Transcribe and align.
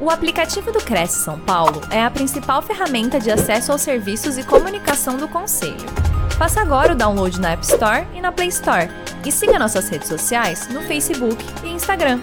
O 0.00 0.10
aplicativo 0.10 0.70
do 0.70 0.78
Cresce 0.78 1.24
São 1.24 1.40
Paulo 1.40 1.80
é 1.92 2.00
a 2.00 2.08
principal 2.08 2.62
ferramenta 2.62 3.18
de 3.18 3.32
acesso 3.32 3.72
aos 3.72 3.82
serviços 3.82 4.38
e 4.38 4.46
comunicação 4.46 5.16
do 5.16 5.28
Conselho. 5.28 5.74
Faça 6.38 6.60
agora 6.60 6.92
o 6.92 6.96
download 6.96 7.40
na 7.40 7.54
App 7.54 7.64
Store 7.64 8.06
e 8.14 8.20
na 8.20 8.30
Play 8.30 8.46
Store. 8.46 8.86
E 9.26 9.32
siga 9.32 9.58
nossas 9.58 9.88
redes 9.88 10.06
sociais 10.06 10.72
no 10.72 10.82
Facebook 10.82 11.42
e 11.64 11.70
Instagram. 11.70 12.20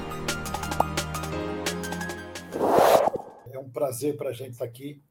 É 3.51 3.59
um 3.59 3.69
prazer 3.69 4.15
para 4.15 4.29
a 4.29 4.33
gente 4.33 4.51
estar 4.51 4.63
aqui. 4.63 5.03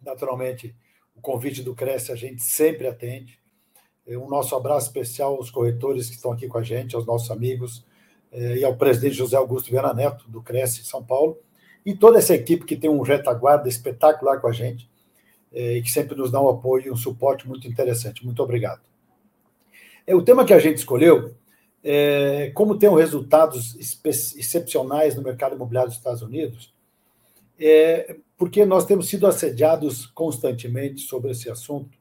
Naturalmente, 0.00 0.76
o 1.16 1.20
convite 1.20 1.60
do 1.60 1.74
Cresce 1.74 2.12
a 2.12 2.16
gente 2.16 2.40
sempre 2.40 2.86
atende. 2.86 3.40
É 4.06 4.16
um 4.16 4.28
nosso 4.28 4.54
abraço 4.54 4.86
especial 4.86 5.34
aos 5.34 5.50
corretores 5.50 6.08
que 6.08 6.14
estão 6.14 6.30
aqui 6.30 6.46
com 6.46 6.58
a 6.58 6.62
gente, 6.62 6.94
aos 6.94 7.04
nossos 7.04 7.32
amigos, 7.32 7.84
é, 8.30 8.58
e 8.58 8.64
ao 8.64 8.76
presidente 8.76 9.16
José 9.16 9.36
Augusto 9.36 9.72
Viana 9.72 9.92
Neto, 9.92 10.30
do 10.30 10.40
Cresce 10.40 10.84
São 10.84 11.04
Paulo 11.04 11.36
e 11.84 11.94
toda 11.94 12.18
essa 12.18 12.34
equipe 12.34 12.64
que 12.64 12.76
tem 12.76 12.90
um 12.90 13.00
retaguarda 13.02 13.68
espetacular 13.68 14.40
com 14.40 14.48
a 14.48 14.52
gente 14.52 14.88
é, 15.52 15.78
e 15.78 15.82
que 15.82 15.90
sempre 15.90 16.16
nos 16.16 16.30
dá 16.30 16.40
um 16.40 16.48
apoio 16.48 16.86
e 16.86 16.90
um 16.90 16.96
suporte 16.96 17.48
muito 17.48 17.66
interessante. 17.66 18.24
Muito 18.24 18.42
obrigado. 18.42 18.82
É, 20.06 20.14
o 20.14 20.22
tema 20.22 20.44
que 20.44 20.52
a 20.52 20.58
gente 20.58 20.78
escolheu 20.78 21.34
é 21.82 22.50
como 22.54 22.78
tem 22.78 22.94
resultados 22.94 23.74
excepcionais 24.04 25.14
no 25.14 25.22
mercado 25.22 25.54
imobiliário 25.54 25.88
dos 25.88 25.98
Estados 25.98 26.20
Unidos, 26.20 26.74
é 27.58 28.16
porque 28.36 28.64
nós 28.64 28.84
temos 28.84 29.08
sido 29.08 29.26
assediados 29.26 30.06
constantemente 30.06 31.02
sobre 31.02 31.30
esse 31.30 31.50
assunto 31.50 31.98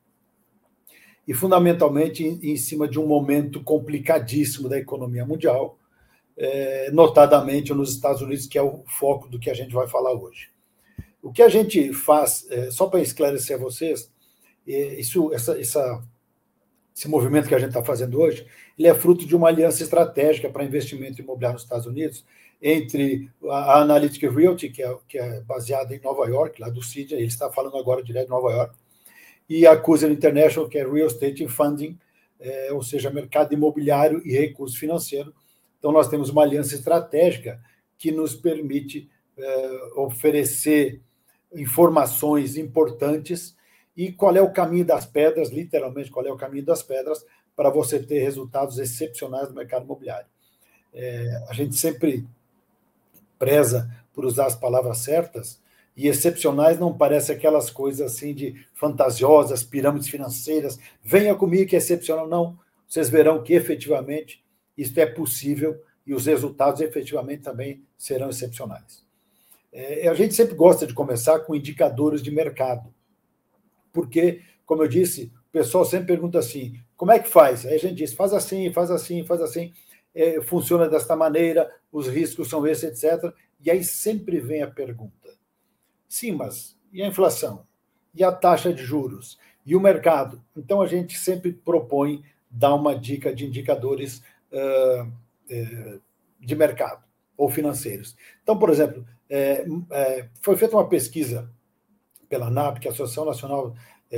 e 1.27 1.33
fundamentalmente 1.33 2.23
em, 2.23 2.39
em 2.51 2.57
cima 2.57 2.87
de 2.87 2.99
um 2.99 3.07
momento 3.07 3.63
complicadíssimo 3.63 4.67
da 4.67 4.77
economia 4.77 5.25
mundial, 5.25 5.78
é, 6.39 6.89
notadamente 6.91 7.73
nos 7.73 7.93
Estados 7.93 8.21
Unidos, 8.21 8.47
que 8.47 8.57
é 8.57 8.61
o 8.61 8.81
foco 8.87 9.27
do 9.27 9.37
que 9.37 9.49
a 9.49 9.53
gente 9.53 9.73
vai 9.73 9.87
falar 9.87 10.13
hoje. 10.13 10.49
O 11.21 11.33
que 11.33 11.41
a 11.41 11.49
gente 11.49 11.91
faz, 11.91 12.47
é, 12.49 12.71
só 12.71 12.87
para 12.87 13.01
esclarecer 13.01 13.57
a 13.57 13.59
vocês, 13.59 14.09
é, 14.65 14.99
isso, 14.99 15.33
essa, 15.33 15.59
essa, 15.59 16.01
esse 16.95 17.09
movimento 17.09 17.49
que 17.49 17.55
a 17.55 17.59
gente 17.59 17.69
está 17.69 17.83
fazendo 17.83 18.17
hoje, 18.21 18.47
ele 18.77 18.87
é 18.87 18.95
fruto 18.95 19.25
de 19.25 19.35
uma 19.35 19.49
aliança 19.49 19.83
estratégica 19.83 20.49
para 20.49 20.63
investimento 20.63 21.21
imobiliário 21.21 21.55
nos 21.55 21.63
Estados 21.63 21.85
Unidos, 21.85 22.25
entre 22.61 23.29
a 23.49 23.81
Analytic 23.81 24.23
Realty, 24.23 24.69
que 24.69 24.81
é, 24.81 24.97
que 25.09 25.17
é 25.17 25.41
baseada 25.41 25.93
em 25.93 25.99
Nova 25.99 26.25
York, 26.25 26.61
lá 26.61 26.69
do 26.69 26.81
CID, 26.81 27.15
ele 27.15 27.25
está 27.25 27.51
falando 27.51 27.77
agora 27.77 28.01
direto 28.01 28.25
de 28.25 28.31
Nova 28.31 28.49
York, 28.51 28.75
e 29.49 29.67
a 29.67 29.75
Cusan 29.75 30.11
International, 30.11 30.69
que 30.69 30.77
é 30.77 30.87
Real 30.87 31.07
Estate 31.07 31.45
Funding, 31.49 31.99
é, 32.39 32.71
ou 32.71 32.81
seja, 32.81 33.09
mercado 33.09 33.53
imobiliário 33.53 34.21
e 34.25 34.31
recurso 34.31 34.77
financeiro, 34.77 35.33
então, 35.79 35.91
nós 35.91 36.09
temos 36.09 36.29
uma 36.29 36.43
aliança 36.43 36.75
estratégica 36.75 37.59
que 37.97 38.11
nos 38.11 38.35
permite 38.35 39.09
é, 39.37 39.69
oferecer 39.95 41.01
informações 41.55 42.57
importantes 42.57 43.57
e 43.95 44.11
qual 44.11 44.35
é 44.35 44.41
o 44.41 44.51
caminho 44.51 44.85
das 44.85 45.05
pedras, 45.05 45.49
literalmente, 45.49 46.11
qual 46.11 46.25
é 46.25 46.31
o 46.31 46.37
caminho 46.37 46.65
das 46.65 46.83
pedras 46.83 47.25
para 47.55 47.69
você 47.69 47.99
ter 47.99 48.19
resultados 48.19 48.77
excepcionais 48.77 49.49
no 49.49 49.55
mercado 49.55 49.83
imobiliário. 49.83 50.27
É, 50.93 51.45
a 51.49 51.53
gente 51.53 51.75
sempre 51.75 52.27
preza 53.37 53.89
por 54.13 54.25
usar 54.25 54.45
as 54.45 54.55
palavras 54.55 54.99
certas, 54.99 55.61
e 55.95 56.07
excepcionais 56.07 56.79
não 56.79 56.97
parece 56.97 57.31
aquelas 57.31 57.69
coisas 57.69 58.13
assim 58.13 58.33
de 58.33 58.65
fantasiosas, 58.73 59.63
pirâmides 59.63 60.07
financeiras, 60.07 60.79
venha 61.03 61.35
comigo 61.35 61.69
que 61.69 61.75
é 61.75 61.79
excepcional. 61.79 62.25
Não, 62.25 62.57
vocês 62.87 63.09
verão 63.09 63.43
que 63.43 63.53
efetivamente 63.53 64.41
isto 64.81 64.97
é 64.97 65.05
possível 65.05 65.81
e 66.05 66.13
os 66.13 66.25
resultados 66.25 66.81
efetivamente 66.81 67.43
também 67.43 67.83
serão 67.97 68.29
excepcionais. 68.29 69.05
É, 69.71 70.07
a 70.07 70.13
gente 70.13 70.33
sempre 70.33 70.55
gosta 70.55 70.87
de 70.87 70.93
começar 70.93 71.39
com 71.41 71.53
indicadores 71.53 72.23
de 72.23 72.31
mercado, 72.31 72.93
porque, 73.91 74.41
como 74.65 74.83
eu 74.83 74.87
disse, 74.87 75.31
o 75.49 75.51
pessoal 75.51 75.85
sempre 75.85 76.07
pergunta 76.07 76.39
assim: 76.39 76.79
como 76.95 77.11
é 77.11 77.19
que 77.19 77.29
faz? 77.29 77.65
Aí 77.65 77.75
a 77.75 77.79
gente 77.79 77.95
diz: 77.95 78.13
faz 78.13 78.33
assim, 78.33 78.71
faz 78.71 78.89
assim, 78.89 79.23
faz 79.23 79.41
assim, 79.41 79.73
é, 80.15 80.41
funciona 80.41 80.87
desta 80.87 81.15
maneira, 81.15 81.69
os 81.91 82.07
riscos 82.07 82.49
são 82.49 82.65
esses, 82.65 83.03
etc. 83.03 83.33
E 83.63 83.69
aí 83.69 83.83
sempre 83.83 84.39
vem 84.39 84.63
a 84.63 84.67
pergunta: 84.67 85.29
sim, 86.07 86.31
mas 86.31 86.77
e 86.91 87.03
a 87.03 87.07
inflação? 87.07 87.67
E 88.15 88.23
a 88.23 88.31
taxa 88.31 88.73
de 88.73 88.83
juros? 88.83 89.37
E 89.65 89.75
o 89.75 89.79
mercado? 89.79 90.43
Então 90.57 90.81
a 90.81 90.87
gente 90.87 91.17
sempre 91.17 91.51
propõe 91.51 92.23
dar 92.49 92.73
uma 92.73 92.97
dica 92.97 93.33
de 93.33 93.45
indicadores 93.45 94.23
de 96.39 96.55
mercado 96.55 97.03
ou 97.37 97.49
financeiros. 97.49 98.15
Então, 98.43 98.57
por 98.57 98.69
exemplo, 98.69 99.05
é, 99.29 99.65
foi 100.41 100.57
feita 100.57 100.75
uma 100.75 100.87
pesquisa 100.87 101.49
pela 102.27 102.47
ANAP, 102.47 102.79
que 102.79 102.87
é 102.87 102.91
a 102.91 102.93
Associação 102.93 103.25
Nacional 103.25 103.75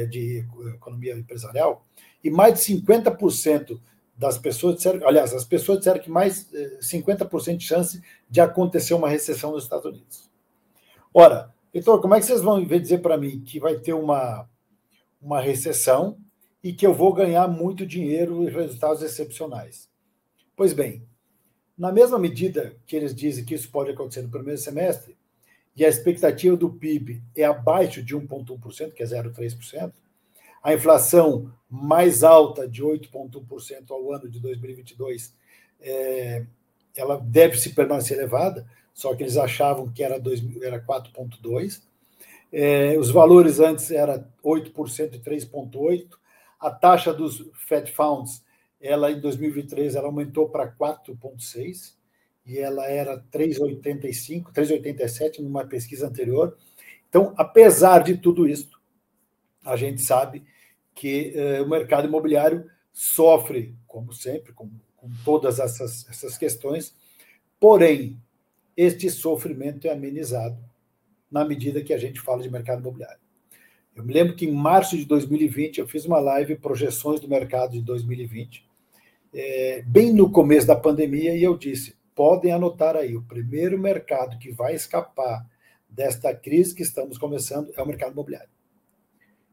de 0.09 0.45
Economia 0.75 1.17
Empresarial, 1.17 1.85
e 2.23 2.29
mais 2.29 2.59
de 2.59 2.75
50% 2.75 3.79
das 4.17 4.37
pessoas 4.37 4.75
disseram, 4.75 5.07
aliás, 5.07 5.33
as 5.33 5.43
pessoas 5.43 5.79
disseram 5.79 5.99
que 5.99 6.09
mais 6.09 6.49
50% 6.79 7.57
de 7.57 7.65
chance 7.65 8.01
de 8.29 8.39
acontecer 8.39 8.93
uma 8.93 9.09
recessão 9.09 9.51
nos 9.51 9.63
Estados 9.63 9.85
Unidos. 9.85 10.29
Ora, 11.13 11.51
então, 11.73 11.99
como 11.99 12.13
é 12.13 12.19
que 12.19 12.25
vocês 12.25 12.41
vão 12.41 12.63
dizer 12.63 12.99
para 12.99 13.17
mim 13.17 13.41
que 13.41 13.59
vai 13.59 13.79
ter 13.79 13.93
uma, 13.93 14.47
uma 15.21 15.41
recessão 15.41 16.17
e 16.63 16.71
que 16.71 16.85
eu 16.85 16.93
vou 16.93 17.13
ganhar 17.13 17.47
muito 17.47 17.85
dinheiro 17.85 18.43
e 18.43 18.49
resultados 18.49 19.01
excepcionais? 19.01 19.89
Pois 20.61 20.73
bem, 20.73 21.01
na 21.75 21.91
mesma 21.91 22.19
medida 22.19 22.75
que 22.85 22.95
eles 22.95 23.15
dizem 23.15 23.43
que 23.43 23.55
isso 23.55 23.71
pode 23.71 23.89
acontecer 23.89 24.21
no 24.21 24.29
primeiro 24.29 24.61
semestre, 24.61 25.17
e 25.75 25.83
a 25.83 25.89
expectativa 25.89 26.55
do 26.55 26.69
PIB 26.69 27.19
é 27.35 27.43
abaixo 27.45 28.03
de 28.03 28.15
1,1%, 28.15 28.93
que 28.93 29.01
é 29.01 29.05
0,3%, 29.07 29.91
a 30.61 30.71
inflação 30.71 31.51
mais 31.67 32.23
alta 32.23 32.67
de 32.67 32.83
8,1% 32.83 33.89
ao 33.89 34.13
ano 34.13 34.29
de 34.29 34.39
2022, 34.39 35.35
é, 35.79 36.45
ela 36.95 37.17
deve 37.17 37.57
se 37.57 37.73
permanecer 37.73 38.19
elevada, 38.19 38.63
só 38.93 39.15
que 39.15 39.23
eles 39.23 39.37
achavam 39.37 39.91
que 39.91 40.03
era, 40.03 40.21
era 40.61 40.79
4,2%. 40.79 41.81
É, 42.53 42.99
os 42.99 43.09
valores 43.09 43.59
antes 43.59 43.89
era 43.89 44.29
8% 44.45 45.15
e 45.15 45.19
3,8%. 45.19 46.05
A 46.59 46.69
taxa 46.69 47.11
dos 47.11 47.49
Fed 47.55 47.91
Funds 47.91 48.43
ela 48.81 49.11
em 49.11 49.19
2023 49.19 49.95
ela 49.95 50.07
aumentou 50.07 50.49
para 50.49 50.69
4,6 50.71 51.93
e 52.45 52.57
ela 52.57 52.87
era 52.87 53.23
3,85, 53.31 54.51
3,87 54.51 55.39
numa 55.39 55.65
pesquisa 55.65 56.07
anterior. 56.07 56.57
Então, 57.07 57.33
apesar 57.37 58.03
de 58.03 58.17
tudo 58.17 58.47
isso, 58.47 58.71
a 59.63 59.75
gente 59.75 60.01
sabe 60.01 60.43
que 60.95 61.33
eh, 61.35 61.61
o 61.61 61.69
mercado 61.69 62.07
imobiliário 62.07 62.65
sofre, 62.91 63.75
como 63.85 64.11
sempre, 64.11 64.53
com, 64.53 64.69
com 64.97 65.09
todas 65.23 65.59
essas, 65.59 66.09
essas 66.09 66.37
questões, 66.37 66.95
porém, 67.59 68.19
este 68.75 69.09
sofrimento 69.09 69.87
é 69.87 69.91
amenizado 69.91 70.57
na 71.29 71.45
medida 71.45 71.83
que 71.83 71.93
a 71.93 71.97
gente 71.97 72.19
fala 72.19 72.41
de 72.41 72.49
mercado 72.49 72.79
imobiliário. 72.79 73.19
Eu 73.95 74.03
me 74.03 74.13
lembro 74.13 74.35
que 74.35 74.45
em 74.45 74.51
março 74.51 74.97
de 74.97 75.05
2020 75.05 75.77
eu 75.77 75.87
fiz 75.87 76.05
uma 76.05 76.19
live 76.19 76.55
projeções 76.55 77.19
do 77.19 77.27
mercado 77.27 77.73
de 77.73 77.81
2020 77.81 78.70
é, 79.33 79.81
bem 79.85 80.13
no 80.13 80.29
começo 80.29 80.67
da 80.67 80.75
pandemia, 80.75 81.35
e 81.35 81.43
eu 81.43 81.57
disse: 81.57 81.95
podem 82.15 82.51
anotar 82.51 82.95
aí, 82.95 83.15
o 83.15 83.23
primeiro 83.23 83.77
mercado 83.77 84.37
que 84.37 84.51
vai 84.51 84.75
escapar 84.75 85.45
desta 85.89 86.33
crise 86.33 86.75
que 86.75 86.83
estamos 86.83 87.17
começando 87.17 87.71
é 87.75 87.81
o 87.81 87.87
mercado 87.87 88.13
imobiliário. 88.13 88.49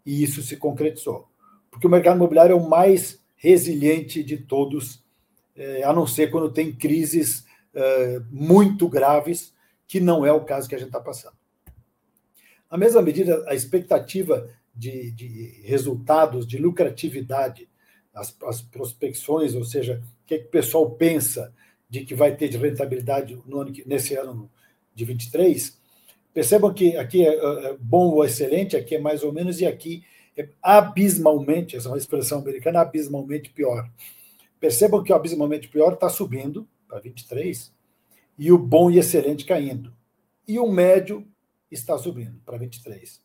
E 0.05 0.23
isso 0.23 0.43
se 0.43 0.57
concretizou. 0.57 1.29
Porque 1.71 1.87
o 1.87 1.91
mercado 1.91 2.17
imobiliário 2.17 2.53
é 2.53 2.57
o 2.57 2.69
mais 2.69 3.23
resiliente 3.37 4.23
de 4.23 4.37
todos, 4.37 5.05
é, 5.57 5.83
a 5.83 5.93
não 5.93 6.07
ser 6.07 6.31
quando 6.31 6.53
tem 6.53 6.73
crises 6.73 7.45
é, 7.75 8.21
muito 8.31 8.89
graves, 8.89 9.53
que 9.87 10.01
não 10.01 10.25
é 10.25 10.33
o 10.33 10.45
caso 10.45 10.69
que 10.69 10.75
a 10.75 10.79
gente 10.79 10.89
está 10.89 11.01
passando. 11.01 11.37
Na 12.71 12.77
mesma 12.77 13.01
medida, 13.01 13.45
a 13.49 13.55
expectativa 13.55 14.49
de, 14.75 15.11
de 15.13 15.63
resultados, 15.65 16.47
de 16.47 16.59
lucratividade 16.59 17.69
as, 18.19 18.37
as 18.43 18.61
prospecções, 18.61 19.55
ou 19.55 19.65
seja, 19.65 20.03
o 20.25 20.27
que, 20.27 20.35
é 20.35 20.39
que 20.39 20.47
o 20.47 20.51
pessoal 20.51 20.91
pensa 20.91 21.55
de 21.89 22.05
que 22.05 22.15
vai 22.15 22.37
ter 22.37 22.49
de 22.49 22.59
rentabilidade 22.59 23.39
no 23.47 23.61
ano, 23.61 23.73
nesse 23.87 24.15
ano 24.15 24.51
de 24.95 25.05
23, 25.05 25.81
percebam 26.35 26.75
que 26.75 26.97
aqui 26.97 27.27
é, 27.27 27.35
é, 27.35 27.67
é 27.71 27.77
bom 27.79 28.11
ou 28.11 28.25
excelente, 28.25 28.77
aqui 28.77 28.97
é 28.97 29.01
mais 29.01 29.23
ou 29.23 29.33
menos, 29.33 29.61
e 29.61 29.67
aqui 29.67 30.05
é 30.37 30.49
abismalmente, 30.63 31.77
essa 31.77 31.89
é 31.89 31.93
uma 31.93 31.99
expressão 31.99 32.41
americana, 32.41 32.81
abismalmente 32.81 33.51
pior. 33.51 33.91
Percebam 34.61 35.03
que 35.03 35.13
o 35.13 35.17
abismalmente 35.17 35.69
pior 35.69 35.95
está 35.95 36.09
subindo 36.09 36.69
para 36.87 37.01
23 37.01 37.73
e 38.39 38.53
o 38.53 38.59
bom 38.59 38.91
e 38.91 38.99
excelente 38.99 39.45
caindo. 39.45 39.93
E 40.47 40.59
o 40.59 40.71
médio 40.71 41.27
está 41.71 41.97
subindo 41.99 42.41
para 42.45 42.57
23. 42.57 43.21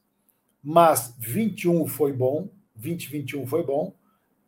Mas 0.61 1.15
21 1.19 1.87
foi 1.87 2.13
bom, 2.13 2.49
2021 2.75 3.45
foi 3.45 3.63
bom, 3.63 3.93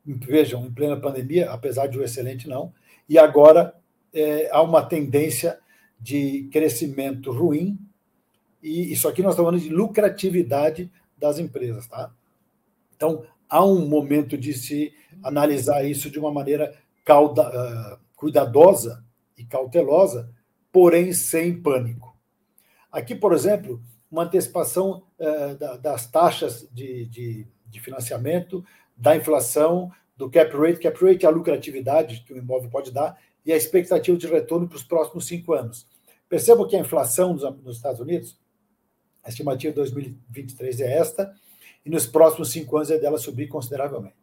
vejam, 0.05 0.65
em 0.65 0.71
plena 0.71 0.99
pandemia, 0.99 1.49
apesar 1.51 1.87
de 1.87 1.97
um 1.97 2.03
excelente 2.03 2.47
não, 2.47 2.73
e 3.07 3.17
agora 3.17 3.75
é, 4.13 4.49
há 4.51 4.61
uma 4.61 4.83
tendência 4.83 5.59
de 5.99 6.49
crescimento 6.51 7.31
ruim 7.31 7.79
E 8.61 8.91
isso 8.91 9.07
aqui 9.07 9.21
nós 9.21 9.33
estamos 9.33 9.51
falando 9.51 9.63
de 9.63 9.73
lucratividade 9.73 10.91
das 11.17 11.39
empresas, 11.39 11.87
tá? 11.87 12.11
Então, 12.95 13.25
há 13.49 13.63
um 13.63 13.87
momento 13.87 14.37
de 14.37 14.53
se 14.53 14.93
analisar 15.23 15.85
isso 15.85 16.09
de 16.09 16.19
uma 16.19 16.31
maneira 16.31 16.75
cauda, 17.03 17.47
uh, 17.47 17.99
cuidadosa 18.15 19.03
e 19.37 19.45
cautelosa, 19.45 20.29
porém 20.71 21.13
sem 21.13 21.61
pânico. 21.61 22.15
Aqui, 22.91 23.13
por 23.13 23.33
exemplo, 23.33 23.81
uma 24.09 24.23
antecipação 24.23 25.03
uh, 25.19 25.55
da, 25.57 25.77
das 25.77 26.09
taxas 26.09 26.67
de, 26.71 27.05
de, 27.05 27.47
de, 27.67 27.79
financiamento, 27.79 28.65
da 28.95 29.15
inflação, 29.15 29.91
do 30.15 30.29
cap 30.29 30.55
rate. 30.55 30.79
Cap 30.79 31.03
rate 31.03 31.25
é 31.25 31.27
a 31.27 31.31
lucratividade 31.31 32.23
que 32.25 32.33
o 32.33 32.37
imóvel 32.37 32.69
pode 32.69 32.91
dar 32.91 33.17
e 33.45 33.51
a 33.53 33.57
expectativa 33.57 34.17
de 34.17 34.27
retorno 34.27 34.67
para 34.67 34.77
os 34.77 34.83
próximos 34.83 35.25
cinco 35.27 35.53
anos. 35.53 35.87
Percebam 36.27 36.67
que 36.67 36.75
a 36.75 36.79
inflação 36.79 37.33
nos, 37.33 37.77
Estados 37.77 37.99
Unidos, 37.99 38.39
a 39.23 39.29
estimativa 39.29 39.71
de 39.71 39.75
2023 39.75 40.81
é 40.81 40.97
esta, 40.97 41.33
e 41.85 41.89
nos 41.89 42.07
próximos 42.07 42.51
cinco 42.51 42.77
anos 42.77 42.89
é 42.89 42.97
dela 42.97 43.17
subir 43.17 43.47
consideravelmente. 43.47 44.15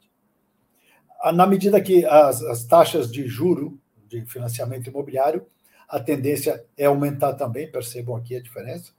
Na 1.35 1.47
medida 1.47 1.81
que 1.81 2.05
as, 2.05 2.43
as 2.43 2.65
taxas 2.65 3.11
de 3.11 3.29
juro 3.29 3.79
de 4.09 4.25
financiamento 4.27 4.89
imobiliário, 4.89 5.47
a 5.89 6.01
tendência 6.01 6.65
é 6.77 6.87
aumentar 6.87 7.35
também, 7.35 7.71
percebam 7.71 8.17
aqui 8.17 8.35
a 8.35 8.43
diferença. 8.43 8.93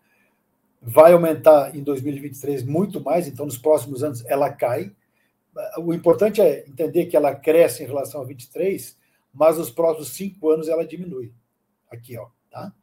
Vai 0.82 1.12
aumentar 1.14 1.76
em 1.76 1.84
2023 1.84 2.64
muito 2.64 3.02
mais, 3.02 3.28
então 3.28 3.46
nos 3.46 3.58
próximos 3.58 4.04
anos 4.04 4.24
ela 4.26 4.50
cai. 4.50 4.92
O 5.78 5.94
importante 5.94 6.42
é 6.42 6.68
entender 6.68 7.06
que 7.06 7.16
ela 7.16 7.36
cresce 7.36 7.84
em 7.84 7.88
relação 7.88 8.22
a 8.22 8.26
23, 8.26 8.98
mas 9.34 9.58
nos 9.58 9.70
próximos 9.70 10.10
cinco 10.10 10.50
anos 10.50 10.68
ela 10.68 10.86
diminui. 10.86 11.32
Aqui, 11.92 12.18
ó, 12.18 12.28
tá? 12.50 12.74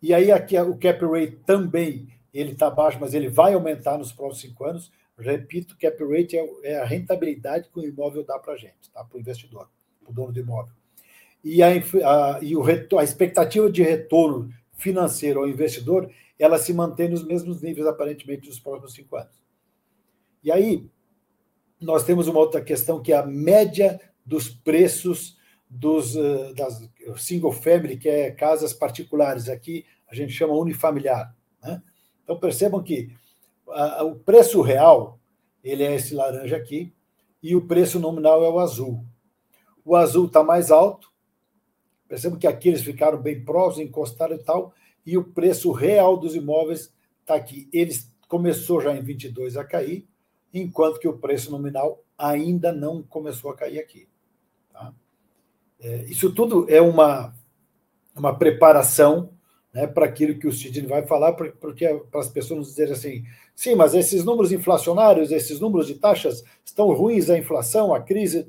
E 0.00 0.12
aí 0.12 0.30
aqui 0.32 0.58
o 0.58 0.76
cap 0.76 1.04
rate 1.04 1.36
também 1.46 2.08
ele 2.34 2.52
está 2.52 2.70
baixo, 2.70 2.98
mas 3.00 3.14
ele 3.14 3.28
vai 3.28 3.54
aumentar 3.54 3.98
nos 3.98 4.12
próximos 4.12 4.40
cinco 4.40 4.64
anos. 4.64 4.90
Repito, 5.18 5.76
cap 5.78 6.02
rate 6.04 6.36
é, 6.36 6.48
é 6.64 6.80
a 6.80 6.84
rentabilidade 6.84 7.68
que 7.68 7.78
o 7.78 7.84
imóvel 7.84 8.24
dá 8.24 8.38
para 8.38 8.54
a 8.54 8.56
gente, 8.56 8.90
tá? 8.92 9.04
para 9.04 9.16
o 9.16 9.20
investidor, 9.20 9.70
para 10.02 10.10
o 10.10 10.14
dono 10.14 10.32
do 10.32 10.40
imóvel. 10.40 10.72
E, 11.44 11.62
a, 11.62 11.68
a, 11.68 12.38
e 12.40 12.56
o, 12.56 12.62
a 12.98 13.04
expectativa 13.04 13.70
de 13.70 13.82
retorno 13.82 14.52
financeiro 14.72 15.40
ao 15.40 15.48
investidor, 15.48 16.10
ela 16.38 16.58
se 16.58 16.72
mantém 16.72 17.08
nos 17.08 17.24
mesmos 17.24 17.60
níveis, 17.60 17.86
aparentemente, 17.86 18.48
nos 18.48 18.58
próximos 18.58 18.94
cinco 18.94 19.16
anos. 19.16 19.42
E 20.42 20.50
aí, 20.50 20.88
nós 21.82 22.04
temos 22.04 22.28
uma 22.28 22.38
outra 22.38 22.60
questão, 22.60 23.02
que 23.02 23.12
é 23.12 23.16
a 23.16 23.26
média 23.26 24.00
dos 24.24 24.48
preços 24.48 25.36
dos 25.68 26.14
uh, 26.16 26.54
das 26.54 26.88
single 27.16 27.52
family, 27.52 27.96
que 27.96 28.08
é 28.08 28.30
casas 28.30 28.72
particulares. 28.72 29.48
Aqui 29.48 29.84
a 30.08 30.14
gente 30.14 30.32
chama 30.32 30.54
unifamiliar. 30.54 31.34
Né? 31.62 31.82
Então, 32.22 32.38
percebam 32.38 32.82
que 32.82 33.10
o 34.02 34.16
preço 34.16 34.60
real 34.60 35.18
ele 35.62 35.82
é 35.82 35.94
esse 35.94 36.14
laranja 36.14 36.56
aqui 36.56 36.92
e 37.42 37.56
o 37.56 37.66
preço 37.66 37.98
nominal 37.98 38.44
é 38.44 38.48
o 38.48 38.58
azul. 38.58 39.04
O 39.84 39.96
azul 39.96 40.26
está 40.26 40.42
mais 40.42 40.70
alto. 40.70 41.10
Percebam 42.08 42.38
que 42.38 42.46
aqui 42.46 42.68
eles 42.68 42.82
ficaram 42.82 43.20
bem 43.20 43.42
próximos, 43.42 43.88
encostaram 43.88 44.36
e 44.36 44.38
tal, 44.38 44.74
e 45.04 45.16
o 45.16 45.24
preço 45.24 45.72
real 45.72 46.16
dos 46.16 46.34
imóveis 46.34 46.92
está 47.20 47.34
aqui. 47.34 47.68
Eles 47.72 48.14
começou 48.28 48.80
já 48.80 48.94
em 48.94 49.02
22 49.02 49.56
a 49.56 49.64
cair, 49.64 50.06
enquanto 50.52 50.98
que 50.98 51.08
o 51.08 51.18
preço 51.18 51.50
nominal 51.50 52.02
ainda 52.16 52.72
não 52.72 53.02
começou 53.02 53.50
a 53.50 53.56
cair 53.56 53.78
aqui. 53.78 54.08
Tá? 54.72 54.92
É, 55.80 56.04
isso 56.04 56.32
tudo 56.32 56.66
é 56.68 56.80
uma, 56.80 57.34
uma 58.14 58.36
preparação 58.36 59.30
né, 59.72 59.86
para 59.86 60.06
aquilo 60.06 60.38
que 60.38 60.46
o 60.46 60.52
Sidney 60.52 60.86
vai 60.86 61.04
falar, 61.06 61.32
porque 61.32 61.88
para 62.10 62.20
as 62.20 62.28
pessoas 62.28 62.68
dizerem 62.68 62.92
assim, 62.92 63.24
sim, 63.54 63.74
mas 63.74 63.94
esses 63.94 64.24
números 64.24 64.52
inflacionários, 64.52 65.30
esses 65.30 65.58
números 65.58 65.86
de 65.86 65.94
taxas 65.94 66.44
estão 66.64 66.92
ruins, 66.92 67.30
a 67.30 67.38
inflação, 67.38 67.94
a 67.94 68.00
crise. 68.00 68.46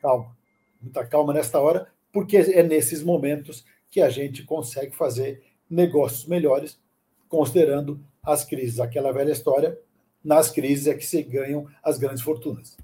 Calma, 0.00 0.36
muita 0.80 1.06
calma 1.06 1.32
nesta 1.32 1.60
hora, 1.60 1.88
porque 2.12 2.38
é 2.38 2.62
nesses 2.62 3.02
momentos 3.02 3.64
que 3.90 4.00
a 4.00 4.08
gente 4.08 4.44
consegue 4.44 4.96
fazer 4.96 5.42
negócios 5.68 6.26
melhores, 6.26 6.80
considerando 7.28 8.00
as 8.22 8.44
crises. 8.44 8.80
Aquela 8.80 9.12
velha 9.12 9.32
história, 9.32 9.78
nas 10.24 10.50
crises 10.50 10.86
é 10.86 10.94
que 10.94 11.06
se 11.06 11.22
ganham 11.22 11.66
as 11.82 11.98
grandes 11.98 12.22
fortunas. 12.22 12.76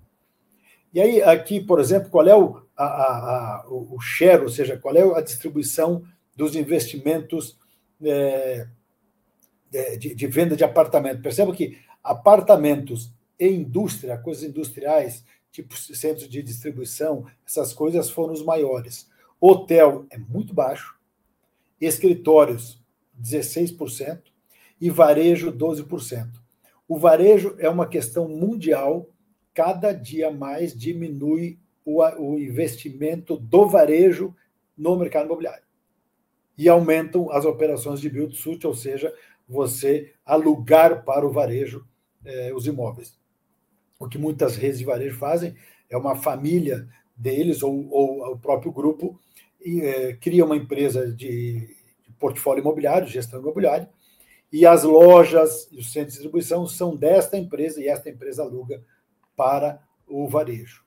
E 0.92 1.00
aí, 1.00 1.22
aqui, 1.22 1.60
por 1.60 1.80
exemplo, 1.80 2.08
qual 2.08 2.26
é 2.26 2.36
o, 2.36 2.62
a, 2.76 2.84
a, 2.84 3.56
a, 3.56 3.66
o 3.68 3.98
share, 4.00 4.42
ou 4.42 4.48
seja, 4.48 4.76
qual 4.76 4.96
é 4.96 5.02
a 5.18 5.20
distribuição 5.20 6.04
dos 6.36 6.54
investimentos 6.54 7.58
é, 8.02 8.66
de, 9.98 10.14
de, 10.14 10.26
venda 10.26 10.56
de 10.56 10.64
apartamento. 10.64 11.22
Perceba 11.22 11.54
que 11.54 11.78
apartamentos 12.02 13.12
e 13.38 13.48
indústria, 13.48 14.16
coisas 14.18 14.44
industriais, 14.44 15.24
tipo 15.50 15.76
centros 15.76 16.28
de 16.28 16.42
distribuição, 16.42 17.26
essas 17.46 17.72
coisas 17.72 18.10
foram 18.10 18.32
os 18.32 18.44
maiores. 18.44 19.08
Hotel 19.40 20.06
é 20.10 20.18
muito 20.18 20.54
baixo, 20.54 20.96
escritórios 21.80 22.80
16% 23.20 24.22
e 24.80 24.90
varejo 24.90 25.52
12%. 25.52 26.43
O 26.88 26.98
varejo 26.98 27.56
é 27.58 27.68
uma 27.68 27.86
questão 27.86 28.28
mundial, 28.28 29.08
cada 29.52 29.92
dia 29.92 30.30
mais 30.30 30.76
diminui 30.76 31.58
o, 31.84 32.02
o 32.02 32.38
investimento 32.38 33.36
do 33.36 33.68
varejo 33.68 34.34
no 34.76 34.96
mercado 34.96 35.26
imobiliário 35.26 35.64
e 36.56 36.68
aumentam 36.68 37.30
as 37.30 37.44
operações 37.44 38.00
de 38.00 38.08
build-suit, 38.08 38.66
ou 38.66 38.74
seja, 38.74 39.12
você 39.48 40.12
alugar 40.24 41.04
para 41.04 41.26
o 41.26 41.32
varejo 41.32 41.84
eh, 42.24 42.52
os 42.54 42.66
imóveis. 42.66 43.18
O 43.98 44.08
que 44.08 44.18
muitas 44.18 44.56
redes 44.56 44.78
de 44.78 44.84
varejo 44.84 45.18
fazem 45.18 45.54
é 45.90 45.96
uma 45.96 46.16
família 46.16 46.88
deles 47.16 47.62
ou, 47.62 47.88
ou 47.90 48.32
o 48.32 48.38
próprio 48.38 48.72
grupo 48.72 49.18
e, 49.60 49.80
eh, 49.80 50.12
cria 50.14 50.44
uma 50.44 50.56
empresa 50.56 51.12
de 51.12 51.68
portfólio 52.18 52.62
imobiliário, 52.62 53.06
gestão 53.06 53.40
imobiliária, 53.40 53.88
e 54.54 54.64
as 54.64 54.84
lojas 54.84 55.66
e 55.72 55.78
os 55.78 55.90
centros 55.90 56.12
de 56.12 56.20
distribuição 56.20 56.64
são 56.64 56.94
desta 56.94 57.36
empresa 57.36 57.80
e 57.80 57.88
esta 57.88 58.08
empresa 58.08 58.44
aluga 58.44 58.80
para 59.34 59.82
o 60.06 60.28
varejo. 60.28 60.84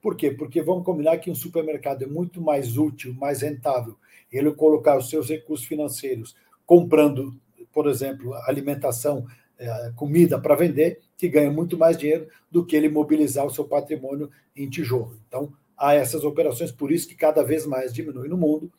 Por 0.00 0.16
quê? 0.16 0.30
Porque 0.30 0.62
vamos 0.62 0.82
combinar 0.82 1.18
que 1.18 1.30
um 1.30 1.34
supermercado 1.34 2.04
é 2.04 2.06
muito 2.06 2.40
mais 2.40 2.78
útil, 2.78 3.12
mais 3.12 3.42
rentável 3.42 3.98
ele 4.32 4.50
colocar 4.52 4.96
os 4.96 5.10
seus 5.10 5.28
recursos 5.28 5.66
financeiros 5.66 6.34
comprando, 6.64 7.38
por 7.70 7.86
exemplo, 7.86 8.32
alimentação, 8.46 9.26
é, 9.58 9.92
comida 9.94 10.40
para 10.40 10.54
vender, 10.54 11.02
que 11.18 11.28
ganha 11.28 11.50
muito 11.50 11.76
mais 11.76 11.98
dinheiro 11.98 12.28
do 12.50 12.64
que 12.64 12.74
ele 12.74 12.88
mobilizar 12.88 13.44
o 13.44 13.50
seu 13.50 13.66
patrimônio 13.66 14.30
em 14.56 14.70
tijolo. 14.70 15.20
Então, 15.28 15.52
há 15.76 15.92
essas 15.92 16.24
operações, 16.24 16.72
por 16.72 16.90
isso 16.90 17.06
que 17.06 17.14
cada 17.14 17.42
vez 17.42 17.66
mais 17.66 17.92
diminui 17.92 18.26
no 18.26 18.38
mundo 18.38 18.72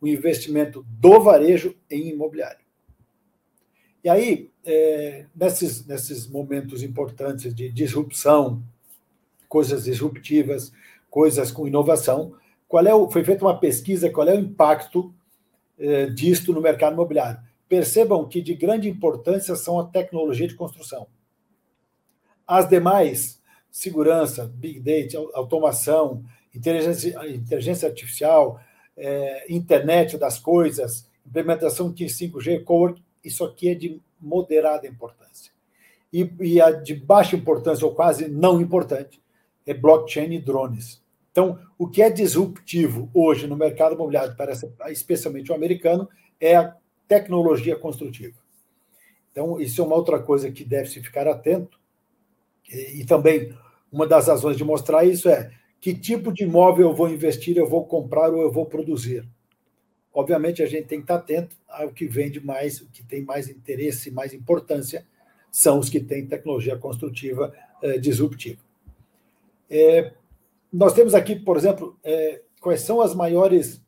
o 0.00 0.08
investimento 0.08 0.84
do 0.88 1.20
varejo 1.20 1.72
em 1.88 2.08
imobiliário. 2.08 2.65
E 4.06 4.08
aí, 4.08 4.52
é, 4.64 5.26
nesses, 5.34 5.84
nesses 5.84 6.28
momentos 6.28 6.80
importantes 6.84 7.52
de 7.52 7.68
disrupção, 7.68 8.62
coisas 9.48 9.82
disruptivas, 9.82 10.70
coisas 11.10 11.50
com 11.50 11.66
inovação, 11.66 12.32
qual 12.68 12.86
é 12.86 12.94
o, 12.94 13.10
foi 13.10 13.24
feita 13.24 13.44
uma 13.44 13.58
pesquisa, 13.58 14.08
qual 14.08 14.28
é 14.28 14.32
o 14.32 14.38
impacto 14.38 15.12
eh, 15.76 16.06
disto 16.06 16.52
no 16.52 16.60
mercado 16.60 16.92
imobiliário. 16.92 17.40
Percebam 17.68 18.28
que 18.28 18.40
de 18.40 18.54
grande 18.54 18.88
importância 18.88 19.56
são 19.56 19.80
a 19.80 19.86
tecnologia 19.88 20.46
de 20.46 20.54
construção. 20.54 21.08
As 22.46 22.68
demais, 22.68 23.42
segurança, 23.72 24.46
big 24.54 24.78
data, 24.78 25.18
automação, 25.34 26.24
inteligência, 26.54 27.28
inteligência 27.28 27.88
artificial, 27.88 28.60
eh, 28.96 29.46
internet 29.48 30.16
das 30.16 30.38
coisas, 30.38 31.10
implementação 31.26 31.92
de 31.92 32.04
5G, 32.04 32.62
cowork, 32.62 33.04
isso 33.26 33.44
aqui 33.44 33.68
é 33.68 33.74
de 33.74 34.00
moderada 34.20 34.86
importância. 34.86 35.52
E, 36.12 36.30
e 36.40 36.60
a 36.60 36.70
de 36.70 36.94
baixa 36.94 37.36
importância, 37.36 37.86
ou 37.86 37.94
quase 37.94 38.28
não 38.28 38.60
importante, 38.60 39.20
é 39.66 39.74
blockchain 39.74 40.32
e 40.32 40.40
drones. 40.40 41.02
Então, 41.30 41.58
o 41.76 41.86
que 41.86 42.00
é 42.00 42.08
disruptivo 42.08 43.10
hoje 43.12 43.46
no 43.46 43.56
mercado 43.56 43.94
imobiliário, 43.94 44.34
parece, 44.36 44.72
especialmente 44.88 45.52
o 45.52 45.54
americano, 45.54 46.08
é 46.40 46.56
a 46.56 46.74
tecnologia 47.06 47.76
construtiva. 47.76 48.36
Então, 49.30 49.60
isso 49.60 49.82
é 49.82 49.84
uma 49.84 49.96
outra 49.96 50.18
coisa 50.18 50.50
que 50.50 50.64
deve 50.64 50.88
se 50.88 51.02
ficar 51.02 51.28
atento. 51.28 51.78
E, 52.70 53.00
e 53.00 53.04
também, 53.04 53.54
uma 53.92 54.06
das 54.06 54.28
razões 54.28 54.56
de 54.56 54.64
mostrar 54.64 55.04
isso 55.04 55.28
é 55.28 55.50
que 55.80 55.92
tipo 55.92 56.32
de 56.32 56.44
imóvel 56.44 56.88
eu 56.88 56.94
vou 56.94 57.08
investir, 57.08 57.56
eu 57.56 57.68
vou 57.68 57.84
comprar 57.84 58.32
ou 58.32 58.40
eu 58.40 58.50
vou 58.50 58.64
produzir. 58.64 59.28
Obviamente, 60.16 60.62
a 60.62 60.66
gente 60.66 60.86
tem 60.86 60.98
que 60.98 61.04
estar 61.04 61.16
atento 61.16 61.54
ao 61.68 61.92
que 61.92 62.06
vende 62.06 62.40
mais, 62.40 62.80
o 62.80 62.88
que 62.88 63.02
tem 63.02 63.22
mais 63.22 63.50
interesse, 63.50 64.10
mais 64.10 64.32
importância, 64.32 65.06
são 65.52 65.78
os 65.78 65.90
que 65.90 66.00
têm 66.00 66.26
tecnologia 66.26 66.74
construtiva 66.74 67.54
eh, 67.82 67.98
disruptiva. 67.98 68.58
É, 69.68 70.14
nós 70.72 70.94
temos 70.94 71.14
aqui, 71.14 71.36
por 71.36 71.58
exemplo, 71.58 72.00
é, 72.02 72.40
quais 72.62 72.80
são 72.80 73.02
as 73.02 73.14
maiores, 73.14 73.84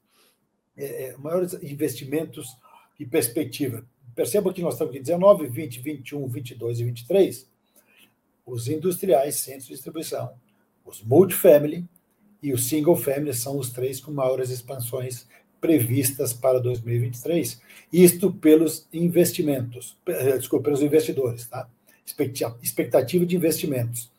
é, 0.76 1.04
é 1.04 1.16
maiores 1.16 1.54
investimentos 1.62 2.54
e 3.00 3.06
perspectiva. 3.06 3.82
Perceba 4.14 4.52
que 4.52 4.60
nós 4.60 4.74
estamos 4.74 4.90
aqui 4.90 5.02
19, 5.02 5.46
20, 5.46 5.80
21, 5.80 6.28
22 6.28 6.80
e 6.80 6.84
23. 6.84 7.50
Os 8.44 8.68
industriais, 8.68 9.36
centros 9.36 9.68
de 9.68 9.72
distribuição, 9.72 10.34
os 10.84 11.02
multifamily 11.02 11.88
e 12.42 12.52
o 12.52 12.58
single 12.58 12.96
family 12.96 13.32
são 13.32 13.58
os 13.58 13.70
três 13.70 13.98
com 13.98 14.12
maiores 14.12 14.50
expansões 14.50 15.26
previstas 15.60 16.32
para 16.32 16.60
2023. 16.60 17.60
Isto 17.92 18.32
pelos 18.32 18.86
investimentos, 18.92 19.96
eh, 20.06 20.38
desculpa, 20.38 20.64
pelos 20.64 20.82
investidores, 20.82 21.46
tá? 21.46 21.68
Expectativa 22.62 23.26
de 23.26 23.36
investimentos. 23.36 24.10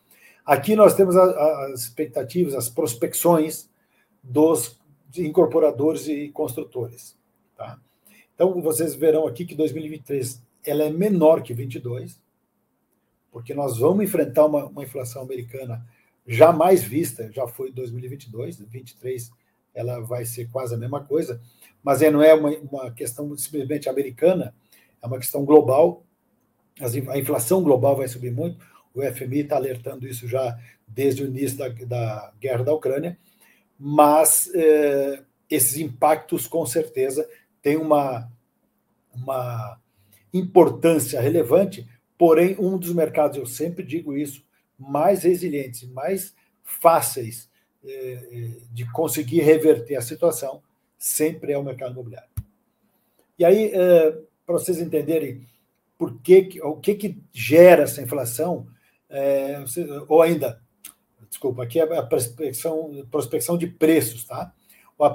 Aqui 0.45 0.75
nós 0.75 0.95
temos 0.95 1.15
as 1.15 1.81
expectativas, 1.81 2.55
as 2.55 2.69
prospecções 2.69 3.69
dos 4.23 4.79
incorporadores 5.17 6.07
e 6.07 6.29
construtores. 6.29 7.15
Tá? 7.55 7.79
Então, 8.33 8.59
vocês 8.61 8.95
verão 8.95 9.27
aqui 9.27 9.45
que 9.45 9.55
2023 9.55 10.41
ela 10.65 10.83
é 10.83 10.89
menor 10.89 11.41
que 11.41 11.53
22, 11.53 12.19
porque 13.31 13.53
nós 13.53 13.77
vamos 13.77 14.03
enfrentar 14.03 14.45
uma, 14.45 14.65
uma 14.65 14.83
inflação 14.83 15.21
americana 15.21 15.85
jamais 16.27 16.83
vista, 16.83 17.31
já 17.31 17.47
foi 17.47 17.71
2022, 17.71 18.57
2023 18.57 19.31
ela 19.79 20.01
vai 20.01 20.25
ser 20.25 20.49
quase 20.49 20.75
a 20.75 20.77
mesma 20.77 21.03
coisa, 21.03 21.41
mas 21.81 22.01
não 22.01 22.21
é 22.21 22.33
uma, 22.33 22.49
uma 22.49 22.91
questão 22.91 23.35
simplesmente 23.37 23.87
americana, 23.87 24.53
é 25.01 25.07
uma 25.07 25.17
questão 25.17 25.45
global. 25.45 26.03
A 27.09 27.17
inflação 27.17 27.63
global 27.63 27.95
vai 27.95 28.07
subir 28.07 28.31
muito, 28.31 28.65
o 28.93 29.01
FMI 29.01 29.41
está 29.41 29.55
alertando 29.55 30.07
isso 30.07 30.27
já 30.27 30.57
desde 30.87 31.23
o 31.23 31.27
início 31.27 31.57
da, 31.57 31.69
da 31.69 32.33
guerra 32.39 32.63
da 32.63 32.73
Ucrânia, 32.73 33.17
mas 33.77 34.51
eh, 34.53 35.23
esses 35.49 35.77
impactos, 35.77 36.47
com 36.47 36.65
certeza, 36.65 37.27
têm 37.61 37.77
uma, 37.77 38.29
uma 39.13 39.79
importância 40.33 41.21
relevante, 41.21 41.87
porém, 42.17 42.55
um 42.59 42.77
dos 42.77 42.93
mercados, 42.93 43.37
eu 43.37 43.45
sempre 43.45 43.83
digo 43.83 44.17
isso, 44.17 44.43
mais 44.77 45.23
resilientes, 45.23 45.87
mais 45.89 46.33
fáceis 46.63 47.48
de 47.81 48.91
conseguir 48.91 49.41
reverter 49.41 49.95
a 49.95 50.01
situação, 50.01 50.61
sempre 50.97 51.53
é 51.53 51.57
o 51.57 51.63
mercado 51.63 51.93
imobiliário. 51.93 52.29
E 53.37 53.45
aí, 53.45 53.71
para 54.45 54.53
vocês 54.53 54.79
entenderem 54.79 55.47
por 55.97 56.19
que, 56.21 56.61
o 56.63 56.77
que, 56.77 56.95
que 56.95 57.21
gera 57.33 57.83
essa 57.83 58.01
inflação, 58.01 58.67
é, 59.09 59.63
ou 60.07 60.21
ainda, 60.21 60.61
desculpa, 61.29 61.63
aqui 61.63 61.77
é 61.77 61.97
a 61.97 62.03
prospecção, 62.03 63.05
prospecção 63.11 63.57
de 63.57 63.67
preços, 63.67 64.23
tá? 64.23 64.53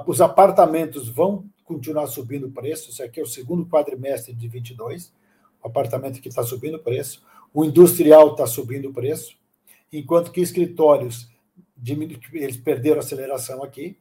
Os 0.07 0.21
apartamentos 0.21 1.09
vão 1.09 1.45
continuar 1.63 2.07
subindo 2.07 2.47
o 2.47 2.51
preço, 2.51 2.91
isso 2.91 3.03
aqui 3.03 3.19
é 3.19 3.23
o 3.23 3.27
segundo 3.27 3.65
quadrimestre 3.65 4.33
de 4.33 4.47
22, 4.47 5.11
o 5.63 5.67
apartamento 5.67 6.21
que 6.21 6.29
está 6.29 6.43
subindo 6.43 6.75
o 6.75 6.83
preço, 6.83 7.23
o 7.51 7.65
industrial 7.65 8.31
está 8.31 8.45
subindo 8.45 8.89
o 8.89 8.93
preço, 8.93 9.35
enquanto 9.91 10.31
que 10.31 10.39
escritórios 10.39 11.29
eles 12.33 12.57
perderam 12.57 12.99
aceleração 12.99 13.63
aqui, 13.63 13.97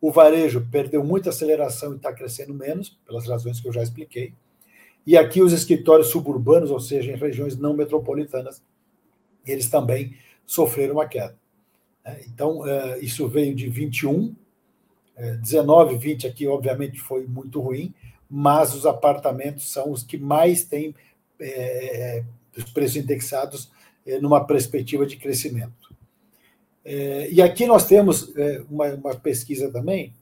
o 0.00 0.10
varejo 0.10 0.66
perdeu 0.70 1.04
muita 1.04 1.30
aceleração 1.30 1.92
e 1.92 1.96
está 1.96 2.12
crescendo 2.12 2.52
menos, 2.52 2.98
pelas 3.06 3.28
razões 3.28 3.60
que 3.60 3.68
eu 3.68 3.72
já 3.72 3.82
expliquei, 3.82 4.34
e 5.06 5.16
aqui 5.16 5.40
os 5.40 5.52
escritórios 5.52 6.08
suburbanos, 6.08 6.70
ou 6.70 6.80
seja, 6.80 7.12
em 7.12 7.16
regiões 7.16 7.56
não 7.56 7.74
metropolitanas, 7.74 8.62
eles 9.46 9.68
também 9.68 10.16
sofreram 10.46 10.94
uma 10.94 11.06
queda. 11.06 11.36
Né? 12.04 12.20
Então, 12.26 12.66
é, 12.66 12.98
isso 13.00 13.28
veio 13.28 13.54
de 13.54 13.68
21, 13.68 14.34
19, 15.40 15.98
20 15.98 16.26
aqui, 16.26 16.46
obviamente, 16.46 17.00
foi 17.00 17.26
muito 17.26 17.60
ruim, 17.60 17.94
mas 18.28 18.74
os 18.74 18.86
apartamentos 18.86 19.70
são 19.70 19.92
os 19.92 20.02
que 20.02 20.16
mais 20.16 20.64
têm 20.64 20.94
é, 21.38 22.24
os 22.56 22.64
preços 22.64 22.96
indexados 22.96 23.70
numa 24.20 24.44
perspectiva 24.44 25.06
de 25.06 25.16
crescimento. 25.16 25.81
É, 26.84 27.30
e 27.30 27.40
aqui 27.40 27.66
nós 27.66 27.86
temos 27.86 28.34
é, 28.36 28.62
uma, 28.68 28.86
uma, 28.94 29.14
pesquisa 29.14 29.70
também 29.70 30.12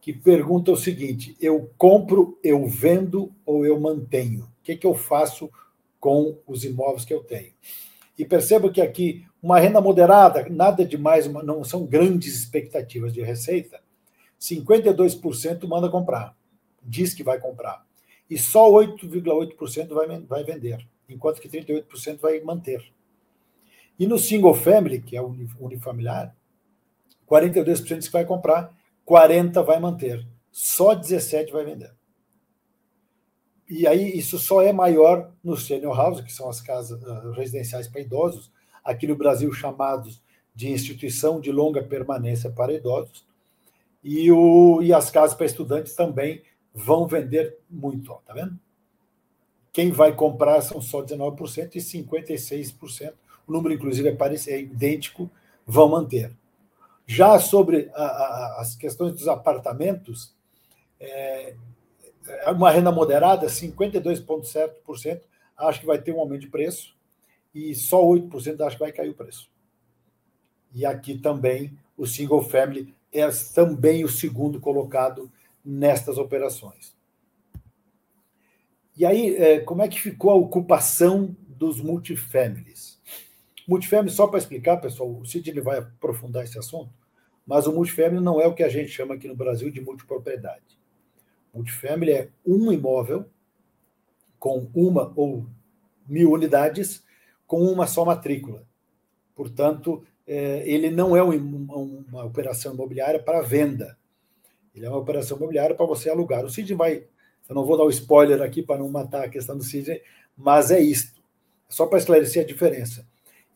que 0.00 0.12
pergunta 0.12 0.72
o 0.72 0.76
seguinte: 0.76 1.36
eu 1.40 1.70
compro, 1.76 2.38
eu 2.42 2.66
vendo 2.66 3.32
ou 3.44 3.66
eu 3.66 3.78
mantenho? 3.78 4.44
O 4.44 4.62
que, 4.62 4.76
que 4.76 4.86
eu 4.86 4.94
faço 4.94 5.50
com 6.00 6.38
os 6.46 6.64
imóveis 6.64 7.04
que 7.04 7.12
eu 7.12 7.22
tenho? 7.22 7.52
E 8.18 8.24
percebo 8.24 8.70
que 8.70 8.80
aqui 8.80 9.26
uma 9.42 9.60
renda 9.60 9.80
moderada, 9.80 10.46
nada 10.48 10.84
demais, 10.84 11.26
não 11.26 11.62
são 11.62 11.84
grandes 11.84 12.34
expectativas 12.34 13.12
de 13.12 13.22
receita. 13.22 13.80
52% 14.40 15.66
manda 15.66 15.88
comprar, 15.88 16.36
diz 16.82 17.14
que 17.14 17.22
vai 17.22 17.38
comprar. 17.38 17.84
E 18.28 18.38
só 18.38 18.70
8,8% 18.70 19.88
vai, 19.88 20.20
vai 20.20 20.44
vender, 20.44 20.86
enquanto 21.08 21.40
que 21.40 21.48
38% 21.48 22.18
vai 22.18 22.40
manter. 22.40 22.82
E 23.98 24.06
no 24.06 24.18
single 24.18 24.54
family, 24.54 25.00
que 25.00 25.16
é 25.16 25.22
o 25.22 25.34
unifamiliar, 25.58 26.34
42% 27.28 27.98
diz 27.98 28.06
que 28.06 28.12
vai 28.12 28.24
comprar, 28.24 28.74
40% 29.06 29.64
vai 29.64 29.80
manter. 29.80 30.26
Só 30.52 30.94
17% 30.94 31.50
vai 31.50 31.64
vender. 31.64 31.92
E 33.68 33.86
aí 33.86 34.16
isso 34.16 34.38
só 34.38 34.62
é 34.62 34.72
maior 34.72 35.32
no 35.42 35.56
senior 35.56 35.96
house, 35.96 36.20
que 36.20 36.32
são 36.32 36.48
as 36.48 36.60
casas 36.60 37.02
uh, 37.02 37.32
residenciais 37.32 37.88
para 37.88 38.00
idosos, 38.00 38.50
aqui 38.84 39.06
no 39.06 39.16
Brasil 39.16 39.52
chamados 39.52 40.22
de 40.54 40.70
instituição 40.70 41.40
de 41.40 41.50
longa 41.50 41.82
permanência 41.82 42.50
para 42.50 42.72
idosos. 42.72 43.26
E, 44.02 44.30
o, 44.30 44.80
e 44.82 44.92
as 44.92 45.10
casas 45.10 45.36
para 45.36 45.46
estudantes 45.46 45.94
também 45.94 46.42
vão 46.72 47.06
vender 47.06 47.58
muito, 47.68 48.12
ó, 48.12 48.16
tá 48.24 48.32
vendo? 48.32 48.56
Quem 49.72 49.90
vai 49.90 50.14
comprar 50.14 50.62
são 50.62 50.80
só 50.80 51.02
19% 51.02 51.74
e 51.74 51.78
56%, 51.80 53.12
o 53.46 53.52
número 53.52 53.74
inclusive 53.74 54.08
é, 54.08 54.14
parecido, 54.14 54.56
é 54.56 54.60
idêntico, 54.60 55.30
vão 55.66 55.88
manter. 55.88 56.32
Já 57.06 57.38
sobre 57.38 57.90
a, 57.94 58.02
a, 58.02 58.60
as 58.60 58.74
questões 58.74 59.12
dos 59.12 59.28
apartamentos, 59.28 60.34
é, 60.98 61.54
é 62.26 62.50
uma 62.50 62.70
renda 62.70 62.90
moderada, 62.90 63.46
52,7% 63.46 65.20
acho 65.56 65.80
que 65.80 65.86
vai 65.86 66.00
ter 66.00 66.12
um 66.12 66.20
aumento 66.20 66.42
de 66.42 66.48
preço 66.48 66.94
e 67.54 67.74
só 67.74 68.02
8% 68.02 68.60
acho 68.60 68.76
que 68.76 68.82
vai 68.82 68.92
cair 68.92 69.10
o 69.10 69.14
preço. 69.14 69.50
E 70.74 70.84
aqui 70.84 71.16
também 71.16 71.78
o 71.96 72.06
single 72.06 72.42
family 72.42 72.94
é 73.12 73.26
também 73.54 74.04
o 74.04 74.08
segundo 74.08 74.60
colocado 74.60 75.30
nestas 75.64 76.18
operações. 76.18 76.94
E 78.96 79.04
aí, 79.04 79.34
é, 79.36 79.60
como 79.60 79.82
é 79.82 79.88
que 79.88 80.00
ficou 80.00 80.30
a 80.30 80.34
ocupação 80.34 81.36
dos 81.48 81.80
multifamilies? 81.80 82.95
Multifamily, 83.66 84.10
só 84.10 84.26
para 84.26 84.38
explicar, 84.38 84.76
pessoal, 84.76 85.10
o 85.10 85.24
Sidney 85.24 85.60
vai 85.60 85.78
aprofundar 85.78 86.44
esse 86.44 86.58
assunto, 86.58 86.90
mas 87.46 87.66
o 87.66 87.72
multifamily 87.72 88.22
não 88.22 88.40
é 88.40 88.46
o 88.46 88.54
que 88.54 88.62
a 88.62 88.68
gente 88.68 88.88
chama 88.88 89.14
aqui 89.14 89.26
no 89.26 89.34
Brasil 89.34 89.70
de 89.70 89.80
multipropriedade. 89.80 90.78
Multifamily 91.52 92.12
é 92.12 92.28
um 92.44 92.70
imóvel 92.70 93.26
com 94.38 94.68
uma 94.74 95.12
ou 95.16 95.46
mil 96.06 96.32
unidades 96.32 97.04
com 97.46 97.62
uma 97.62 97.86
só 97.86 98.04
matrícula. 98.04 98.64
Portanto, 99.34 100.04
é, 100.26 100.62
ele 100.68 100.90
não 100.90 101.16
é 101.16 101.22
uma 101.22 102.24
operação 102.24 102.74
imobiliária 102.74 103.22
para 103.22 103.42
venda. 103.42 103.96
Ele 104.74 104.86
é 104.86 104.88
uma 104.88 104.98
operação 104.98 105.36
imobiliária 105.36 105.74
para 105.74 105.86
você 105.86 106.10
alugar. 106.10 106.44
O 106.44 106.50
Sidney 106.50 106.76
vai. 106.76 107.04
Eu 107.48 107.54
não 107.54 107.64
vou 107.64 107.76
dar 107.76 107.84
o 107.84 107.86
um 107.86 107.90
spoiler 107.90 108.42
aqui 108.42 108.62
para 108.62 108.78
não 108.78 108.88
matar 108.88 109.24
a 109.24 109.28
questão 109.28 109.56
do 109.56 109.62
Sidney, 109.62 110.02
mas 110.36 110.70
é 110.70 110.80
isto. 110.80 111.20
Só 111.68 111.86
para 111.86 111.98
esclarecer 111.98 112.42
a 112.42 112.46
diferença. 112.46 113.06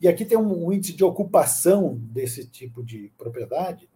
E 0.01 0.07
aqui 0.07 0.25
tem 0.25 0.37
um 0.37 0.73
índice 0.73 0.93
de 0.93 1.03
ocupação 1.03 1.95
desse 1.95 2.47
tipo 2.47 2.83
de 2.83 3.11
propriedade, 3.17 3.87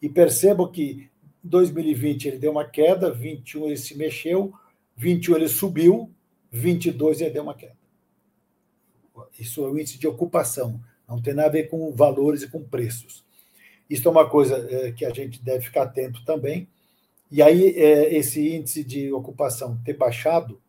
e 0.00 0.08
percebo 0.08 0.68
que 0.68 1.08
2020 1.42 2.28
ele 2.28 2.38
deu 2.38 2.52
uma 2.52 2.66
queda, 2.66 3.10
21 3.10 3.66
ele 3.66 3.76
se 3.78 3.96
mexeu, 3.96 4.52
21 4.96 5.36
ele 5.36 5.48
subiu, 5.48 6.10
22 6.52 7.22
ele 7.22 7.30
deu 7.30 7.42
uma 7.42 7.54
queda. 7.54 7.76
Isso 9.38 9.64
é 9.64 9.68
o 9.68 9.78
índice 9.78 9.98
de 9.98 10.06
ocupação, 10.06 10.80
não 11.08 11.20
tem 11.20 11.32
nada 11.32 11.48
a 11.48 11.52
ver 11.52 11.68
com 11.68 11.90
valores 11.92 12.42
e 12.42 12.48
com 12.48 12.62
preços. 12.62 13.24
Isso 13.88 14.06
é 14.06 14.10
uma 14.10 14.28
coisa 14.28 14.56
é, 14.70 14.92
que 14.92 15.04
a 15.04 15.10
gente 15.10 15.42
deve 15.42 15.64
ficar 15.64 15.84
atento 15.84 16.22
também. 16.24 16.68
E 17.30 17.40
aí, 17.40 17.70
é, 17.70 18.14
esse 18.14 18.54
índice 18.54 18.84
de 18.84 19.10
ocupação 19.12 19.80
ter 19.82 19.94
baixado 19.94 20.60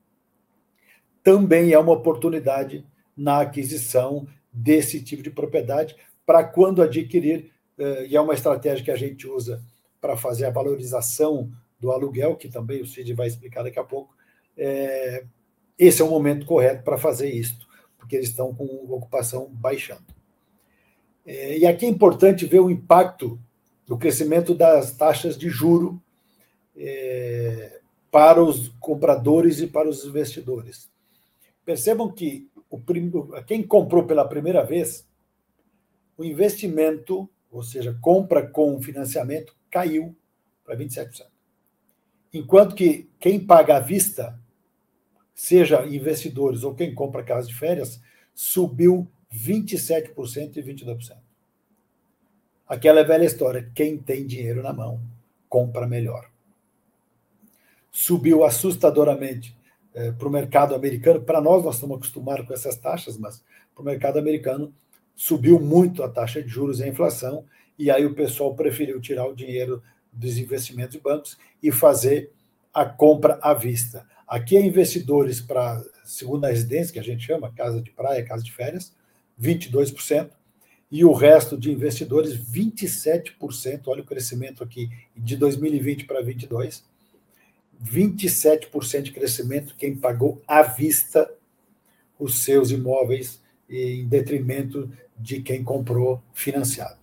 também 1.22 1.74
é 1.74 1.80
uma 1.80 1.92
oportunidade 1.92 2.86
na 3.16 3.42
aquisição 3.42 4.26
desse 4.52 5.02
tipo 5.04 5.22
de 5.22 5.30
propriedade 5.30 5.96
para 6.26 6.44
quando 6.44 6.82
adquirir, 6.82 7.52
é, 7.78 8.08
e 8.08 8.16
é 8.16 8.22
uma 8.22 8.34
estratégia 8.34 8.84
que 8.84 8.92
a 8.92 8.96
gente 8.96 9.28
usa 9.28 9.64
para 10.00 10.16
fazer 10.16 10.46
a 10.46 10.52
valorização 10.52 11.52
do 11.80 11.92
aluguel, 11.92 12.36
que 12.36 12.50
também 12.50 12.82
o 12.82 12.86
Cid 12.86 13.14
vai 13.14 13.28
explicar 13.28 13.64
daqui 13.64 13.80
a 13.80 13.84
pouco, 13.84 14.16
é, 14.58 15.26
esse 15.78 16.02
é 16.02 16.06
o 16.06 16.10
momento 16.10 16.46
correto 16.46 16.84
para 16.84 16.98
fazer 16.98 17.32
isso, 17.32 17.68
porque 17.98 18.16
eles 18.16 18.30
estão 18.30 18.54
com 18.54 18.66
ocupação 18.90 19.50
baixando. 19.52 20.06
É, 21.26 21.58
e 21.58 21.66
aqui 21.66 21.86
é 21.86 21.90
importante 21.90 22.46
ver 22.46 22.60
o 22.60 22.70
impacto 22.70 23.40
do 23.88 23.98
crescimento 23.98 24.54
das 24.54 24.96
taxas 24.96 25.38
de 25.38 25.50
juro 25.50 26.02
é, 26.76 27.80
para 28.12 28.44
os 28.44 28.70
compradores 28.80 29.60
e 29.60 29.68
para 29.68 29.90
os 29.90 30.06
investidores. 30.06 30.90
Percebam 31.66 32.12
que 32.12 32.50
o, 32.70 32.80
quem 33.44 33.64
comprou 33.64 34.06
pela 34.06 34.28
primeira 34.28 34.64
vez, 34.64 35.08
o 36.18 36.24
investimento, 36.24 37.30
ou 37.52 37.64
seja, 37.64 37.98
compra 38.02 38.46
com 38.46 38.82
financiamento, 38.82 39.56
caiu 39.70 40.16
para 40.64 40.78
27%. 40.78 41.26
Enquanto 42.34 42.76
que 42.76 43.10
quem 43.20 43.40
paga 43.44 43.78
à 43.78 43.80
vista, 43.80 44.40
seja 45.34 45.86
investidores 45.88 46.64
ou 46.64 46.76
quem 46.76 46.94
compra 46.94 47.24
casa 47.24 47.48
de 47.48 47.56
férias, 47.56 48.00
subiu 48.36 49.10
27% 49.34 50.58
e 50.58 50.62
22%. 50.62 51.18
Aquela 52.68 53.00
é 53.00 53.04
velha 53.04 53.26
história: 53.26 53.72
quem 53.74 53.98
tem 53.98 54.28
dinheiro 54.28 54.62
na 54.62 54.72
mão 54.72 55.02
compra 55.48 55.88
melhor. 55.88 56.30
Subiu 57.92 58.44
assustadoramente 58.44 59.58
é, 60.00 60.14
para 60.14 60.28
o 60.30 60.32
mercado 60.32 60.74
americano. 60.74 61.20
Para 61.20 61.42
nós, 61.42 61.62
nós 61.64 61.76
estamos 61.76 61.98
acostumados 61.98 62.48
com 62.48 62.54
essas 62.54 62.78
taxas, 62.78 63.18
mas 63.18 63.44
para 63.76 63.82
o 63.82 63.86
mercado 63.86 64.18
americano 64.18 64.74
subiu 65.14 65.60
muito 65.60 66.02
a 66.04 66.08
taxa 66.08 66.42
de 66.42 66.48
juros 66.48 66.80
e 66.80 66.84
a 66.84 66.88
inflação, 66.88 67.44
e 67.78 67.92
aí 67.92 68.06
o 68.06 68.16
pessoal 68.16 68.56
preferiu 68.56 69.02
tirar 69.02 69.28
o 69.28 69.36
dinheiro 69.36 69.84
dos 70.14 70.38
investimentos 70.38 70.94
de 70.94 71.02
bancos 71.02 71.38
e 71.62 71.70
fazer 71.70 72.32
a 72.74 72.86
compra 72.86 73.38
à 73.42 73.54
vista. 73.54 74.08
Aqui 74.26 74.56
é 74.56 74.62
investidores 74.62 75.42
para 75.42 75.84
segunda 76.06 76.48
residência, 76.48 76.94
que 76.94 77.00
a 77.00 77.04
gente 77.04 77.26
chama, 77.26 77.52
casa 77.52 77.82
de 77.82 77.92
praia, 77.92 78.24
casa 78.24 78.44
de 78.44 78.54
férias, 78.54 78.94
22%, 79.42 80.30
e 80.90 81.04
o 81.04 81.12
resto 81.12 81.58
de 81.58 81.72
investidores, 81.72 82.38
27%. 82.38 83.82
Olha 83.88 84.02
o 84.02 84.06
crescimento 84.06 84.64
aqui 84.64 84.90
de 85.16 85.36
2020 85.36 86.06
para 86.06 86.22
2022. 86.22 86.86
27% 87.84 89.02
de 89.04 89.12
crescimento 89.12 89.76
quem 89.78 89.96
pagou 89.96 90.42
à 90.48 90.62
vista 90.62 91.32
os 92.18 92.44
seus 92.44 92.72
imóveis 92.72 93.42
em 93.70 94.08
detrimento 94.08 94.92
de 95.18 95.42
quem 95.42 95.64
comprou 95.64 96.22
financiado. 96.34 97.00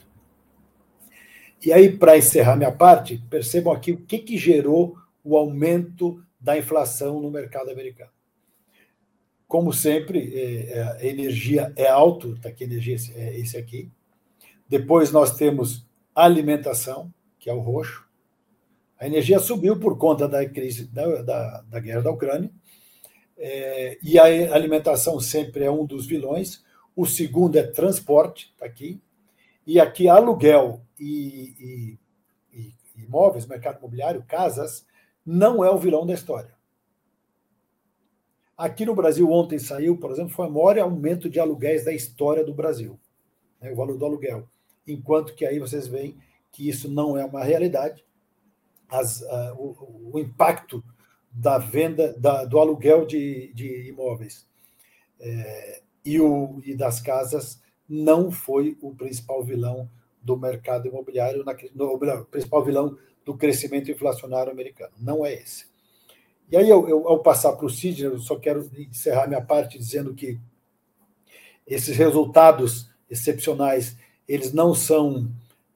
E 1.65 1.73
aí, 1.73 1.97
para 1.97 2.19
encerrar 2.19 2.57
minha 2.57 2.73
parte, 2.73 3.19
percebam 3.31 3.73
aqui 3.73 3.93
o 3.93 3.99
que, 3.99 4.19
que 4.19 4.37
gerou 4.37 4.97
o 5.25 5.37
aumento 5.37 6.23
da 6.39 6.57
inflação 6.57 7.21
no 7.21 7.31
mercado 7.31 7.71
americano. 7.71 8.11
Como 9.49 9.73
sempre, 9.73 10.33
é, 10.35 10.79
é, 10.79 10.83
a 10.83 11.05
energia 11.05 11.73
é 11.77 11.89
alto, 11.89 12.35
está 12.35 12.49
aqui 12.49 12.65
energia 12.65 12.97
é 13.15 13.39
esse 13.39 13.57
aqui. 13.57 13.91
Depois 14.69 15.11
nós 15.13 15.37
temos 15.37 15.87
alimentação, 16.15 17.13
que 17.39 17.49
é 17.49 17.53
o 17.53 17.61
roxo. 17.61 18.06
A 18.99 19.07
energia 19.07 19.39
subiu 19.39 19.79
por 19.79 19.99
conta 19.99 20.27
da 20.27 20.49
crise 20.49 20.87
da, 20.87 21.23
da, 21.23 21.63
da 21.63 21.81
guerra 21.81 22.03
da 22.03 22.11
Ucrânia. 22.11 22.51
É, 23.37 23.99
e 24.03 24.19
a 24.19 24.25
alimentação 24.55 25.21
sempre 25.21 25.65
é 25.65 25.71
um 25.71 25.85
dos 25.85 26.07
vilões. 26.07 26.65
O 26.95 27.05
segundo 27.05 27.57
é 27.57 27.63
transporte, 27.63 28.51
está 28.53 28.65
aqui. 28.65 29.01
E 29.67 29.79
aqui 29.79 30.09
aluguel 30.09 30.81
e, 30.99 31.99
e, 32.53 32.59
e 32.59 33.03
imóveis, 33.03 33.47
mercado 33.47 33.79
imobiliário, 33.79 34.25
casas, 34.27 34.87
não 35.25 35.65
é 35.65 35.71
o 35.71 35.79
vilão 35.79 36.07
da 36.07 36.15
história. 36.15 36.55
Aqui 38.57 38.87
no 38.87 38.95
Brasil, 38.95 39.31
ontem 39.31 39.59
saiu, 39.59 39.99
por 39.99 40.11
exemplo, 40.11 40.31
foi 40.31 40.47
o 40.47 40.51
maior 40.51 40.79
aumento 40.79 41.29
de 41.29 41.39
aluguéis 41.39 41.85
da 41.85 41.93
história 41.93 42.43
do 42.43 42.55
Brasil, 42.55 42.99
né, 43.61 43.71
o 43.71 43.77
valor 43.77 43.99
do 43.99 44.05
aluguel. 44.07 44.49
Enquanto 44.87 45.35
que 45.35 45.45
aí 45.45 45.59
vocês 45.59 45.87
veem 45.87 46.17
que 46.51 46.67
isso 46.67 46.89
não 46.89 47.19
é 47.19 47.25
uma 47.25 47.45
realidade. 47.45 48.06
As, 48.89 49.21
uh, 49.21 49.55
o, 49.57 50.13
o, 50.15 50.19
impacto 50.19 50.83
da 51.31 51.59
venda, 51.59 52.15
da, 52.19 52.45
do 52.45 52.59
aluguel 52.59 53.05
de, 53.05 53.53
de 53.53 53.89
imóveis 53.89 54.47
é, 55.19 55.83
e, 56.05 56.21
o, 56.21 56.61
e 56.65 56.75
das 56.75 57.01
casas 57.01 57.61
não 57.89 58.31
foi 58.31 58.79
o 58.81 58.95
principal 58.95 59.43
vilão 59.43 59.91
do 60.23 60.37
mercado 60.37 60.89
imobiliário, 60.89 61.45
na, 61.45 61.57
no, 61.75 61.95
o 61.95 62.25
principal 62.27 62.65
vilão 62.65 62.97
do 63.25 63.37
crescimento 63.37 63.91
inflacionário 63.91 64.53
americano. 64.53 64.93
Não 64.99 65.27
é 65.27 65.35
esse. 65.35 65.67
E 66.51 66.57
aí, 66.57 66.69
eu, 66.69 66.89
eu 66.89 67.09
ao 67.09 67.21
passar 67.21 67.53
para 67.53 67.67
o 67.67 67.71
Sidney, 67.71 68.07
eu 68.07 68.19
só 68.19 68.37
quero 68.37 68.71
encerrar 68.77 69.27
minha 69.27 69.43
parte 69.43 69.79
dizendo 69.79 70.15
que 70.15 70.39
esses 71.67 71.97
resultados 71.97 72.89
excepcionais, 73.11 73.97
eles 74.29 74.53
não 74.53 74.75
são 74.75 75.29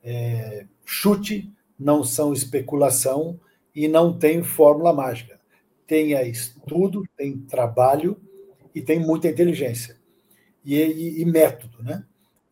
é, 0.02 0.66
chute, 0.84 1.52
não 1.80 2.04
são 2.04 2.32
especulação 2.32 3.40
e 3.74 3.88
não 3.88 4.16
tem 4.16 4.42
fórmula 4.42 4.92
mágica. 4.92 5.40
Tem 5.86 6.12
estudo, 6.28 7.02
tem 7.16 7.38
trabalho 7.38 8.20
e 8.74 8.82
tem 8.82 9.00
muita 9.00 9.28
inteligência 9.28 9.98
e, 10.64 10.76
e, 10.76 11.22
e 11.22 11.24
método, 11.24 11.82
né? 11.82 12.04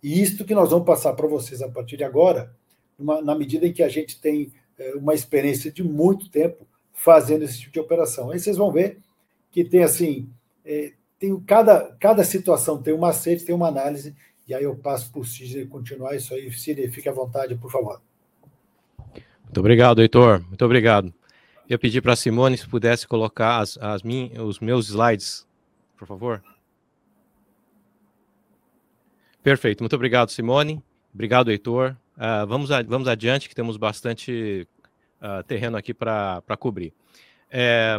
E 0.02 0.22
isto 0.22 0.44
que 0.44 0.54
nós 0.54 0.70
vamos 0.70 0.86
passar 0.86 1.12
para 1.12 1.26
vocês 1.26 1.60
a 1.60 1.68
partir 1.68 1.96
de 1.96 2.04
agora, 2.04 2.54
uma, 2.98 3.20
na 3.20 3.34
medida 3.34 3.66
em 3.66 3.72
que 3.72 3.82
a 3.82 3.88
gente 3.88 4.20
tem 4.20 4.52
é, 4.78 4.94
uma 4.94 5.14
experiência 5.14 5.70
de 5.70 5.82
muito 5.82 6.30
tempo 6.30 6.66
fazendo 6.92 7.44
esse 7.44 7.60
tipo 7.60 7.72
de 7.72 7.80
operação. 7.80 8.30
Aí 8.30 8.38
vocês 8.38 8.56
vão 8.56 8.72
ver 8.72 8.98
que 9.50 9.64
tem 9.64 9.82
assim, 9.82 10.28
é, 10.64 10.92
tem 11.18 11.38
cada, 11.40 11.96
cada 12.00 12.24
situação 12.24 12.80
tem 12.80 12.94
um 12.94 12.98
macete, 12.98 13.44
tem 13.44 13.54
uma 13.54 13.68
análise, 13.68 14.14
e 14.46 14.54
aí 14.54 14.64
eu 14.64 14.76
passo 14.76 15.10
para 15.12 15.20
o 15.20 15.24
Sidney 15.24 15.66
continuar 15.66 16.14
isso 16.14 16.32
aí. 16.32 16.50
Sidney, 16.52 16.88
fique 16.88 17.08
à 17.08 17.12
vontade, 17.12 17.56
por 17.56 17.70
favor. 17.70 18.00
Muito 19.48 19.60
obrigado, 19.60 20.02
Heitor. 20.02 20.44
Muito 20.46 20.62
obrigado. 20.62 21.12
Eu 21.66 21.78
pedi 21.78 22.02
para 22.02 22.12
a 22.12 22.16
Simone 22.16 22.58
se 22.58 22.68
pudesse 22.68 23.08
colocar 23.08 23.60
as, 23.60 23.78
as 23.78 24.02
min, 24.02 24.30
os 24.38 24.60
meus 24.60 24.90
slides, 24.90 25.46
por 25.96 26.06
favor. 26.06 26.42
Perfeito. 29.42 29.82
Muito 29.82 29.96
obrigado, 29.96 30.30
Simone. 30.30 30.82
Obrigado, 31.14 31.50
Heitor. 31.50 31.96
Uh, 32.14 32.46
vamos, 32.46 32.70
a, 32.70 32.82
vamos 32.82 33.08
adiante, 33.08 33.48
que 33.48 33.54
temos 33.54 33.78
bastante 33.78 34.68
uh, 35.22 35.42
terreno 35.44 35.78
aqui 35.78 35.94
para 35.94 36.42
cobrir. 36.58 36.92
É, 37.50 37.96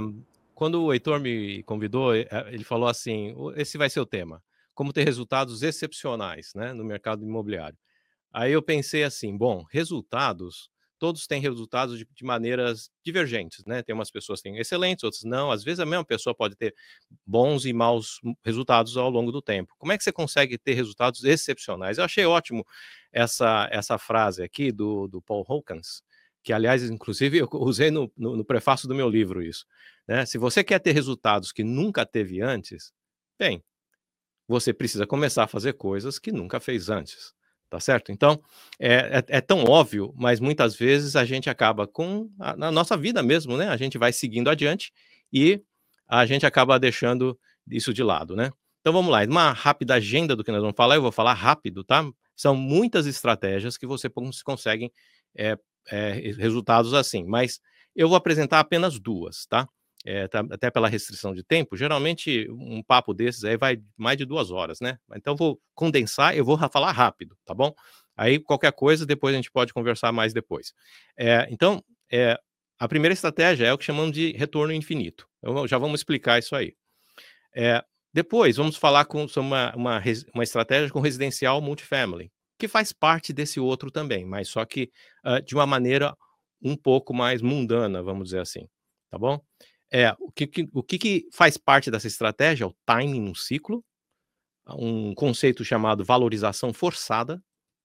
quando 0.53 0.83
o 0.83 0.93
Heitor 0.93 1.19
me 1.19 1.63
convidou, 1.63 2.13
é, 2.13 2.27
ele 2.51 2.63
falou 2.63 2.87
assim: 2.87 3.33
esse 3.55 3.75
vai 3.75 3.89
ser 3.89 4.01
o 4.01 4.05
tema, 4.05 4.43
como 4.75 4.93
ter 4.93 5.03
resultados 5.03 5.63
excepcionais 5.63 6.53
né, 6.53 6.73
no 6.73 6.83
mercado 6.83 7.23
imobiliário. 7.23 7.77
Aí 8.31 8.51
eu 8.51 8.61
pensei 8.61 9.03
assim: 9.03 9.35
bom, 9.35 9.65
resultados, 9.71 10.69
todos 10.99 11.25
têm 11.25 11.41
resultados 11.41 11.97
de, 11.97 12.07
de, 12.13 12.23
maneiras 12.23 12.91
divergentes, 13.03 13.65
né? 13.65 13.81
Tem 13.81 13.95
umas 13.95 14.11
pessoas 14.11 14.41
que 14.41 14.49
têm 14.49 14.59
excelentes, 14.59 15.03
outras 15.03 15.23
não. 15.23 15.49
Às 15.49 15.63
vezes 15.63 15.79
a 15.79 15.85
mesma 15.85 16.05
pessoa 16.05 16.35
pode 16.35 16.55
ter 16.55 16.75
bons 17.25 17.65
e 17.65 17.73
maus 17.73 18.19
resultados 18.43 18.97
ao 18.97 19.09
longo 19.09 19.31
do 19.31 19.41
tempo. 19.41 19.73
Como 19.77 19.91
é 19.91 19.97
que 19.97 20.03
você 20.03 20.11
consegue 20.11 20.57
ter 20.57 20.73
resultados 20.73 21.23
excepcionais? 21.23 21.97
Eu 21.97 22.03
achei 22.03 22.25
ótimo 22.25 22.65
essa, 23.11 23.67
essa 23.71 23.97
frase 23.97 24.43
aqui 24.43 24.71
do, 24.71 25.07
do 25.07 25.21
Paul 25.21 25.45
Hawkins, 25.47 26.03
que 26.43 26.53
aliás, 26.53 26.83
inclusive, 26.83 27.37
eu 27.37 27.49
usei 27.53 27.89
no, 27.89 28.11
no, 28.17 28.35
no 28.35 28.45
prefácio 28.45 28.87
do 28.87 28.93
meu 28.93 29.09
livro 29.09 29.41
isso. 29.41 29.65
Né? 30.07 30.25
Se 30.25 30.37
você 30.37 30.63
quer 30.63 30.79
ter 30.79 30.91
resultados 30.91 31.51
que 31.51 31.63
nunca 31.63 32.05
teve 32.05 32.41
antes, 32.41 32.91
bem, 33.37 33.63
você 34.47 34.73
precisa 34.73 35.05
começar 35.05 35.43
a 35.43 35.47
fazer 35.47 35.73
coisas 35.73 36.17
que 36.19 36.31
nunca 36.31 36.59
fez 36.59 36.89
antes, 36.89 37.33
tá 37.69 37.79
certo? 37.79 38.11
Então, 38.11 38.41
é, 38.79 39.19
é, 39.19 39.37
é 39.37 39.41
tão 39.41 39.63
óbvio, 39.63 40.13
mas 40.17 40.39
muitas 40.39 40.75
vezes 40.75 41.15
a 41.15 41.23
gente 41.23 41.49
acaba 41.49 41.85
com, 41.87 42.29
a, 42.39 42.55
na 42.55 42.71
nossa 42.71 42.97
vida 42.97 43.21
mesmo, 43.21 43.55
né? 43.55 43.69
A 43.69 43.77
gente 43.77 43.97
vai 43.97 44.11
seguindo 44.11 44.49
adiante 44.49 44.91
e 45.31 45.61
a 46.07 46.25
gente 46.25 46.45
acaba 46.45 46.79
deixando 46.79 47.39
isso 47.69 47.93
de 47.93 48.01
lado, 48.01 48.35
né? 48.35 48.51
Então 48.81 48.93
vamos 48.93 49.11
lá, 49.11 49.23
uma 49.25 49.51
rápida 49.51 49.95
agenda 49.95 50.35
do 50.35 50.43
que 50.43 50.51
nós 50.51 50.61
vamos 50.61 50.75
falar, 50.75 50.95
eu 50.95 51.01
vou 51.01 51.11
falar 51.11 51.33
rápido, 51.33 51.83
tá? 51.83 52.03
São 52.35 52.55
muitas 52.55 53.05
estratégias 53.05 53.77
que 53.77 53.85
você 53.85 54.09
consegue 54.43 54.91
é, 55.35 55.57
é, 55.89 56.11
resultados 56.37 56.93
assim, 56.93 57.23
mas 57.25 57.59
eu 57.95 58.07
vou 58.07 58.15
apresentar 58.15 58.59
apenas 58.59 58.99
duas, 58.99 59.45
tá? 59.45 59.67
É, 60.05 60.27
tá? 60.27 60.45
Até 60.51 60.71
pela 60.71 60.87
restrição 60.87 61.33
de 61.33 61.43
tempo, 61.43 61.75
geralmente 61.75 62.47
um 62.49 62.81
papo 62.81 63.13
desses 63.13 63.43
aí 63.43 63.57
vai 63.57 63.81
mais 63.97 64.17
de 64.17 64.25
duas 64.25 64.49
horas, 64.49 64.79
né? 64.79 64.97
Então 65.13 65.35
vou 65.35 65.59
condensar, 65.75 66.35
eu 66.35 66.45
vou 66.45 66.57
falar 66.71 66.91
rápido, 66.93 67.37
tá 67.45 67.53
bom? 67.53 67.73
Aí 68.15 68.39
qualquer 68.39 68.71
coisa, 68.71 69.05
depois 69.05 69.33
a 69.33 69.37
gente 69.37 69.51
pode 69.51 69.73
conversar 69.73 70.11
mais 70.11 70.33
depois. 70.33 70.73
É, 71.17 71.47
então, 71.51 71.83
é, 72.11 72.39
a 72.77 72.87
primeira 72.87 73.13
estratégia 73.13 73.65
é 73.65 73.73
o 73.73 73.77
que 73.77 73.83
chamamos 73.83 74.13
de 74.13 74.31
retorno 74.31 74.73
infinito. 74.73 75.27
Eu, 75.43 75.67
já 75.67 75.77
vamos 75.77 75.99
explicar 75.99 76.39
isso 76.39 76.55
aí. 76.55 76.73
Depois, 78.13 78.57
vamos 78.57 78.75
falar 78.75 79.05
com 79.05 79.25
uma, 79.37 79.75
uma, 79.75 80.03
uma 80.33 80.43
estratégia 80.43 80.89
com 80.89 80.99
residencial 80.99 81.61
multifamily 81.61 82.31
que 82.57 82.67
faz 82.67 82.91
parte 82.91 83.31
desse 83.31 83.59
outro 83.59 83.89
também, 83.89 84.25
mas 84.25 84.49
só 84.49 84.65
que 84.65 84.91
uh, 85.25 85.41
de 85.41 85.55
uma 85.55 85.65
maneira 85.65 86.13
um 86.61 86.75
pouco 86.75 87.13
mais 87.13 87.41
mundana, 87.41 88.03
vamos 88.03 88.25
dizer 88.25 88.41
assim, 88.41 88.67
tá 89.09 89.17
bom? 89.17 89.39
É, 89.91 90.15
o 90.19 90.31
que, 90.31 90.49
o 90.73 90.83
que, 90.83 90.97
que, 90.97 91.27
faz 91.33 91.57
parte 91.57 91.89
dessa 91.89 92.07
estratégia? 92.07 92.63
É 92.63 92.67
o 92.67 92.75
timing 92.85 93.21
no 93.21 93.35
ciclo, 93.35 93.83
um 94.67 95.13
conceito 95.15 95.65
chamado 95.65 96.05
valorização 96.05 96.71
forçada, 96.73 97.41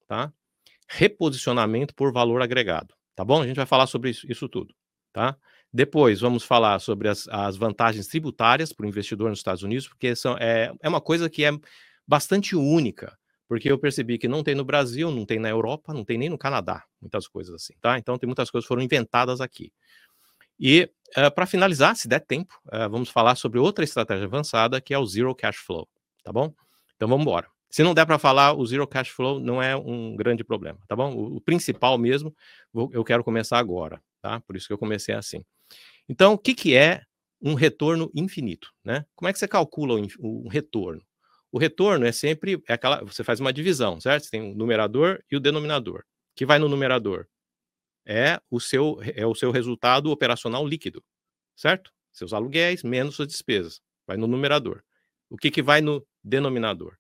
tá? 0.07 0.33
Reposicionamento 0.89 1.95
por 1.95 2.13
valor 2.13 2.43
agregado, 2.43 2.95
tá 3.15 3.25
bom? 3.25 3.41
A 3.41 3.47
gente 3.47 3.57
vai 3.57 3.67
falar 3.67 3.87
sobre 3.87 4.11
isso, 4.11 4.31
isso 4.31 4.49
tudo, 4.49 4.75
tá? 5.13 5.37
Depois, 5.73 6.21
vamos 6.21 6.45
falar 6.45 6.79
sobre 6.79 7.09
as, 7.09 7.27
as 7.29 7.57
vantagens 7.57 8.07
tributárias 8.07 8.73
para 8.73 8.87
o 8.87 8.89
investidor 8.89 9.31
nos 9.31 9.41
Estados 9.41 9.63
Unidos, 9.63 9.89
porque 9.89 10.15
são, 10.15 10.37
é, 10.39 10.73
é 10.81 10.89
uma 10.89 11.01
coisa 11.01 11.29
que 11.29 11.45
é 11.45 11.51
bastante 12.07 12.55
única, 12.55 13.19
porque 13.49 13.73
eu 13.73 13.79
percebi 13.79 14.19
que 14.19 14.29
não 14.29 14.43
tem 14.43 14.55
no 14.55 14.65
Brasil, 14.65 15.11
não 15.11 15.27
tem 15.27 15.39
na 15.39 15.49
Europa, 15.49 15.93
não 15.93 16.05
tem 16.05 16.17
nem 16.17 16.29
no 16.29 16.39
Canadá, 16.39 16.85
muitas 17.01 17.27
coisas 17.27 17.55
assim, 17.55 17.75
tá? 17.81 17.99
Então, 17.99 18.17
tem 18.19 18.27
muitas 18.27 18.51
coisas 18.51 18.67
que 18.67 18.69
foram 18.69 18.83
inventadas 18.83 19.41
aqui. 19.41 19.73
E, 20.59 20.91
uh, 21.17 21.21
eh, 21.21 21.31
para 21.31 21.47
finalizar, 21.47 21.97
se 21.97 22.09
der 22.09 22.21
tempo, 22.21 22.55
uh, 22.67 22.89
vamos 22.91 23.09
falar 23.09 23.35
sobre 23.37 23.59
outra 23.59 23.85
estratégia 23.85 24.27
avançada, 24.27 24.81
que 24.81 24.95
é 24.95 24.99
o 24.99 25.07
Zero 25.07 25.35
Cash 25.35 25.57
Flow, 25.57 25.89
tá 26.23 26.33
bom? 26.33 26.55
Então, 26.97 27.09
vamos 27.09 27.23
embora. 27.23 27.49
Se 27.71 27.83
não 27.83 27.93
der 27.93 28.07
para 28.07 28.19
falar, 28.19 28.55
o 28.55 28.65
Zero 28.65 28.87
Cash 28.87 29.09
Flow 29.09 29.41
não 29.41 29.61
é 29.61 29.75
um 29.75 30.15
grande 30.15 30.45
problema, 30.45 30.79
tá 30.87 30.95
bom? 30.95 31.13
O, 31.13 31.37
o 31.37 31.41
principal 31.41 31.99
mesmo, 31.99 32.35
vou, 32.73 32.89
eu 32.93 33.03
quero 33.03 33.25
começar 33.25 33.59
agora, 33.59 34.01
tá? 34.23 34.41
Por 34.43 34.57
isso 34.57 34.67
que 34.67 34.73
eu 34.73 34.79
comecei 34.79 35.15
assim. 35.15 35.45
Então, 36.09 36.35
o 36.35 36.39
que, 36.39 36.55
que 36.55 36.77
é 36.77 37.03
um 37.43 37.55
retorno 37.55 38.11
infinito, 38.15 38.69
né? 38.85 39.05
Como 39.15 39.29
é 39.29 39.33
que 39.33 39.39
você 39.39 39.49
calcula 39.49 40.01
o, 40.19 40.47
o 40.47 40.49
retorno? 40.49 41.03
O 41.51 41.59
retorno 41.59 42.07
é 42.07 42.13
sempre 42.13 42.63
é 42.69 42.73
aquela, 42.73 43.05
você 43.05 43.23
faz 43.23 43.39
uma 43.39 43.53
divisão, 43.53 44.01
certo? 44.01 44.25
Você 44.25 44.31
tem 44.31 44.53
o 44.53 44.55
numerador 44.55 45.23
e 45.31 45.37
o 45.37 45.41
denominador. 45.41 46.05
que 46.35 46.47
vai 46.47 46.59
no 46.59 46.69
numerador? 46.69 47.27
É 48.07 48.41
o 48.51 48.61
seu 48.61 48.99
é 49.15 49.27
o 49.27 49.35
seu 49.35 49.51
resultado 49.51 50.11
operacional 50.11 50.67
líquido, 50.67 51.03
certo? 51.57 51.93
Seus 52.13 52.33
aluguéis 52.33 52.83
menos 52.83 53.17
suas 53.17 53.29
despesas, 53.29 53.81
vai 54.07 54.17
no 54.17 54.27
numerador. 54.27 54.83
O 55.31 55.37
que 55.37 55.51
que 55.51 55.63
vai 55.63 55.81
no 55.81 56.07
denominador? 56.23 56.97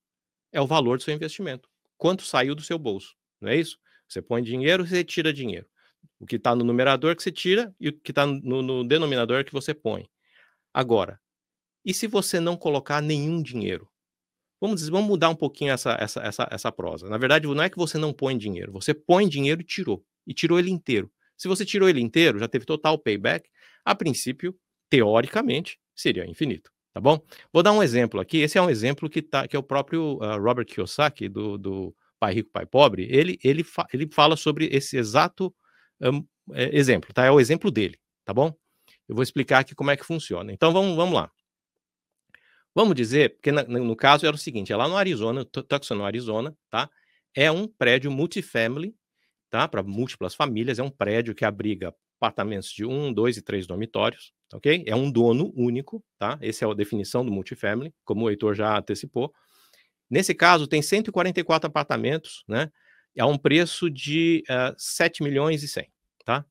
é 0.54 0.60
o 0.60 0.66
valor 0.66 0.96
do 0.96 1.02
seu 1.02 1.12
investimento. 1.12 1.68
Quanto 1.98 2.22
saiu 2.22 2.54
do 2.54 2.62
seu 2.62 2.78
bolso, 2.78 3.14
não 3.40 3.50
é 3.50 3.56
isso? 3.56 3.76
Você 4.08 4.22
põe 4.22 4.42
dinheiro, 4.42 4.86
você 4.86 5.02
tira 5.02 5.32
dinheiro. 5.32 5.66
O 6.20 6.26
que 6.26 6.36
está 6.36 6.54
no 6.54 6.64
numerador 6.64 7.16
que 7.16 7.22
você 7.22 7.32
tira 7.32 7.74
e 7.80 7.88
o 7.88 7.92
que 7.92 8.12
está 8.12 8.24
no, 8.24 8.62
no 8.62 8.84
denominador 8.86 9.44
que 9.44 9.52
você 9.52 9.74
põe. 9.74 10.08
Agora, 10.72 11.20
e 11.84 11.92
se 11.92 12.06
você 12.06 12.38
não 12.38 12.56
colocar 12.56 13.02
nenhum 13.02 13.42
dinheiro? 13.42 13.88
Vamos, 14.60 14.80
dizer, 14.80 14.92
vamos 14.92 15.08
mudar 15.08 15.28
um 15.28 15.34
pouquinho 15.34 15.72
essa, 15.72 15.96
essa, 16.00 16.22
essa, 16.22 16.48
essa 16.50 16.72
prosa. 16.72 17.08
Na 17.08 17.18
verdade, 17.18 17.46
não 17.46 17.62
é 17.62 17.68
que 17.68 17.76
você 17.76 17.98
não 17.98 18.12
põe 18.12 18.38
dinheiro, 18.38 18.72
você 18.72 18.94
põe 18.94 19.28
dinheiro 19.28 19.60
e 19.60 19.64
tirou. 19.64 20.04
E 20.26 20.34
tirou 20.34 20.58
ele 20.58 20.70
inteiro. 20.70 21.10
Se 21.36 21.48
você 21.48 21.64
tirou 21.64 21.88
ele 21.88 22.00
inteiro, 22.00 22.38
já 22.38 22.48
teve 22.48 22.64
total 22.64 22.98
payback, 22.98 23.48
a 23.84 23.94
princípio, 23.94 24.56
teoricamente, 24.88 25.78
seria 25.94 26.26
infinito 26.26 26.74
tá 26.94 27.00
bom? 27.00 27.20
Vou 27.52 27.62
dar 27.62 27.72
um 27.72 27.82
exemplo 27.82 28.20
aqui. 28.20 28.38
Esse 28.38 28.56
é 28.56 28.62
um 28.62 28.70
exemplo 28.70 29.10
que, 29.10 29.20
tá, 29.20 29.48
que 29.48 29.56
é 29.56 29.58
o 29.58 29.62
próprio 29.62 30.14
uh, 30.18 30.40
Robert 30.40 30.64
Kiyosaki, 30.64 31.28
do, 31.28 31.58
do 31.58 31.94
Pai 32.20 32.34
Rico, 32.34 32.50
Pai 32.52 32.64
Pobre. 32.64 33.08
Ele, 33.10 33.36
ele, 33.42 33.64
fa 33.64 33.84
ele 33.92 34.08
fala 34.12 34.36
sobre 34.36 34.66
esse 34.66 34.96
exato 34.96 35.52
um, 36.00 36.24
é, 36.52 36.76
exemplo, 36.76 37.12
tá? 37.12 37.24
É 37.24 37.30
o 37.32 37.40
exemplo 37.40 37.70
dele, 37.70 37.98
tá 38.24 38.32
bom? 38.32 38.54
Eu 39.08 39.16
vou 39.16 39.24
explicar 39.24 39.58
aqui 39.58 39.74
como 39.74 39.90
é 39.90 39.96
que 39.96 40.04
funciona. 40.04 40.52
Então, 40.52 40.72
vamos, 40.72 40.94
vamos 40.96 41.14
lá. 41.14 41.30
Vamos 42.72 42.94
dizer, 42.94 43.34
porque 43.34 43.50
na, 43.50 43.64
no 43.64 43.96
caso 43.96 44.24
era 44.24 44.34
o 44.34 44.38
seguinte, 44.38 44.72
é 44.72 44.76
lá 44.76 44.88
no 44.88 44.96
Arizona, 44.96 45.44
Tucson, 45.44 45.96
no 45.96 46.04
Arizona, 46.04 46.56
tá? 46.70 46.88
É 47.34 47.50
um 47.50 47.66
prédio 47.66 48.10
multifamily, 48.10 48.94
tá? 49.54 49.68
Para 49.68 49.84
múltiplas 49.84 50.34
famílias, 50.34 50.80
é 50.80 50.82
um 50.82 50.90
prédio 50.90 51.32
que 51.32 51.44
abriga 51.44 51.94
apartamentos 52.18 52.70
de 52.70 52.84
um, 52.84 53.12
dois 53.12 53.36
e 53.36 53.42
três 53.42 53.68
dormitórios, 53.68 54.32
ok? 54.52 54.82
É 54.84 54.96
um 54.96 55.08
dono 55.08 55.52
único, 55.54 56.04
tá? 56.18 56.36
Essa 56.40 56.64
é 56.64 56.68
a 56.68 56.74
definição 56.74 57.24
do 57.24 57.30
multifamily, 57.30 57.94
como 58.04 58.24
o 58.24 58.30
Heitor 58.30 58.56
já 58.56 58.76
antecipou. 58.76 59.32
Nesse 60.10 60.34
caso, 60.34 60.66
tem 60.66 60.82
144 60.82 61.68
apartamentos, 61.68 62.42
né? 62.48 62.68
A 63.16 63.26
um 63.28 63.38
preço 63.38 63.88
de 63.88 64.42
uh, 64.50 64.72
eh, 64.72 64.74
7 64.76 65.22
milhões 65.22 65.62
e 65.62 65.68
100, 65.68 65.88
tá? 66.24 66.44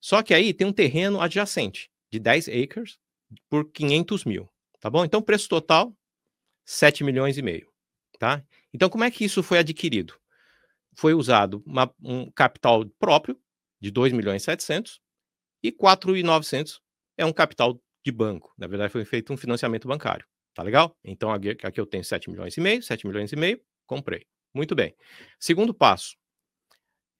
Só 0.00 0.20
que 0.20 0.34
aí 0.34 0.52
tem 0.52 0.66
um 0.66 0.72
terreno 0.72 1.20
adjacente 1.20 1.88
de 2.10 2.18
10 2.18 2.48
acres 2.48 2.98
por 3.48 3.70
500 3.70 4.24
mil, 4.24 4.50
tá 4.80 4.90
bom? 4.90 5.04
Então, 5.04 5.22
preço 5.22 5.48
total, 5.48 5.96
7 6.64 7.04
milhões 7.04 7.38
e 7.38 7.42
meio, 7.42 7.68
tá? 8.18 8.42
Então, 8.74 8.90
como 8.90 9.04
é 9.04 9.10
que 9.12 9.24
isso 9.24 9.40
foi 9.40 9.58
adquirido? 9.58 10.14
Foi 10.98 11.14
usado 11.14 11.62
uma, 11.64 11.88
um 12.02 12.28
capital 12.28 12.84
próprio 12.98 13.40
de 13.80 13.88
2 13.88 14.12
milhões 14.12 14.42
e 14.42 14.44
700 14.46 15.00
e 15.62 15.70
4,900 15.70 16.80
é 17.16 17.24
um 17.24 17.32
capital 17.32 17.80
de 18.04 18.10
banco. 18.10 18.52
Na 18.58 18.66
verdade, 18.66 18.92
foi 18.92 19.04
feito 19.04 19.32
um 19.32 19.36
financiamento 19.36 19.86
bancário. 19.86 20.26
Tá 20.52 20.60
legal? 20.64 20.98
Então 21.04 21.30
aqui, 21.30 21.50
aqui 21.62 21.80
eu 21.80 21.86
tenho 21.86 22.02
7 22.02 22.28
milhões 22.28 22.56
e 22.56 22.60
meio, 22.60 22.82
7 22.82 23.06
milhões 23.06 23.30
e 23.30 23.36
meio, 23.36 23.60
comprei. 23.86 24.26
Muito 24.52 24.74
bem. 24.74 24.92
Segundo 25.38 25.72
passo, 25.72 26.16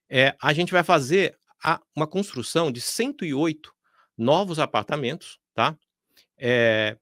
é, 0.09 0.35
a 0.41 0.51
gente 0.51 0.73
vai 0.73 0.83
fazer 0.83 1.39
a, 1.63 1.81
uma 1.95 2.05
construção 2.05 2.73
de 2.73 2.81
108 2.81 3.73
novos 4.17 4.59
apartamentos, 4.59 5.39
tá? 5.53 5.77
É, 6.37 6.97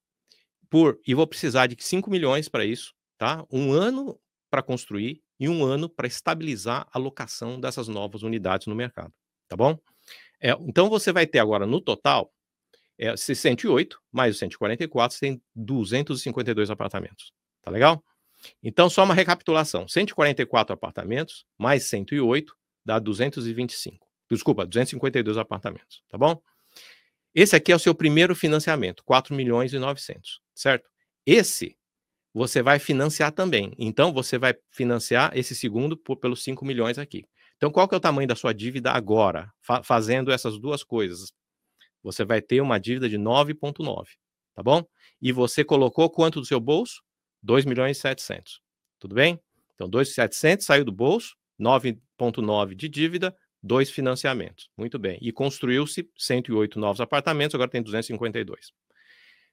por, 0.70 1.00
e 1.08 1.16
vou 1.16 1.26
precisar 1.26 1.66
de 1.66 1.76
5 1.84 2.08
milhões 2.08 2.48
para 2.48 2.64
isso, 2.64 2.94
tá? 3.18 3.44
Um 3.52 3.72
ano 3.72 4.20
para 4.48 4.62
construir 4.62 5.24
e 5.40 5.48
um 5.48 5.64
ano 5.64 5.90
para 5.90 6.08
estabilizar 6.08 6.88
a 6.92 6.98
locação 6.98 7.60
dessas 7.60 7.88
novas 7.88 8.24
unidades 8.24 8.68
no 8.68 8.76
mercado, 8.76 9.14
tá 9.48 9.56
bom? 9.56 9.78
É, 10.42 10.52
então 10.62 10.90
você 10.90 11.12
vai 11.12 11.26
ter 11.28 11.40
agora 11.40 11.66
no 11.66 11.82
total 11.82 12.32
é 12.98 13.16
68 13.16 14.00
mais 14.12 14.34
os 14.34 14.40
144, 14.40 15.16
você 15.16 15.28
tem 15.28 15.42
252 15.56 16.70
apartamentos. 16.72 17.32
Tá 17.62 17.70
legal? 17.70 18.04
Então, 18.64 18.90
só 18.90 19.04
uma 19.04 19.14
recapitulação: 19.14 19.88
144 19.88 20.74
apartamentos 20.74 21.46
mais 21.58 21.84
108 21.84 22.56
dá 22.84 22.98
225. 23.00 24.08
Desculpa, 24.30 24.66
252 24.66 25.38
apartamentos, 25.38 26.04
tá 26.10 26.18
bom? 26.18 26.42
Esse 27.34 27.56
aqui 27.56 27.72
é 27.72 27.76
o 27.76 27.80
seu 27.80 27.94
primeiro 27.94 28.36
financiamento, 28.36 29.04
4 29.04 29.34
milhões 29.36 29.74
e 29.74 29.80
900, 29.80 30.42
certo? 30.56 30.90
Esse 31.26 31.78
você 32.34 32.62
vai 32.62 32.80
financiar 32.80 33.32
também. 33.32 33.74
Então, 33.78 34.14
você 34.14 34.38
vai 34.38 34.56
financiar 34.72 35.32
esse 35.36 35.56
segundo 35.56 35.98
por, 35.98 36.18
pelos 36.18 36.44
5 36.44 36.66
milhões 36.66 36.98
aqui. 36.98 37.26
Então, 37.58 37.72
qual 37.72 37.88
que 37.88 37.96
é 37.96 37.98
o 37.98 38.02
tamanho 38.02 38.28
da 38.28 38.36
sua 38.36 38.54
dívida 38.54 38.92
agora, 38.92 39.52
fa 39.62 39.82
fazendo 39.84 40.32
essas 40.32 40.60
duas 40.60 40.84
coisas? 40.84 41.32
você 42.08 42.24
vai 42.24 42.42
ter 42.42 42.62
uma 42.62 42.80
dívida 42.80 43.10
de 43.10 43.18
9,9, 43.18 44.06
tá 44.56 44.64
bom? 44.64 44.84
E 45.22 45.32
você 45.32 45.64
colocou 45.64 46.10
quanto 46.10 46.40
do 46.40 46.46
seu 46.46 46.60
bolso? 46.60 47.02
2 47.44 47.66
milhões 47.66 47.98
e 47.98 48.02
700. 48.02 48.62
Tudo 49.00 49.16
bem? 49.16 49.40
Então, 49.76 49.88
2,700 49.90 50.66
saiu 50.66 50.86
do 50.86 50.92
bolso, 50.92 51.36
9,9 51.60 52.74
de 52.74 52.90
dívida, 52.90 53.36
dois 53.62 53.92
financiamentos. 53.92 54.70
Muito 54.76 54.98
bem. 54.98 55.20
E 55.22 55.32
construiu-se 55.32 56.10
108 56.18 56.80
novos 56.80 57.00
apartamentos, 57.00 57.54
agora 57.54 57.70
tem 57.70 57.84
252. 57.84 58.72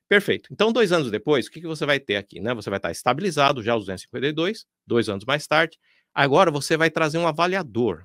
Perfeito. 0.08 0.50
Então, 0.52 0.72
dois 0.72 0.92
anos 0.92 1.10
depois, 1.10 1.46
o 1.46 1.50
que, 1.50 1.60
que 1.60 1.66
você 1.66 1.86
vai 1.86 1.98
ter 1.98 2.16
aqui? 2.16 2.40
Né? 2.40 2.52
Você 2.54 2.68
vai 2.68 2.78
estar 2.78 2.90
estabilizado 2.90 3.62
já 3.62 3.74
os 3.74 3.84
252, 3.84 4.66
dois 4.86 5.08
anos 5.08 5.24
mais 5.24 5.46
tarde. 5.46 5.78
Agora 6.14 6.50
você 6.50 6.76
vai 6.76 6.90
trazer 6.90 7.18
um 7.18 7.26
avaliador. 7.26 8.04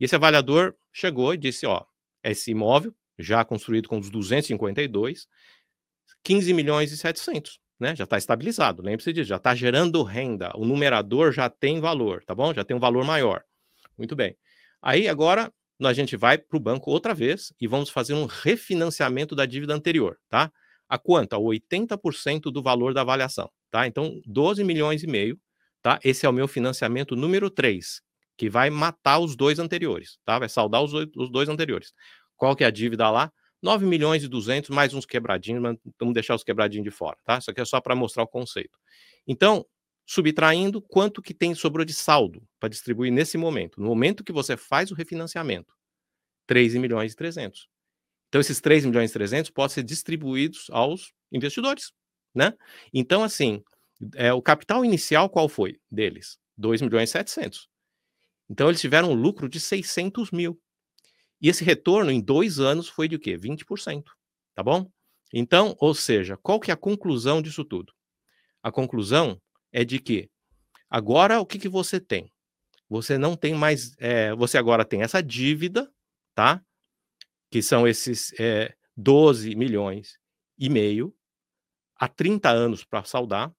E 0.00 0.04
esse 0.04 0.14
avaliador 0.14 0.74
chegou 0.92 1.34
e 1.34 1.36
disse: 1.36 1.66
ó, 1.66 1.84
esse 2.22 2.52
imóvel 2.52 2.94
já 3.18 3.44
construído 3.44 3.88
com 3.88 3.98
os 3.98 4.10
252, 4.10 5.26
15 6.22 6.52
milhões 6.52 6.92
e 6.92 6.96
700, 6.96 7.60
né? 7.78 7.94
Já 7.94 8.04
está 8.04 8.18
estabilizado, 8.18 8.82
lembre-se 8.82 9.12
disso, 9.12 9.28
já 9.28 9.36
está 9.36 9.54
gerando 9.54 10.02
renda, 10.02 10.50
o 10.56 10.64
numerador 10.64 11.32
já 11.32 11.48
tem 11.48 11.80
valor, 11.80 12.24
tá 12.24 12.34
bom? 12.34 12.52
Já 12.52 12.64
tem 12.64 12.76
um 12.76 12.80
valor 12.80 13.04
maior. 13.04 13.44
Muito 13.96 14.16
bem. 14.16 14.36
Aí 14.82 15.08
agora 15.08 15.52
a 15.82 15.92
gente 15.92 16.16
vai 16.16 16.38
para 16.38 16.56
o 16.56 16.60
banco 16.60 16.90
outra 16.90 17.14
vez 17.14 17.52
e 17.60 17.66
vamos 17.66 17.90
fazer 17.90 18.14
um 18.14 18.26
refinanciamento 18.26 19.34
da 19.34 19.46
dívida 19.46 19.74
anterior, 19.74 20.18
tá? 20.28 20.50
A 20.88 20.98
quanto? 20.98 21.34
A 21.34 21.38
80% 21.38 22.50
do 22.52 22.62
valor 22.62 22.92
da 22.92 23.00
avaliação, 23.00 23.50
tá? 23.70 23.86
Então, 23.86 24.20
12 24.26 24.62
milhões 24.64 25.02
e 25.02 25.06
meio, 25.06 25.38
tá? 25.82 25.98
Esse 26.04 26.26
é 26.26 26.28
o 26.28 26.32
meu 26.32 26.46
financiamento 26.46 27.16
número 27.16 27.50
3, 27.50 28.02
que 28.36 28.48
vai 28.48 28.70
matar 28.70 29.18
os 29.18 29.36
dois 29.36 29.58
anteriores, 29.58 30.18
tá? 30.24 30.38
Vai 30.38 30.48
saldar 30.48 30.82
os, 30.82 30.92
os 30.92 31.30
dois 31.30 31.48
anteriores. 31.48 31.92
Qual 32.36 32.54
que 32.54 32.64
é 32.64 32.66
a 32.66 32.70
dívida 32.70 33.10
lá? 33.10 33.32
9 33.62 33.86
milhões 33.86 34.22
e 34.22 34.28
200, 34.28 34.68
mais 34.68 34.92
uns 34.92 35.06
quebradinhos, 35.06 35.62
mas 35.62 35.78
vamos 35.98 36.12
deixar 36.12 36.34
os 36.34 36.44
quebradinhos 36.44 36.84
de 36.84 36.90
fora, 36.90 37.16
tá? 37.24 37.38
Isso 37.38 37.50
aqui 37.50 37.62
é 37.62 37.64
só 37.64 37.80
para 37.80 37.94
mostrar 37.94 38.22
o 38.22 38.28
conceito. 38.28 38.78
Então, 39.26 39.64
subtraindo, 40.06 40.82
quanto 40.82 41.22
que 41.22 41.32
tem 41.32 41.54
sobrou 41.54 41.84
de 41.84 41.94
saldo 41.94 42.46
para 42.60 42.68
distribuir 42.68 43.10
nesse 43.10 43.38
momento? 43.38 43.80
No 43.80 43.86
momento 43.86 44.22
que 44.22 44.32
você 44.32 44.54
faz 44.56 44.90
o 44.90 44.94
refinanciamento, 44.94 45.72
3 46.46 46.74
milhões 46.74 47.12
e 47.14 47.16
300. 47.16 47.66
Então, 48.34 48.40
esses 48.40 48.60
3 48.60 48.84
milhões 48.84 49.10
e 49.10 49.12
300 49.12 49.48
podem 49.52 49.74
ser 49.74 49.84
distribuídos 49.84 50.66
aos 50.70 51.12
investidores, 51.30 51.92
né? 52.34 52.52
Então, 52.92 53.22
assim, 53.22 53.62
é, 54.16 54.32
o 54.32 54.42
capital 54.42 54.84
inicial 54.84 55.30
qual 55.30 55.48
foi 55.48 55.78
deles? 55.88 56.36
2 56.58 56.82
milhões 56.82 57.10
e 57.10 57.12
700. 57.12 57.68
Então, 58.50 58.68
eles 58.68 58.80
tiveram 58.80 59.12
um 59.12 59.14
lucro 59.14 59.48
de 59.48 59.60
600 59.60 60.32
mil. 60.32 60.60
E 61.40 61.48
esse 61.48 61.62
retorno 61.62 62.10
em 62.10 62.20
dois 62.20 62.58
anos 62.58 62.88
foi 62.88 63.06
de 63.06 63.14
o 63.14 63.20
quê? 63.20 63.38
20%. 63.38 64.02
Tá 64.52 64.64
bom? 64.64 64.90
Então, 65.32 65.76
ou 65.78 65.94
seja, 65.94 66.36
qual 66.36 66.58
que 66.58 66.72
é 66.72 66.74
a 66.74 66.76
conclusão 66.76 67.40
disso 67.40 67.64
tudo? 67.64 67.92
A 68.64 68.72
conclusão 68.72 69.40
é 69.72 69.84
de 69.84 70.00
que 70.00 70.28
agora 70.90 71.38
o 71.38 71.46
que, 71.46 71.56
que 71.56 71.68
você 71.68 72.00
tem? 72.00 72.32
Você 72.88 73.16
não 73.16 73.36
tem 73.36 73.54
mais. 73.54 73.94
É, 74.00 74.34
você 74.34 74.58
agora 74.58 74.84
tem 74.84 75.02
essa 75.02 75.22
dívida, 75.22 75.88
tá? 76.34 76.60
Que 77.54 77.62
são 77.62 77.86
esses 77.86 78.32
é, 78.40 78.74
12 78.96 79.54
milhões 79.54 80.18
e 80.58 80.68
meio 80.68 81.14
há 81.94 82.08
30 82.08 82.50
anos 82.50 82.82
para 82.82 83.04
saldar, 83.04 83.54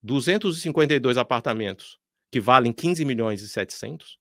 252 0.00 1.16
apartamentos 1.16 1.98
que 2.30 2.38
valem 2.38 2.72
15 2.72 3.04
milhões 3.04 3.42
e 3.42 3.48
700, 3.48 4.20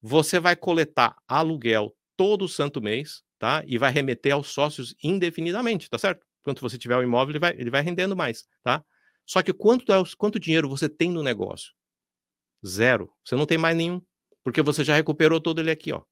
você 0.00 0.40
vai 0.40 0.56
coletar 0.56 1.14
aluguel 1.28 1.94
todo 2.16 2.48
santo 2.48 2.80
mês, 2.80 3.22
tá? 3.38 3.62
E 3.66 3.76
vai 3.76 3.92
remeter 3.92 4.32
aos 4.32 4.48
sócios 4.48 4.94
indefinidamente, 5.04 5.90
tá 5.90 5.98
certo? 5.98 6.24
Quanto 6.42 6.62
você 6.62 6.78
tiver 6.78 6.96
o 6.96 7.02
imóvel, 7.02 7.32
ele 7.32 7.38
vai, 7.38 7.52
ele 7.52 7.68
vai 7.70 7.82
rendendo 7.82 8.16
mais, 8.16 8.48
tá? 8.62 8.82
Só 9.26 9.42
que 9.42 9.52
quanto, 9.52 9.92
é, 9.92 10.02
quanto 10.16 10.40
dinheiro 10.40 10.70
você 10.70 10.88
tem 10.88 11.10
no 11.10 11.22
negócio? 11.22 11.74
Zero. 12.66 13.12
Você 13.22 13.36
não 13.36 13.44
tem 13.44 13.58
mais 13.58 13.76
nenhum, 13.76 14.00
porque 14.42 14.62
você 14.62 14.82
já 14.82 14.96
recuperou 14.96 15.38
todo 15.38 15.60
ele 15.60 15.70
aqui, 15.70 15.92
ó. 15.92 16.02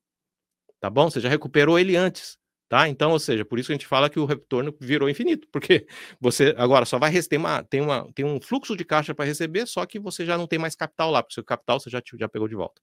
Tá 0.81 0.89
bom? 0.91 1.11
Você 1.11 1.21
já 1.21 1.29
recuperou 1.29 1.79
ele 1.79 1.97
antes. 1.97 2.39
Tá? 2.69 2.87
Então, 2.87 3.13
ou 3.13 3.19
seja, 3.19 3.47
por 3.47 3.59
isso 3.59 3.69
que 3.69 3.73
a 3.73 3.77
gente 3.77 3.87
fala 3.87 4.11
que 4.11 4.21
o 4.21 4.27
retorno 4.27 4.77
virou 4.79 5.09
infinito, 5.09 5.49
porque 5.51 5.87
você 6.21 6.55
agora 6.59 6.85
só 6.85 6.99
vai 6.99 7.11
receber 7.11 7.39
uma, 7.39 7.63
tem, 7.63 7.81
uma, 7.81 8.13
tem 8.13 8.27
um 8.27 8.39
fluxo 8.41 8.77
de 8.77 8.85
caixa 8.85 9.15
para 9.15 9.25
receber, 9.25 9.67
só 9.67 9.87
que 9.87 9.99
você 9.99 10.27
já 10.27 10.37
não 10.37 10.47
tem 10.47 10.59
mais 10.59 10.77
capital 10.77 11.11
lá, 11.11 11.23
porque 11.23 11.35
seu 11.35 11.45
capital 11.45 11.81
você 11.81 11.89
já, 11.89 12.03
já 12.19 12.29
pegou 12.29 12.47
de 12.47 12.55
volta. 12.55 12.83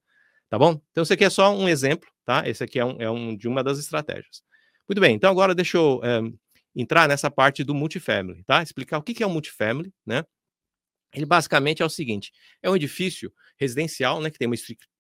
Tá 0.49 0.57
bom? 0.57 0.81
Então, 0.91 1.03
esse 1.03 1.13
aqui 1.13 1.23
é 1.23 1.29
só 1.29 1.55
um 1.55 1.69
exemplo, 1.69 2.09
tá? 2.25 2.47
Esse 2.47 2.63
aqui 2.63 2.79
é 2.79 2.85
um, 2.85 2.95
é 2.99 3.09
um 3.11 3.37
de 3.37 3.47
uma 3.47 3.63
das 3.63 3.77
estratégias. 3.77 4.41
Muito 4.89 4.99
bem, 4.99 5.15
então 5.15 5.29
agora 5.29 5.53
deixa 5.53 5.77
eu 5.77 6.01
é, 6.03 6.21
entrar 6.75 7.07
nessa 7.07 7.29
parte 7.29 7.63
do 7.63 7.75
multifamily, 7.75 8.43
tá? 8.43 8.63
Explicar 8.63 8.97
o 8.97 9.03
que, 9.03 9.13
que 9.13 9.21
é 9.21 9.27
o 9.27 9.29
um 9.29 9.33
multifamily, 9.33 9.93
né? 10.05 10.23
Ele 11.13 11.25
basicamente 11.25 11.81
é 11.81 11.85
o 11.85 11.89
seguinte: 11.89 12.31
é 12.61 12.69
um 12.69 12.75
edifício 12.75 13.31
residencial, 13.57 14.21
né, 14.21 14.29
que 14.29 14.37
tem 14.37 14.47
uma 14.47 14.55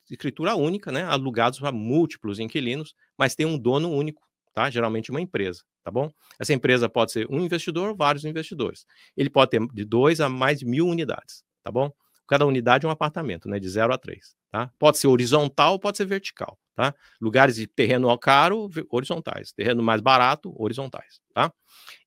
escritura 0.09 0.55
única, 0.55 0.91
né, 0.91 1.03
alugados 1.03 1.59
para 1.59 1.71
múltiplos 1.71 2.39
inquilinos, 2.39 2.93
mas 3.17 3.35
tem 3.35 3.45
um 3.45 3.57
dono 3.57 3.89
único, 3.89 4.21
tá? 4.53 4.69
Geralmente 4.69 5.11
uma 5.11 5.21
empresa, 5.21 5.63
tá 5.83 5.91
bom? 5.91 6.09
Essa 6.39 6.53
empresa 6.53 6.89
pode 6.89 7.11
ser 7.11 7.27
um 7.29 7.39
investidor 7.39 7.89
ou 7.89 7.95
vários 7.95 8.25
investidores. 8.25 8.85
Ele 9.15 9.29
pode 9.29 9.51
ter 9.51 9.67
de 9.73 9.83
dois 9.83 10.21
a 10.21 10.29
mais 10.29 10.59
de 10.59 10.65
mil 10.65 10.87
unidades, 10.87 11.43
tá 11.63 11.71
bom? 11.71 11.91
Cada 12.27 12.45
unidade 12.45 12.85
é 12.85 12.89
um 12.89 12.91
apartamento, 12.91 13.47
né? 13.47 13.59
De 13.59 13.69
zero 13.69 13.93
a 13.93 13.97
três, 13.97 14.35
tá? 14.51 14.71
Pode 14.79 14.97
ser 14.97 15.07
horizontal, 15.07 15.79
pode 15.79 15.97
ser 15.97 16.05
vertical, 16.05 16.57
tá? 16.75 16.93
Lugares 17.21 17.55
de 17.55 17.67
terreno 17.67 18.15
caro, 18.17 18.69
horizontais. 18.89 19.51
Terreno 19.51 19.83
mais 19.83 20.01
barato, 20.01 20.53
horizontais, 20.61 21.19
tá? 21.33 21.51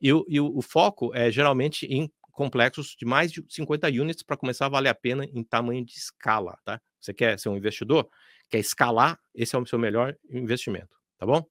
E, 0.00 0.12
o, 0.12 0.24
e 0.28 0.40
o, 0.40 0.56
o 0.56 0.62
foco 0.62 1.14
é 1.14 1.30
geralmente 1.30 1.86
em 1.86 2.10
complexos 2.32 2.94
de 2.96 3.04
mais 3.04 3.32
de 3.32 3.44
50 3.48 3.88
units 3.88 4.22
para 4.22 4.36
começar 4.36 4.66
a 4.66 4.68
valer 4.68 4.90
a 4.90 4.94
pena 4.94 5.24
em 5.24 5.42
tamanho 5.42 5.84
de 5.84 5.94
escala, 5.94 6.56
tá? 6.64 6.80
Você 7.00 7.14
quer 7.14 7.38
ser 7.38 7.48
um 7.48 7.56
investidor? 7.56 8.08
Quer 8.48 8.58
escalar? 8.58 9.18
Esse 9.34 9.54
é 9.54 9.58
o 9.58 9.66
seu 9.66 9.78
melhor 9.78 10.16
investimento, 10.30 10.96
tá 11.18 11.26
bom? 11.26 11.46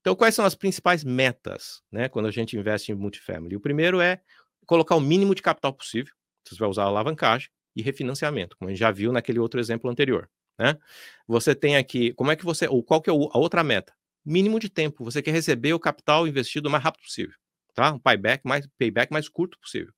Então, 0.00 0.14
quais 0.14 0.34
são 0.34 0.44
as 0.44 0.54
principais 0.54 1.04
metas, 1.04 1.82
né, 1.90 2.08
quando 2.08 2.26
a 2.26 2.30
gente 2.30 2.56
investe 2.56 2.92
em 2.92 2.94
multifamily? 2.94 3.56
O 3.56 3.60
primeiro 3.60 4.00
é 4.00 4.20
colocar 4.64 4.94
o 4.96 5.00
mínimo 5.00 5.34
de 5.34 5.42
capital 5.42 5.72
possível. 5.72 6.14
Você 6.46 6.56
vai 6.56 6.68
usar 6.68 6.84
alavancagem 6.84 7.50
e 7.76 7.82
refinanciamento, 7.82 8.56
como 8.56 8.68
a 8.68 8.72
gente 8.72 8.80
já 8.80 8.90
viu 8.90 9.12
naquele 9.12 9.38
outro 9.38 9.60
exemplo 9.60 9.90
anterior, 9.90 10.28
né? 10.58 10.78
Você 11.26 11.54
tem 11.54 11.76
aqui, 11.76 12.12
como 12.14 12.30
é 12.30 12.36
que 12.36 12.44
você, 12.44 12.66
ou 12.66 12.82
qual 12.82 13.02
que 13.02 13.10
é 13.10 13.12
a 13.12 13.38
outra 13.38 13.62
meta? 13.62 13.92
Mínimo 14.24 14.58
de 14.58 14.68
tempo. 14.68 15.04
Você 15.04 15.20
quer 15.22 15.32
receber 15.32 15.72
o 15.74 15.80
capital 15.80 16.26
investido 16.26 16.68
o 16.68 16.72
mais 16.72 16.82
rápido 16.82 17.02
possível, 17.02 17.34
tá? 17.74 17.92
Um 17.92 17.98
payback 17.98 18.46
mais, 18.46 18.66
payback 18.78 19.12
mais 19.12 19.28
curto 19.28 19.58
possível. 19.58 19.92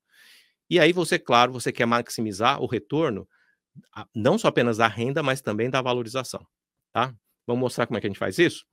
E 0.69 0.79
aí 0.79 0.93
você, 0.93 1.19
claro, 1.19 1.53
você 1.53 1.73
quer 1.73 1.87
maximizar 1.87 2.61
o 2.63 2.67
retorno, 2.67 3.29
não 4.15 4.39
só 4.39 4.49
apenas 4.49 4.77
da 4.79 4.89
renda, 4.89 5.23
mas 5.23 5.41
também 5.41 5.71
da 5.71 5.81
valorização, 5.83 6.47
tá? 6.93 7.15
Vamos 7.47 7.61
mostrar 7.61 7.87
como 7.87 7.99
é 7.99 8.01
que 8.01 8.07
a 8.07 8.11
gente 8.11 8.19
faz 8.19 8.39
isso? 8.39 8.65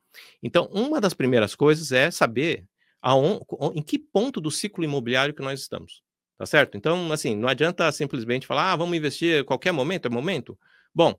Então, 0.42 0.66
uma 0.72 1.02
das 1.02 1.14
primeiras 1.14 1.56
coisas 1.56 1.92
é 1.92 2.12
saber 2.12 2.66
aon, 3.02 3.40
em 3.74 3.82
que 3.82 3.98
ponto 3.98 4.42
do 4.42 4.52
ciclo 4.52 4.84
imobiliário 4.84 5.34
que 5.34 5.42
nós 5.42 5.62
estamos. 5.62 6.02
Tá 6.38 6.46
certo? 6.46 6.78
Então, 6.78 7.12
assim, 7.12 7.36
não 7.36 7.50
adianta 7.50 7.92
simplesmente 7.92 8.46
falar, 8.46 8.72
ah, 8.72 8.76
vamos 8.76 8.96
investir 8.96 9.44
qualquer 9.44 9.72
momento, 9.72 10.06
é 10.06 10.10
momento. 10.10 10.58
Bom, 10.94 11.16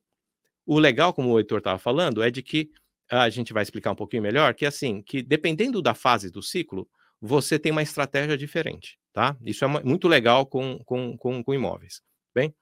o 0.65 0.79
legal, 0.79 1.13
como 1.13 1.31
o 1.31 1.39
Heitor 1.39 1.59
estava 1.59 1.79
falando, 1.79 2.23
é 2.23 2.31
de 2.31 2.41
que 2.41 2.71
a 3.11 3.29
gente 3.29 3.53
vai 3.53 3.63
explicar 3.63 3.91
um 3.91 3.97
pouquinho 3.97 4.23
melhor, 4.23 4.55
que 4.55 4.65
assim, 4.65 5.03
que 5.03 5.23
dependendo 5.23 5.83
da 5.83 5.95
fase 5.95 6.31
do 6.31 6.43
ciclo, 6.43 6.89
você 7.21 7.59
tem 7.59 7.73
uma 7.73 7.83
estratégia 7.83 8.37
diferente, 8.37 8.97
tá? 9.13 9.37
Isso 9.45 9.65
é 9.65 9.69
muito 9.83 10.07
legal 10.07 10.47
com, 10.47 10.79
com, 10.85 11.17
com, 11.17 11.43
com 11.43 11.55
imóveis, 11.55 12.01
bem? 12.33 12.55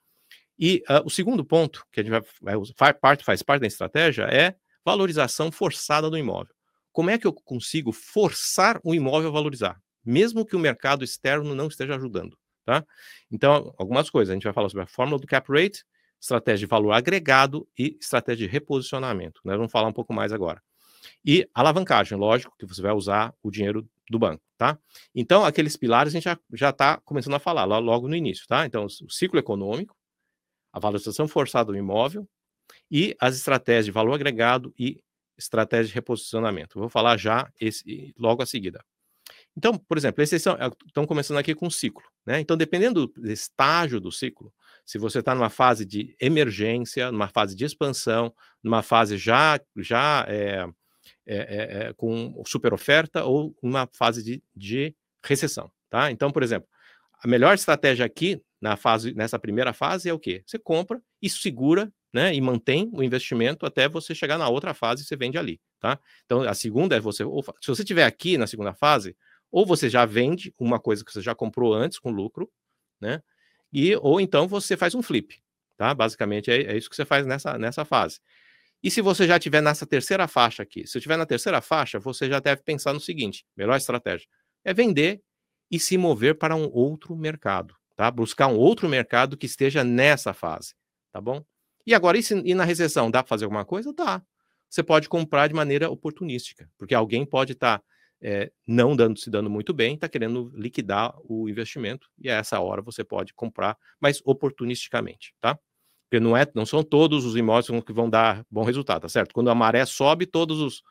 E 0.59 0.83
uh, 0.89 1.05
o 1.05 1.11
segundo 1.11 1.45
ponto, 1.45 1.85
que 1.93 2.01
a 2.01 2.03
gente 2.03 2.13
vai, 2.13 2.23
vai 2.41 2.67
faz, 2.77 2.97
parte, 3.01 3.25
faz 3.25 3.43
parte 3.43 3.61
da 3.61 3.67
estratégia, 3.67 4.25
é 4.25 4.55
valorização 4.85 5.51
forçada 5.51 6.09
do 6.09 6.17
imóvel. 6.17 6.55
Como 6.93 7.11
é 7.11 7.19
que 7.19 7.27
eu 7.27 7.33
consigo 7.33 7.93
forçar 7.93 8.81
o 8.83 8.95
imóvel 8.95 9.29
a 9.29 9.33
valorizar, 9.33 9.81
mesmo 10.05 10.47
que 10.47 10.57
o 10.57 10.59
mercado 10.59 11.05
externo 11.05 11.55
não 11.55 11.69
esteja 11.69 11.97
ajudando? 11.97 12.39
Tá? 12.65 12.85
Então, 13.31 13.75
algumas 13.79 14.11
coisas. 14.11 14.31
A 14.31 14.35
gente 14.35 14.45
vai 14.45 14.53
falar 14.53 14.69
sobre 14.69 14.85
a 14.85 14.89
fórmula 14.89 15.21
do 15.21 15.27
cap 15.27 15.51
rate, 15.53 15.85
estratégia 16.21 16.67
de 16.67 16.71
valor 16.71 16.93
agregado 16.93 17.69
e 17.79 17.97
estratégia 18.01 18.47
de 18.47 18.53
reposicionamento. 18.53 19.41
Nós 19.45 19.57
vamos 19.57 19.71
falar 19.71 19.89
um 19.89 19.93
pouco 19.93 20.13
mais 20.13 20.33
agora. 20.33 20.63
E 21.25 21.49
alavancagem, 21.55 22.17
lógico, 22.19 22.57
que 22.59 22.67
você 22.67 22.83
vai 22.83 22.93
usar 22.93 23.35
o 23.43 23.51
dinheiro 23.51 23.89
do 24.09 24.19
banco, 24.19 24.43
tá? 24.57 24.79
Então, 25.15 25.45
aqueles 25.45 25.77
pilares 25.77 26.15
a 26.15 26.19
gente 26.19 26.41
já 26.53 26.71
está 26.71 26.99
começando 26.99 27.35
a 27.35 27.39
falar 27.39 27.65
logo 27.65 28.09
no 28.09 28.15
início, 28.15 28.47
tá? 28.47 28.67
Então, 28.67 28.87
o 28.87 29.11
ciclo 29.11 29.39
econômico, 29.39 29.96
a 30.77 30.79
valorização 30.79 31.27
forçada 31.27 31.73
do 31.73 31.79
imóvel, 31.79 32.29
e 32.91 33.17
as 33.19 33.35
estratégias 33.35 33.87
de 33.87 33.91
valor 33.91 34.13
agregado 34.13 34.75
e 34.79 35.01
estratégia 35.39 35.87
de 35.87 35.95
reposicionamento. 35.95 36.79
vou 36.79 36.91
falar 36.91 37.17
já 37.17 37.51
esse, 37.59 38.15
logo 38.19 38.43
a 38.43 38.47
seguida. 38.47 38.85
Então, 39.57 39.79
por 39.79 39.97
exemplo, 39.97 40.23
estão 40.23 41.07
começando 41.07 41.39
aqui 41.39 41.55
com 41.55 41.67
o 41.67 41.71
ciclo. 41.71 42.05
Né? 42.27 42.41
Então, 42.41 42.59
dependendo 42.59 43.07
do 43.07 43.31
estágio 43.31 43.99
do 43.99 44.13
ciclo, 44.13 44.53
se 44.85 44.99
você 44.99 45.21
está 45.21 45.35
numa 45.35 45.49
fase 45.49 45.87
de 45.87 46.15
emergência, 46.21 47.11
numa 47.11 47.29
fase 47.29 47.57
de 47.57 47.65
expansão, 47.65 48.35
numa 48.63 48.83
fase 48.83 49.17
já, 49.17 49.59
já 49.79 50.27
é, 50.29 50.67
é, 51.27 51.37
é, 51.87 51.93
com 51.95 52.43
super 52.47 52.75
oferta 52.75 53.25
ou 53.25 53.57
uma 53.63 53.89
fase 53.95 54.23
de, 54.23 54.43
de 54.55 54.95
recessão. 55.25 55.73
Tá? 55.89 56.11
Então, 56.11 56.31
por 56.31 56.43
exemplo, 56.43 56.69
a 57.23 57.27
melhor 57.27 57.55
estratégia 57.55 58.05
aqui 58.05 58.43
na 58.67 58.77
fase, 58.77 59.15
nessa 59.15 59.39
primeira 59.39 59.73
fase 59.73 60.09
é 60.09 60.13
o 60.13 60.19
quê? 60.19 60.43
Você 60.47 60.59
compra 60.59 61.01
e 61.23 61.31
segura 61.31 61.93
né, 62.13 62.35
e 62.35 62.41
mantém 62.41 62.91
o 62.93 63.03
investimento 63.03 63.67
até 63.67 63.89
você 63.89 64.15
chegar 64.15 64.39
na 64.39 64.49
outra 64.49 64.73
fase 64.75 65.03
e 65.03 65.07
você 65.07 65.17
vende 65.17 65.39
ali, 65.39 65.61
tá? 65.79 65.99
Então, 66.25 66.43
a 66.43 66.55
segunda 66.55 66.97
é 66.97 67.01
você, 67.01 67.25
se 67.61 67.69
você 67.69 67.83
estiver 67.83 68.05
aqui 68.05 68.39
na 68.39 68.47
segunda 68.47 68.73
fase, 68.75 69.17
ou 69.51 69.67
você 69.67 69.89
já 69.89 70.05
vende 70.05 70.53
uma 70.59 70.81
coisa 70.81 71.05
que 71.05 71.13
você 71.13 71.21
já 71.21 71.35
comprou 71.35 71.75
antes 71.75 71.99
com 71.99 72.11
lucro, 72.11 72.51
né? 73.01 73.23
E, 73.73 73.95
ou 73.97 74.21
então 74.21 74.49
você 74.49 74.77
faz 74.77 74.95
um 74.95 75.03
flip, 75.03 75.41
tá? 75.77 75.95
Basicamente 75.95 76.51
é, 76.51 76.63
é 76.73 76.77
isso 76.77 76.89
que 76.89 76.97
você 76.97 77.05
faz 77.05 77.27
nessa, 77.27 77.59
nessa 77.59 77.85
fase. 77.85 78.21
E 78.83 78.91
se 78.91 79.01
você 79.01 79.27
já 79.27 79.37
estiver 79.37 79.61
nessa 79.61 79.87
terceira 79.87 80.27
faixa 80.27 80.63
aqui, 80.63 80.87
se 80.87 80.99
estiver 80.99 81.17
na 81.17 81.27
terceira 81.27 81.61
faixa, 81.61 81.99
você 81.99 82.29
já 82.29 82.41
deve 82.41 82.63
pensar 82.63 82.93
no 82.93 83.01
seguinte: 83.01 83.45
melhor 83.57 83.77
estratégia 83.77 84.27
é 84.65 84.73
vender 84.73 85.23
e 85.71 85.79
se 85.79 85.99
mover 85.99 86.39
para 86.39 86.57
um 86.57 86.71
outro 86.73 87.15
mercado, 87.15 87.75
tá? 87.97 88.11
Buscar 88.11 88.47
um 88.49 88.57
outro 88.57 88.89
mercado 88.89 89.37
que 89.37 89.47
esteja 89.47 89.83
nessa 89.83 90.33
fase, 90.33 90.75
tá 91.11 91.21
bom? 91.21 91.43
E 91.87 91.95
agora, 91.95 92.19
e, 92.19 92.23
se, 92.23 92.35
e 92.45 92.55
na 92.55 92.65
recessão, 92.65 93.11
dá 93.11 93.23
para 93.23 93.29
fazer 93.29 93.45
alguma 93.45 93.65
coisa? 93.65 93.93
Dá. 93.93 94.23
Você 94.69 94.83
pode 94.83 95.09
comprar 95.09 95.49
de 95.49 95.55
maneira 95.55 95.91
oportunística, 95.91 96.69
porque 96.77 96.95
alguém 96.95 97.25
pode 97.25 97.53
estar 97.53 97.79
tá, 97.79 97.85
é, 98.21 98.51
não 98.67 98.95
dando, 98.95 99.19
se 99.19 99.31
dando 99.31 99.49
muito 99.49 99.73
bem, 99.73 99.95
está 99.95 100.09
querendo 100.09 100.53
liquidar 100.55 101.15
o 101.25 101.49
investimento, 101.49 102.09
e 102.19 102.29
a 102.29 102.35
essa 102.35 102.61
hora 102.61 102.83
você 102.83 103.05
pode 103.05 103.33
comprar, 103.33 103.77
mas 104.01 104.21
oportunisticamente, 104.25 105.35
tá? 105.41 105.59
Porque 106.09 106.21
não, 106.21 106.37
é, 106.37 106.47
não 106.55 106.65
são 106.65 106.85
todos 106.85 107.25
os 107.25 107.37
imóveis 107.37 107.67
que 107.85 107.93
vão 107.93 108.09
dar 108.09 108.45
bom 108.51 108.63
resultado, 108.63 109.03
tá 109.03 109.09
certo? 109.09 109.33
Quando 109.35 109.51
a 109.51 109.55
maré 109.55 109.85
sobe, 109.85 110.25
todos 110.25 110.61
os, 110.61 110.83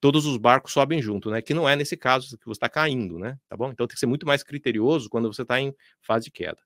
todos 0.00 0.26
os 0.26 0.36
barcos 0.36 0.72
sobem 0.72 1.00
junto, 1.00 1.30
né? 1.30 1.40
Que 1.40 1.54
não 1.54 1.68
é 1.68 1.76
nesse 1.76 1.96
caso 1.96 2.36
que 2.36 2.44
você 2.44 2.56
está 2.56 2.68
caindo, 2.68 3.18
né? 3.18 3.38
Tá 3.48 3.56
bom? 3.56 3.70
Então 3.70 3.86
tem 3.86 3.94
que 3.94 4.00
ser 4.00 4.06
muito 4.06 4.26
mais 4.26 4.42
criterioso 4.42 5.08
quando 5.08 5.32
você 5.32 5.42
está 5.42 5.60
em 5.60 5.72
fase 6.02 6.24
de 6.24 6.32
queda. 6.32 6.58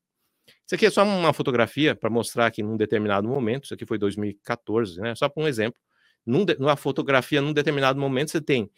Isso 0.67 0.75
aqui 0.75 0.87
é 0.87 0.91
só 0.91 1.05
uma 1.05 1.33
fotografia 1.33 1.95
para 1.95 2.09
mostrar 2.09 2.51
que 2.51 2.63
num 2.63 2.77
determinado 2.77 3.29
momento, 3.29 3.65
isso 3.65 3.75
aqui 3.75 3.85
foi 3.85 3.99
2014, 3.99 5.01
né? 5.01 5.15
Só 5.15 5.29
para 5.29 5.43
um 5.43 5.47
exemplo. 5.47 5.81
Num 6.25 6.45
de, 6.45 6.57
numa 6.59 6.77
fotografia, 6.77 7.41
num 7.41 7.53
determinado 7.53 8.01
momento, 8.01 8.31
você 8.31 8.41
tem 8.41 8.71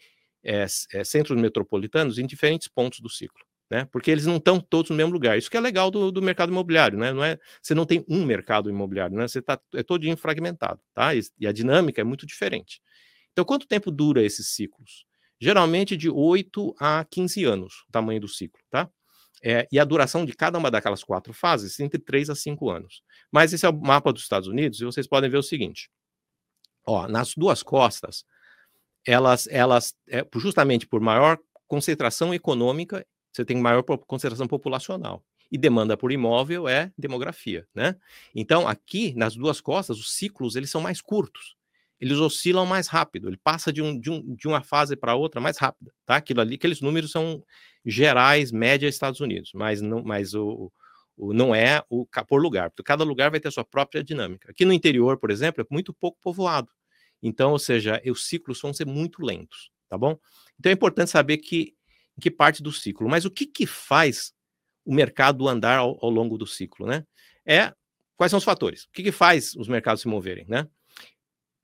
é, 0.43 0.65
é, 0.93 1.03
centros 1.03 1.39
metropolitanos 1.39 2.17
em 2.17 2.25
diferentes 2.25 2.67
pontos 2.67 2.99
do 2.99 3.09
ciclo, 3.09 3.41
né? 3.71 3.87
Porque 3.89 4.11
eles 4.11 4.25
não 4.25 4.35
estão 4.35 4.59
todos 4.59 4.89
no 4.89 4.97
mesmo 4.97 5.13
lugar. 5.13 5.37
Isso 5.37 5.49
que 5.49 5.55
é 5.55 5.59
legal 5.61 5.89
do, 5.89 6.11
do, 6.11 6.21
mercado 6.21 6.51
imobiliário, 6.51 6.99
né? 6.99 7.13
Não 7.13 7.23
é, 7.23 7.39
você 7.61 7.73
não 7.73 7.85
tem 7.85 8.03
um 8.09 8.25
mercado 8.25 8.69
imobiliário, 8.69 9.15
né? 9.15 9.25
Você 9.25 9.39
está 9.39 9.57
é 9.73 9.81
todinho 9.81 10.17
fragmentado, 10.17 10.81
tá? 10.93 11.15
E, 11.15 11.21
e 11.39 11.47
a 11.47 11.53
dinâmica 11.53 12.01
é 12.01 12.03
muito 12.03 12.25
diferente. 12.25 12.81
Então, 13.31 13.45
quanto 13.45 13.65
tempo 13.65 13.89
dura 13.89 14.21
esses 14.21 14.49
ciclos? 14.49 15.05
Geralmente 15.39 15.95
de 15.95 16.09
8 16.09 16.75
a 16.77 17.05
15 17.09 17.45
anos, 17.45 17.85
o 17.87 17.91
tamanho 17.93 18.19
do 18.19 18.27
ciclo, 18.27 18.59
tá? 18.69 18.89
É, 19.41 19.65
e 19.71 19.79
a 19.79 19.85
duração 19.85 20.25
de 20.25 20.33
cada 20.33 20.57
uma 20.57 20.69
daquelas 20.69 21.01
quatro 21.01 21.33
fases 21.33 21.79
entre 21.79 21.97
3 21.97 22.29
a 22.29 22.35
5 22.35 22.69
anos. 22.69 23.01
Mas 23.31 23.53
esse 23.53 23.65
é 23.65 23.69
o 23.69 23.73
mapa 23.73 24.11
dos 24.11 24.23
Estados 24.23 24.49
Unidos 24.49 24.81
e 24.81 24.85
vocês 24.85 25.07
podem 25.07 25.29
ver 25.29 25.37
o 25.37 25.43
seguinte: 25.43 25.89
ó, 26.85 27.07
nas 27.07 27.33
duas 27.35 27.63
costas, 27.63 28.25
elas, 29.07 29.47
elas 29.47 29.95
é, 30.09 30.27
justamente 30.35 30.85
por 30.85 30.99
maior 30.99 31.39
concentração 31.71 32.33
econômica, 32.33 33.07
você 33.31 33.45
tem 33.45 33.57
maior 33.57 33.83
concentração 33.83 34.47
populacional. 34.47 35.23
E 35.51 35.57
demanda 35.57 35.97
por 35.97 36.11
imóvel 36.11 36.67
é 36.67 36.91
demografia, 36.97 37.67
né? 37.75 37.97
Então, 38.33 38.67
aqui, 38.67 39.13
nas 39.15 39.35
duas 39.35 39.59
costas, 39.59 39.99
os 39.99 40.13
ciclos, 40.13 40.55
eles 40.55 40.69
são 40.69 40.79
mais 40.79 41.01
curtos. 41.01 41.57
Eles 41.99 42.17
oscilam 42.17 42.65
mais 42.65 42.87
rápido, 42.87 43.27
ele 43.27 43.37
passa 43.37 43.71
de, 43.71 43.81
um, 43.81 43.99
de, 43.99 44.09
um, 44.09 44.33
de 44.33 44.47
uma 44.47 44.63
fase 44.63 44.95
para 44.95 45.13
outra 45.13 45.39
mais 45.39 45.57
rápida, 45.57 45.93
tá? 46.03 46.15
Aquilo 46.15 46.41
ali, 46.41 46.55
aqueles 46.55 46.81
números 46.81 47.11
são 47.11 47.43
gerais, 47.85 48.51
média 48.51 48.87
Estados 48.87 49.19
Unidos, 49.19 49.51
mas 49.53 49.81
não, 49.81 50.01
mas 50.01 50.33
o, 50.33 50.71
o 51.15 51.31
não 51.31 51.53
é 51.53 51.83
o 51.89 52.07
por 52.27 52.41
lugar, 52.41 52.71
porque 52.71 52.81
cada 52.81 53.03
lugar 53.03 53.29
vai 53.29 53.39
ter 53.39 53.49
a 53.49 53.51
sua 53.51 53.63
própria 53.63 54.03
dinâmica. 54.03 54.49
Aqui 54.49 54.65
no 54.65 54.73
interior, 54.73 55.19
por 55.19 55.29
exemplo, 55.29 55.61
é 55.61 55.65
muito 55.69 55.93
pouco 55.93 56.17
povoado. 56.19 56.69
Então, 57.21 57.51
ou 57.51 57.59
seja, 57.59 58.01
os 58.07 58.27
ciclos 58.27 58.59
vão 58.59 58.73
ser 58.73 58.87
muito 58.87 59.23
lentos, 59.23 59.69
tá 59.87 59.95
bom? 59.95 60.17
Então 60.59 60.71
é 60.71 60.73
importante 60.73 61.11
saber 61.11 61.37
que 61.37 61.75
que 62.21 62.31
parte 62.31 62.63
do 62.63 62.71
ciclo. 62.71 63.09
Mas 63.09 63.25
o 63.25 63.31
que 63.31 63.45
que 63.45 63.65
faz 63.65 64.33
o 64.85 64.93
mercado 64.93 65.47
andar 65.47 65.79
ao, 65.79 65.97
ao 66.03 66.09
longo 66.09 66.37
do 66.37 66.47
ciclo, 66.47 66.87
né? 66.87 67.05
É 67.45 67.73
quais 68.15 68.29
são 68.29 68.37
os 68.37 68.43
fatores? 68.43 68.85
O 68.85 68.91
que 68.91 69.03
que 69.03 69.11
faz 69.11 69.55
os 69.55 69.67
mercados 69.67 70.01
se 70.01 70.07
moverem, 70.07 70.45
né? 70.47 70.67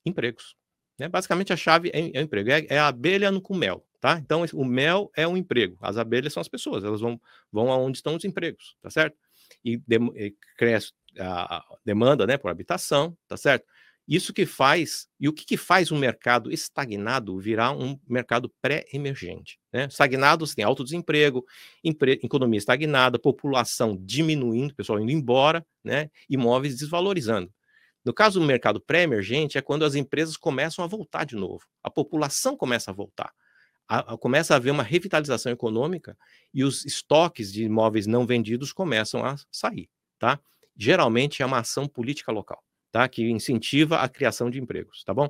Empregos. 0.06 0.56
Né? 0.98 1.08
Basicamente 1.08 1.54
a 1.54 1.58
chave 1.58 1.91
é, 1.93 2.17
é 2.17 2.20
o 2.20 2.24
emprego, 2.24 2.50
é, 2.50 2.65
é 2.70 2.80
a 2.80 2.88
abelha 2.88 3.32
no 3.32 3.41
com 3.41 3.56
mel, 3.56 3.86
tá? 4.00 4.17
Então 4.17 4.43
o 4.54 4.65
mel 4.65 5.12
é 5.15 5.28
um 5.28 5.38
emprego, 5.38 5.78
as 5.80 5.98
abelhas 5.98 6.34
são 6.34 6.41
as 6.41 6.48
pessoas, 6.48 6.84
elas 6.84 7.02
vão 7.02 7.22
vão 7.52 7.72
aonde 7.72 8.00
estão 8.00 8.15
os 8.15 8.26
empregos, 8.26 8.76
tá 8.82 8.89
certo? 8.89 9.15
E, 9.63 9.78
de, 9.78 9.98
e 10.15 10.36
cresce 10.58 10.93
a 11.20 11.63
demanda, 11.86 12.26
né, 12.26 12.38
por 12.38 12.50
habitação, 12.50 13.15
tá 13.28 13.38
certo? 13.38 13.65
Isso 14.08 14.32
que 14.32 14.46
faz, 14.46 15.06
e 15.20 15.28
o 15.28 15.34
que, 15.34 15.46
que 15.46 15.58
faz 15.58 15.91
um 15.91 15.98
mercado 15.98 16.50
estagnado 16.50 17.38
virar 17.38 17.74
um 17.74 18.00
mercado 18.08 18.50
pré-emergente? 18.62 19.60
Né? 19.72 19.88
Estagnado, 19.91 20.48
você 20.48 20.56
tem 20.56 20.63
alto 20.63 20.82
desemprego, 20.82 21.46
economia 21.84 22.58
estagnada, 22.58 23.20
população 23.20 23.98
diminuindo, 24.00 24.74
pessoal 24.74 25.02
indo 25.02 25.12
embora, 25.12 25.65
né? 25.84 26.10
imóveis 26.30 26.78
desvalorizando. 26.78 27.52
No 28.06 28.13
caso 28.13 28.39
do 28.39 28.46
mercado 28.46 28.80
pré-emergente, 28.80 29.58
é 29.58 29.62
quando 29.62 29.84
as 29.84 29.93
empresas 29.93 30.38
começam 30.38 30.86
a 30.86 30.88
voltar 30.88 31.26
de 31.26 31.36
novo, 31.36 31.65
a 31.84 31.91
população 31.91 32.56
começa 32.56 32.91
a 32.91 32.93
voltar. 32.93 33.34
A, 33.89 34.13
a, 34.13 34.17
começa 34.17 34.54
a 34.54 34.58
haver 34.58 34.72
uma 34.72 34.84
revitalização 34.84 35.52
econômica 35.52 36.17
e 36.54 36.63
os 36.63 36.86
estoques 36.86 37.52
de 37.52 37.63
imóveis 37.65 38.08
não 38.08 38.26
vendidos 38.26 38.72
começam 38.72 39.26
a 39.26 39.36
sair, 39.52 39.89
tá? 40.17 40.39
Geralmente 40.78 41.41
é 41.41 41.46
uma 41.46 41.60
ação 41.60 41.88
política 41.88 42.32
local 42.32 42.63
tá? 42.91 43.08
Que 43.08 43.30
incentiva 43.30 43.97
a 43.97 44.10
criação 44.10 44.50
de 44.50 44.60
empregos, 44.60 45.04
tá 45.04 45.13
bom? 45.13 45.30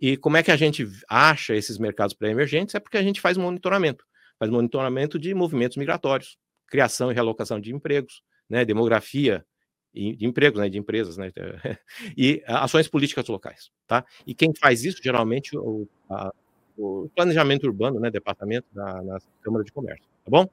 E 0.00 0.16
como 0.16 0.36
é 0.36 0.42
que 0.42 0.50
a 0.50 0.56
gente 0.56 0.86
acha 1.08 1.54
esses 1.54 1.78
mercados 1.78 2.14
pré-emergentes? 2.14 2.74
É 2.74 2.80
porque 2.80 2.96
a 2.96 3.02
gente 3.02 3.20
faz 3.20 3.36
monitoramento, 3.36 4.04
faz 4.38 4.50
monitoramento 4.50 5.18
de 5.18 5.34
movimentos 5.34 5.76
migratórios, 5.76 6.38
criação 6.66 7.10
e 7.10 7.14
realocação 7.14 7.60
de 7.60 7.74
empregos, 7.74 8.22
né? 8.48 8.64
Demografia 8.64 9.44
de 9.92 10.24
empregos, 10.24 10.60
né? 10.60 10.68
De 10.68 10.78
empresas, 10.78 11.16
né? 11.16 11.30
E 12.16 12.42
ações 12.46 12.88
políticas 12.88 13.26
locais, 13.28 13.70
tá? 13.86 14.04
E 14.26 14.34
quem 14.34 14.54
faz 14.54 14.84
isso 14.84 15.00
geralmente 15.02 15.56
o, 15.56 15.88
a, 16.08 16.32
o 16.76 17.08
planejamento 17.14 17.66
urbano, 17.66 18.00
né? 18.00 18.10
Departamento 18.10 18.66
da 18.72 19.18
Câmara 19.42 19.64
de 19.64 19.72
Comércio, 19.72 20.06
tá 20.24 20.30
bom? 20.30 20.48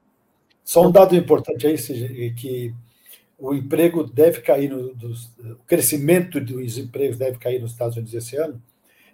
Só 0.64 0.86
um 0.86 0.92
dado 0.92 1.16
importante 1.16 1.66
aí, 1.66 2.34
que 2.34 2.74
o 3.38 3.54
emprego 3.54 4.02
deve 4.02 4.40
cair, 4.40 4.68
no, 4.68 4.92
dos, 4.94 5.26
o 5.38 5.64
crescimento 5.66 6.40
dos 6.40 6.76
empregos 6.76 7.16
deve 7.16 7.38
cair 7.38 7.60
nos 7.60 7.70
Estados 7.70 7.96
Unidos 7.96 8.12
esse 8.12 8.36
ano. 8.36 8.60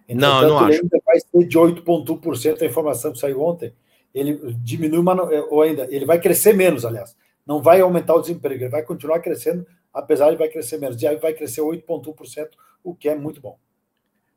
Entretanto, 0.08 0.42
não, 0.42 0.48
não 0.48 0.58
acho. 0.58 0.80
ainda 0.82 1.00
vai 1.04 1.20
ser 1.20 1.46
de 1.46 1.58
8,1%, 1.58 2.62
a 2.62 2.66
informação 2.66 3.12
que 3.12 3.18
saiu 3.18 3.42
ontem. 3.42 3.72
Ele 4.14 4.38
diminui, 4.58 5.04
ou 5.50 5.62
ainda, 5.62 5.86
ele 5.90 6.06
vai 6.06 6.20
crescer 6.20 6.54
menos, 6.54 6.84
aliás. 6.84 7.14
Não 7.46 7.60
vai 7.60 7.80
aumentar 7.80 8.14
o 8.14 8.20
desemprego, 8.20 8.64
ele 8.64 8.70
vai 8.70 8.82
continuar 8.82 9.20
crescendo, 9.20 9.66
apesar 9.92 10.30
de 10.30 10.36
vai 10.36 10.48
crescer 10.48 10.78
menos. 10.78 11.00
E 11.02 11.06
aí 11.06 11.16
vai 11.16 11.34
crescer 11.34 11.60
8,1%, 11.60 12.48
o 12.82 12.94
que 12.94 13.08
é 13.08 13.14
muito 13.14 13.40
bom. 13.40 13.58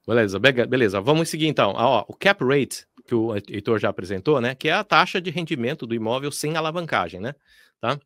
Beleza, 0.05 0.39
beleza. 0.39 1.01
Vamos 1.01 1.29
seguir 1.29 1.47
então. 1.47 1.73
Ah, 1.75 1.87
ó, 1.87 2.05
o 2.07 2.13
cap 2.13 2.43
rate, 2.43 2.85
que 3.05 3.15
o 3.15 3.35
Heitor 3.35 3.77
já 3.79 3.89
apresentou, 3.89 4.41
né? 4.41 4.55
Que 4.55 4.69
é 4.69 4.73
a 4.73 4.83
taxa 4.83 5.21
de 5.21 5.29
rendimento 5.29 5.85
do 5.85 5.93
imóvel 5.93 6.31
sem 6.31 6.55
alavancagem, 6.55 7.19
né? 7.19 7.35
Tá? 7.79 7.99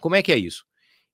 Como 0.00 0.16
é 0.16 0.22
que 0.22 0.32
é 0.32 0.38
isso? 0.38 0.64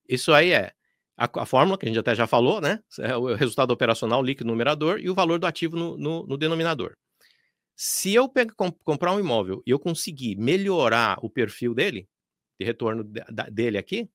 Isso 0.08 0.32
aí 0.32 0.52
é 0.52 0.72
a, 1.16 1.28
a, 1.42 1.44
fórmula 1.44 1.76
que 1.76 1.84
a 1.84 1.88
gente 1.88 1.98
até 1.98 2.14
já 2.14 2.26
falou, 2.26 2.60
né? 2.60 2.80
É 3.00 3.16
o 3.16 3.34
resultado 3.34 3.72
operacional 3.72 4.22
líquido 4.22 4.46
no 4.46 4.52
numerador 4.52 5.00
e 5.00 5.10
o 5.10 5.14
valor 5.14 5.38
do 5.38 5.46
ativo 5.46 5.76
no, 5.76 5.98
no, 5.98 6.26
no 6.26 6.38
denominador. 6.38 6.96
Se 7.76 8.14
eu 8.14 8.28
pegar, 8.28 8.54
comprar 8.84 9.12
um 9.12 9.20
imóvel 9.20 9.62
e 9.66 9.70
eu 9.70 9.78
conseguir 9.78 10.36
melhorar 10.36 11.18
o 11.22 11.28
perfil 11.28 11.74
dele, 11.74 12.08
de 12.58 12.64
retorno 12.64 13.04
de, 13.04 13.22
dele 13.50 13.78
aqui, 13.78 14.08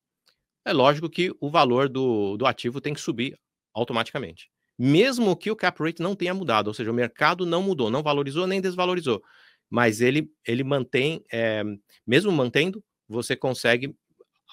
é 0.66 0.72
lógico 0.72 1.10
que 1.10 1.32
o 1.40 1.50
valor 1.50 1.90
do, 1.90 2.38
do 2.38 2.46
ativo 2.46 2.80
tem 2.80 2.94
que 2.94 3.02
subir 3.02 3.38
automaticamente. 3.74 4.50
Mesmo 4.80 5.36
que 5.36 5.52
o 5.52 5.56
cap 5.56 5.82
rate 5.84 6.02
não 6.02 6.16
tenha 6.16 6.34
mudado, 6.34 6.68
ou 6.68 6.74
seja, 6.74 6.90
o 6.90 6.94
mercado 6.94 7.46
não 7.46 7.62
mudou, 7.62 7.92
não 7.92 8.02
valorizou 8.02 8.48
nem 8.48 8.62
desvalorizou, 8.62 9.22
mas 9.70 10.02
ele, 10.02 10.32
ele 10.48 10.64
mantém, 10.64 11.24
é, 11.32 11.64
mesmo 12.08 12.32
mantendo, 12.32 12.84
você 13.08 13.36
consegue 13.36 13.96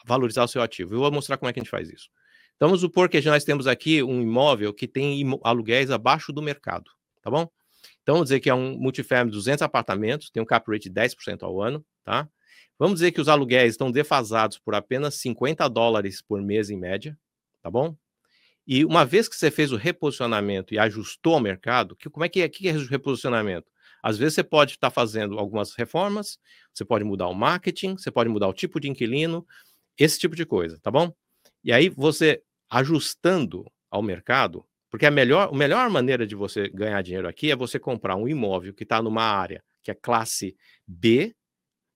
valorizar 0.07 0.45
o 0.45 0.49
seu 0.49 0.63
ativo. 0.63 0.95
Eu 0.95 1.01
vou 1.01 1.13
mostrar 1.13 1.37
como 1.37 1.49
é 1.49 1.53
que 1.53 1.61
a 1.61 1.63
gente 1.63 1.71
faz 1.71 1.89
isso. 1.89 2.09
Então, 2.57 2.69
vamos 2.69 2.83
supor 2.83 3.09
que 3.09 3.21
nós 3.23 3.45
temos 3.45 3.67
aqui 3.67 4.03
um 4.03 4.21
imóvel 4.21 4.75
que 4.75 4.87
tem 4.87 5.25
aluguéis 5.43 5.91
abaixo 5.91 6.33
do 6.33 6.43
mercado, 6.43 6.91
tá 7.23 7.31
bom? 7.31 7.51
Então, 8.03 8.17
vamos 8.17 8.27
dizer 8.27 8.41
que 8.41 8.51
é 8.51 8.55
um 8.55 8.79
multifamily 8.79 9.31
de 9.31 9.37
200 9.37 9.63
apartamentos, 9.63 10.31
tem 10.31 10.43
um 10.43 10.47
cap 10.47 10.71
rate 10.71 10.91
de 10.91 11.01
10% 11.01 11.43
ao 11.43 11.63
ano, 11.63 11.85
tá? 12.05 12.29
Vamos 12.79 12.95
dizer 12.97 13.13
que 13.13 13.21
os 13.21 13.29
aluguéis 13.29 13.75
estão 13.75 13.91
defasados 13.91 14.59
por 14.59 14.75
apenas 14.75 15.15
50 15.17 15.69
dólares 15.69 16.23
por 16.23 16.41
mês 16.41 16.71
em 16.71 16.77
média, 16.77 17.19
tá 17.63 17.71
bom? 17.71 17.97
E 18.67 18.85
uma 18.85 19.05
vez 19.05 19.29
que 19.29 19.37
você 19.37 19.51
fez 19.51 19.73
o 19.73 19.77
reposicionamento 19.77 20.73
e 20.75 20.79
ajustou 20.79 21.35
ao 21.35 21.41
mercado, 21.41 21.97
que, 21.97 22.09
como 22.09 22.25
é 22.25 22.29
que 22.29 22.41
é, 22.41 22.49
que 22.49 22.69
é 22.69 22.73
reposicionamento? 22.73 23.71
Às 24.03 24.17
vezes 24.17 24.35
você 24.35 24.43
pode 24.45 24.73
estar 24.73 24.91
fazendo 24.91 25.39
algumas 25.39 25.75
reformas, 25.75 26.39
você 26.73 26.85
pode 26.85 27.05
mudar 27.05 27.29
o 27.29 27.35
marketing, 27.35 27.97
você 27.97 28.11
pode 28.11 28.31
mudar 28.31 28.49
o 28.49 28.53
tipo 28.53 28.81
de 28.81 28.89
inquilino, 28.89 29.47
esse 30.01 30.19
tipo 30.19 30.35
de 30.35 30.47
coisa, 30.47 30.79
tá 30.81 30.91
bom? 30.91 31.13
E 31.63 31.71
aí 31.73 31.91
você 31.91 32.43
ajustando 32.71 33.71
ao 33.91 34.03
mercado, 34.03 34.65
porque 34.89 35.05
a 35.05 35.11
melhor, 35.11 35.51
a 35.53 35.57
melhor 35.57 35.91
maneira 35.91 36.27
de 36.27 36.35
você 36.35 36.69
ganhar 36.71 37.03
dinheiro 37.03 37.29
aqui 37.29 37.51
é 37.51 37.57
você 37.57 37.79
comprar 37.79 38.17
um 38.17 38.27
imóvel 38.27 38.73
que 38.73 38.83
está 38.83 39.03
numa 39.03 39.23
área 39.23 39.63
que 39.83 39.91
é 39.91 39.95
classe 39.95 40.57
B, 40.87 41.35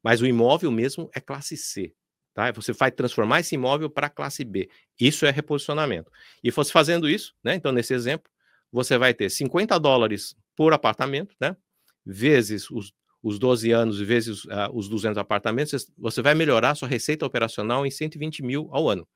mas 0.02 0.20
o 0.20 0.26
imóvel 0.26 0.70
mesmo 0.70 1.10
é 1.14 1.20
classe 1.20 1.56
C. 1.56 1.94
Tá? 2.34 2.50
Você 2.52 2.72
vai 2.72 2.90
transformar 2.90 3.40
esse 3.40 3.54
imóvel 3.54 3.88
para 3.88 4.10
classe 4.10 4.44
B. 4.44 4.68
Isso 5.00 5.24
é 5.24 5.30
reposicionamento. 5.30 6.10
E 6.42 6.50
fosse 6.50 6.72
fazendo 6.72 7.08
isso, 7.08 7.34
né? 7.42 7.54
Então, 7.54 7.72
nesse 7.72 7.94
exemplo, 7.94 8.30
você 8.72 8.98
vai 8.98 9.14
ter 9.14 9.30
50 9.30 9.78
dólares 9.78 10.36
por 10.56 10.72
apartamento, 10.72 11.34
né? 11.40 11.56
Vezes 12.04 12.70
os 12.70 12.92
os 13.24 13.38
12 13.38 13.72
anos 13.72 13.98
vezes 13.98 14.44
uh, 14.44 14.70
os 14.74 14.86
200 14.86 15.16
apartamentos, 15.16 15.90
você 15.96 16.20
vai 16.20 16.34
melhorar 16.34 16.74
sua 16.74 16.86
receita 16.86 17.24
operacional 17.24 17.86
em 17.86 17.90
120 17.90 18.42
mil 18.42 18.68
ao 18.70 18.86
ano, 18.86 19.08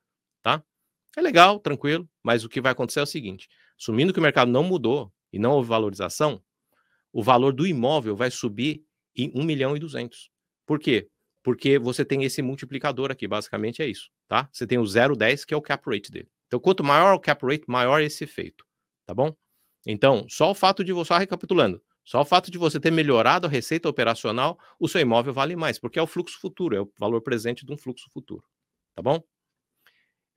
tá? 0.42 0.64
É 1.14 1.20
legal, 1.20 1.60
tranquilo, 1.60 2.08
mas 2.22 2.42
o 2.42 2.48
que 2.48 2.58
vai 2.58 2.72
acontecer 2.72 3.00
é 3.00 3.02
o 3.02 3.06
seguinte: 3.06 3.50
assumindo 3.78 4.10
que 4.10 4.18
o 4.18 4.22
mercado 4.22 4.50
não 4.50 4.64
mudou 4.64 5.12
e 5.30 5.38
não 5.38 5.52
houve 5.52 5.68
valorização, 5.68 6.42
o 7.12 7.22
valor 7.22 7.52
do 7.52 7.66
imóvel 7.66 8.16
vai 8.16 8.30
subir 8.30 8.82
em 9.14 9.30
1 9.34 9.44
milhão 9.44 9.76
e 9.76 9.78
200. 9.78 10.30
Por 10.64 10.78
quê? 10.78 11.06
Porque 11.42 11.78
você 11.78 12.02
tem 12.02 12.24
esse 12.24 12.40
multiplicador 12.40 13.10
aqui, 13.10 13.28
basicamente 13.28 13.82
é 13.82 13.86
isso, 13.86 14.08
tá? 14.26 14.48
Você 14.50 14.66
tem 14.66 14.78
o 14.78 14.84
0,10 14.84 15.44
que 15.44 15.52
é 15.52 15.56
o 15.56 15.62
cap 15.62 15.84
rate 15.86 16.10
dele. 16.10 16.30
Então, 16.46 16.58
quanto 16.58 16.82
maior 16.82 17.14
o 17.14 17.20
cap 17.20 17.44
rate, 17.44 17.64
maior 17.68 18.00
esse 18.00 18.24
efeito, 18.24 18.64
tá 19.04 19.12
bom? 19.12 19.36
Então, 19.86 20.24
só 20.30 20.50
o 20.50 20.54
fato 20.54 20.82
de 20.82 20.94
você, 20.94 21.08
só 21.08 21.18
recapitulando, 21.18 21.82
só 22.08 22.22
o 22.22 22.24
fato 22.24 22.50
de 22.50 22.56
você 22.56 22.80
ter 22.80 22.90
melhorado 22.90 23.46
a 23.46 23.50
receita 23.50 23.86
operacional, 23.86 24.58
o 24.80 24.88
seu 24.88 24.98
imóvel 24.98 25.34
vale 25.34 25.54
mais, 25.54 25.78
porque 25.78 25.98
é 25.98 26.02
o 26.02 26.06
fluxo 26.06 26.40
futuro, 26.40 26.74
é 26.74 26.80
o 26.80 26.90
valor 26.98 27.20
presente 27.20 27.66
de 27.66 27.70
um 27.70 27.76
fluxo 27.76 28.08
futuro. 28.14 28.42
Tá 28.96 29.02
bom? 29.02 29.22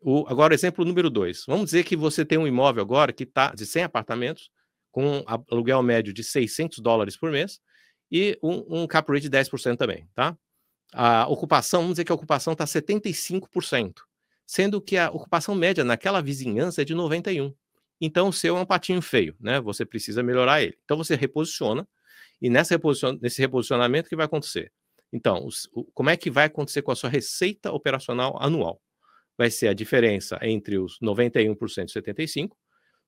O, 0.02 0.26
agora, 0.28 0.54
exemplo 0.54 0.84
número 0.84 1.10
dois. 1.10 1.46
Vamos 1.48 1.68
dizer 1.68 1.86
que 1.86 1.96
você 1.96 2.26
tem 2.26 2.38
um 2.38 2.46
imóvel 2.46 2.84
agora 2.84 3.14
que 3.14 3.24
está 3.24 3.56
de 3.56 3.66
100 3.66 3.84
apartamentos, 3.84 4.52
com 4.92 5.24
aluguel 5.50 5.82
médio 5.82 6.12
de 6.12 6.26
600 6.26 6.80
dólares 6.80 7.16
por 7.16 7.32
mês 7.32 7.62
e 8.12 8.38
um, 8.44 8.82
um 8.82 8.86
cap 8.86 9.10
rate 9.10 9.30
de 9.30 9.38
10% 9.38 9.78
também, 9.78 10.06
tá? 10.14 10.38
A 10.92 11.26
ocupação, 11.30 11.84
vamos 11.84 11.94
dizer 11.94 12.04
que 12.04 12.12
a 12.12 12.16
ocupação 12.16 12.52
está 12.52 12.66
75%, 12.66 13.94
sendo 14.46 14.82
que 14.82 14.98
a 14.98 15.10
ocupação 15.10 15.56
média 15.56 15.86
naquela 15.86 16.22
vizinhança 16.22 16.82
é 16.82 16.86
de 16.86 16.94
91%. 16.94 17.56
Então 18.02 18.28
o 18.30 18.34
seu 18.34 18.58
é 18.58 18.60
um 18.60 18.66
patinho 18.66 19.02
feio, 19.02 19.36
né? 19.40 19.62
Você 19.62 19.86
precisa 19.86 20.24
melhorar 20.24 20.62
ele. 20.62 20.78
Então 20.84 20.98
você 20.98 21.16
reposiciona 21.16 21.88
e 22.42 22.50
nessa 22.50 22.74
reposicion... 22.74 23.18
nesse 23.22 23.40
reposicionamento 23.40 24.10
que 24.10 24.16
vai 24.16 24.26
acontecer? 24.26 24.74
Então, 25.14 25.46
os... 25.46 25.70
como 25.94 26.10
é 26.10 26.18
que 26.18 26.32
vai 26.32 26.46
acontecer 26.46 26.82
com 26.82 26.92
a 26.92 26.96
sua 26.96 27.10
receita 27.10 27.72
operacional 27.72 28.42
anual? 28.42 28.82
Vai 29.38 29.52
ser 29.52 29.68
a 29.68 29.74
diferença 29.74 30.40
entre 30.42 30.78
os 30.78 30.98
91% 31.00 31.86
e 31.86 31.92
75 31.92 32.58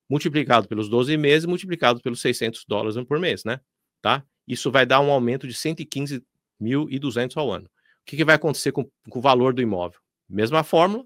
multiplicado 0.10 0.68
pelos 0.68 0.90
12 0.90 1.18
meses, 1.18 1.46
multiplicado 1.46 2.00
pelos 2.02 2.22
600 2.22 2.66
dólares 2.68 3.02
por 3.06 3.20
mês, 3.20 3.44
né? 3.44 3.60
Tá? 4.02 4.24
Isso 4.48 4.70
vai 4.70 4.86
dar 4.86 5.00
um 5.00 5.12
aumento 5.12 5.48
de 5.48 5.54
115 5.54 6.24
1.200 6.62 7.38
ao 7.38 7.52
ano. 7.52 7.66
O 7.66 8.06
que, 8.06 8.18
que 8.18 8.26
vai 8.26 8.36
acontecer 8.36 8.72
com, 8.72 8.84
com, 9.10 9.20
o 9.20 9.22
valor 9.22 9.54
do 9.54 9.62
imóvel? 9.62 10.00
Mesma 10.30 10.64
fórmula, 10.64 11.06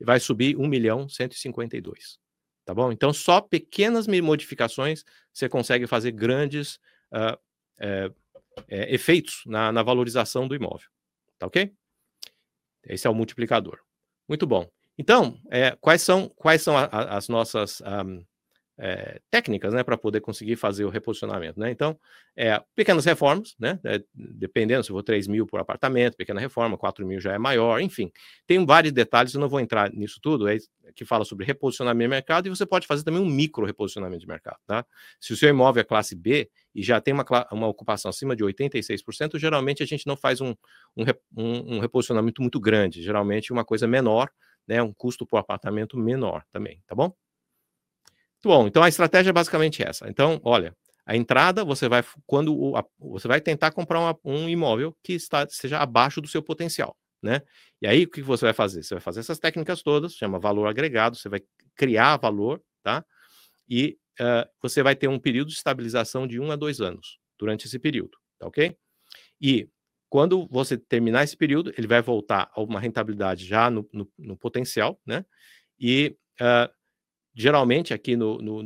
vai 0.00 0.20
subir 0.20 0.56
1 0.56 0.66
milhão 0.66 1.08
152. 1.08 2.18
Tá 2.64 2.72
bom? 2.72 2.92
Então, 2.92 3.12
só 3.12 3.40
pequenas 3.40 4.06
modificações 4.06 5.04
você 5.32 5.48
consegue 5.48 5.86
fazer 5.86 6.12
grandes 6.12 6.78
uh, 7.12 8.14
efeitos 8.68 9.42
na, 9.46 9.72
na 9.72 9.82
valorização 9.82 10.46
do 10.46 10.54
imóvel. 10.54 10.88
Tá 11.38 11.46
ok? 11.46 11.72
Esse 12.84 13.06
é 13.06 13.10
o 13.10 13.14
multiplicador. 13.14 13.80
Muito 14.28 14.46
bom. 14.46 14.68
Então, 14.96 15.40
é, 15.50 15.76
quais 15.80 16.02
são, 16.02 16.28
quais 16.28 16.62
são 16.62 16.76
a, 16.76 16.84
a, 16.84 17.16
as 17.16 17.28
nossas 17.28 17.80
um, 17.80 18.24
é, 18.78 19.20
técnicas, 19.30 19.72
né, 19.74 19.82
para 19.82 19.96
poder 19.96 20.20
conseguir 20.20 20.56
fazer 20.56 20.84
o 20.84 20.88
reposicionamento, 20.88 21.60
né? 21.60 21.70
Então, 21.70 21.98
é, 22.36 22.60
pequenas 22.74 23.04
reformas, 23.04 23.54
né, 23.58 23.78
é, 23.84 24.02
dependendo 24.14 24.82
se 24.82 24.92
vou 24.92 25.02
3 25.02 25.26
mil 25.26 25.46
por 25.46 25.60
apartamento, 25.60 26.16
pequena 26.16 26.40
reforma, 26.40 26.78
4 26.78 27.06
mil 27.06 27.20
já 27.20 27.32
é 27.32 27.38
maior, 27.38 27.80
enfim, 27.80 28.10
tem 28.46 28.64
vários 28.64 28.92
detalhes, 28.92 29.34
eu 29.34 29.40
não 29.40 29.48
vou 29.48 29.60
entrar 29.60 29.92
nisso 29.92 30.18
tudo, 30.22 30.48
é, 30.48 30.56
que 30.94 31.04
fala 31.04 31.24
sobre 31.24 31.44
reposicionamento 31.44 32.08
de 32.08 32.16
mercado, 32.16 32.46
e 32.46 32.50
você 32.50 32.66
pode 32.66 32.86
fazer 32.86 33.04
também 33.04 33.20
um 33.20 33.26
micro 33.26 33.64
reposicionamento 33.66 34.20
de 34.20 34.26
mercado, 34.26 34.58
tá? 34.66 34.84
Se 35.20 35.32
o 35.32 35.36
seu 35.36 35.48
imóvel 35.48 35.80
é 35.82 35.84
classe 35.84 36.14
B 36.16 36.50
e 36.74 36.82
já 36.82 37.00
tem 37.00 37.12
uma, 37.14 37.24
uma 37.52 37.66
ocupação 37.66 38.08
acima 38.08 38.34
de 38.34 38.42
86%, 38.42 39.38
geralmente 39.38 39.82
a 39.82 39.86
gente 39.86 40.06
não 40.06 40.16
faz 40.16 40.40
um, 40.40 40.54
um, 40.96 41.04
um, 41.36 41.76
um 41.76 41.78
reposicionamento 41.78 42.40
muito 42.40 42.58
grande, 42.58 43.02
geralmente 43.02 43.52
uma 43.52 43.64
coisa 43.64 43.86
menor, 43.86 44.30
né, 44.66 44.82
um 44.82 44.92
custo 44.92 45.26
por 45.26 45.38
apartamento 45.38 45.98
menor 45.98 46.44
também, 46.50 46.82
tá 46.86 46.94
bom? 46.94 47.12
Bom, 48.44 48.66
então 48.66 48.82
a 48.82 48.88
estratégia 48.88 49.30
é 49.30 49.32
basicamente 49.32 49.82
essa. 49.82 50.08
Então, 50.08 50.40
olha, 50.44 50.74
a 51.06 51.16
entrada 51.16 51.64
você 51.64 51.88
vai 51.88 52.04
quando 52.26 52.54
o, 52.56 52.76
a, 52.76 52.84
você 52.98 53.28
vai 53.28 53.40
tentar 53.40 53.70
comprar 53.72 54.00
uma, 54.00 54.18
um 54.24 54.48
imóvel 54.48 54.96
que 55.02 55.12
está 55.12 55.46
seja 55.48 55.78
abaixo 55.78 56.20
do 56.20 56.28
seu 56.28 56.42
potencial, 56.42 56.96
né? 57.22 57.42
E 57.80 57.86
aí 57.86 58.04
o 58.04 58.10
que 58.10 58.22
você 58.22 58.44
vai 58.44 58.54
fazer? 58.54 58.82
Você 58.82 58.94
vai 58.94 59.00
fazer 59.00 59.20
essas 59.20 59.38
técnicas 59.38 59.82
todas, 59.82 60.14
chama 60.14 60.38
valor 60.38 60.66
agregado, 60.66 61.16
você 61.16 61.28
vai 61.28 61.40
criar 61.76 62.16
valor, 62.16 62.62
tá? 62.82 63.04
E 63.68 63.98
uh, 64.20 64.48
você 64.60 64.82
vai 64.82 64.96
ter 64.96 65.08
um 65.08 65.18
período 65.18 65.48
de 65.48 65.54
estabilização 65.54 66.26
de 66.26 66.40
um 66.40 66.50
a 66.50 66.56
dois 66.56 66.80
anos 66.80 67.18
durante 67.38 67.66
esse 67.66 67.78
período, 67.78 68.18
tá 68.38 68.46
ok? 68.46 68.76
E 69.40 69.68
quando 70.08 70.46
você 70.48 70.76
terminar 70.76 71.24
esse 71.24 71.36
período, 71.36 71.72
ele 71.76 71.86
vai 71.86 72.02
voltar 72.02 72.50
a 72.54 72.60
uma 72.60 72.78
rentabilidade 72.78 73.46
já 73.46 73.70
no, 73.70 73.88
no, 73.92 74.08
no 74.18 74.36
potencial, 74.36 75.00
né? 75.06 75.24
E 75.80 76.16
uh, 76.40 76.70
geralmente 77.34 77.94
aqui 77.94 78.16
no, 78.16 78.38
no, 78.38 78.62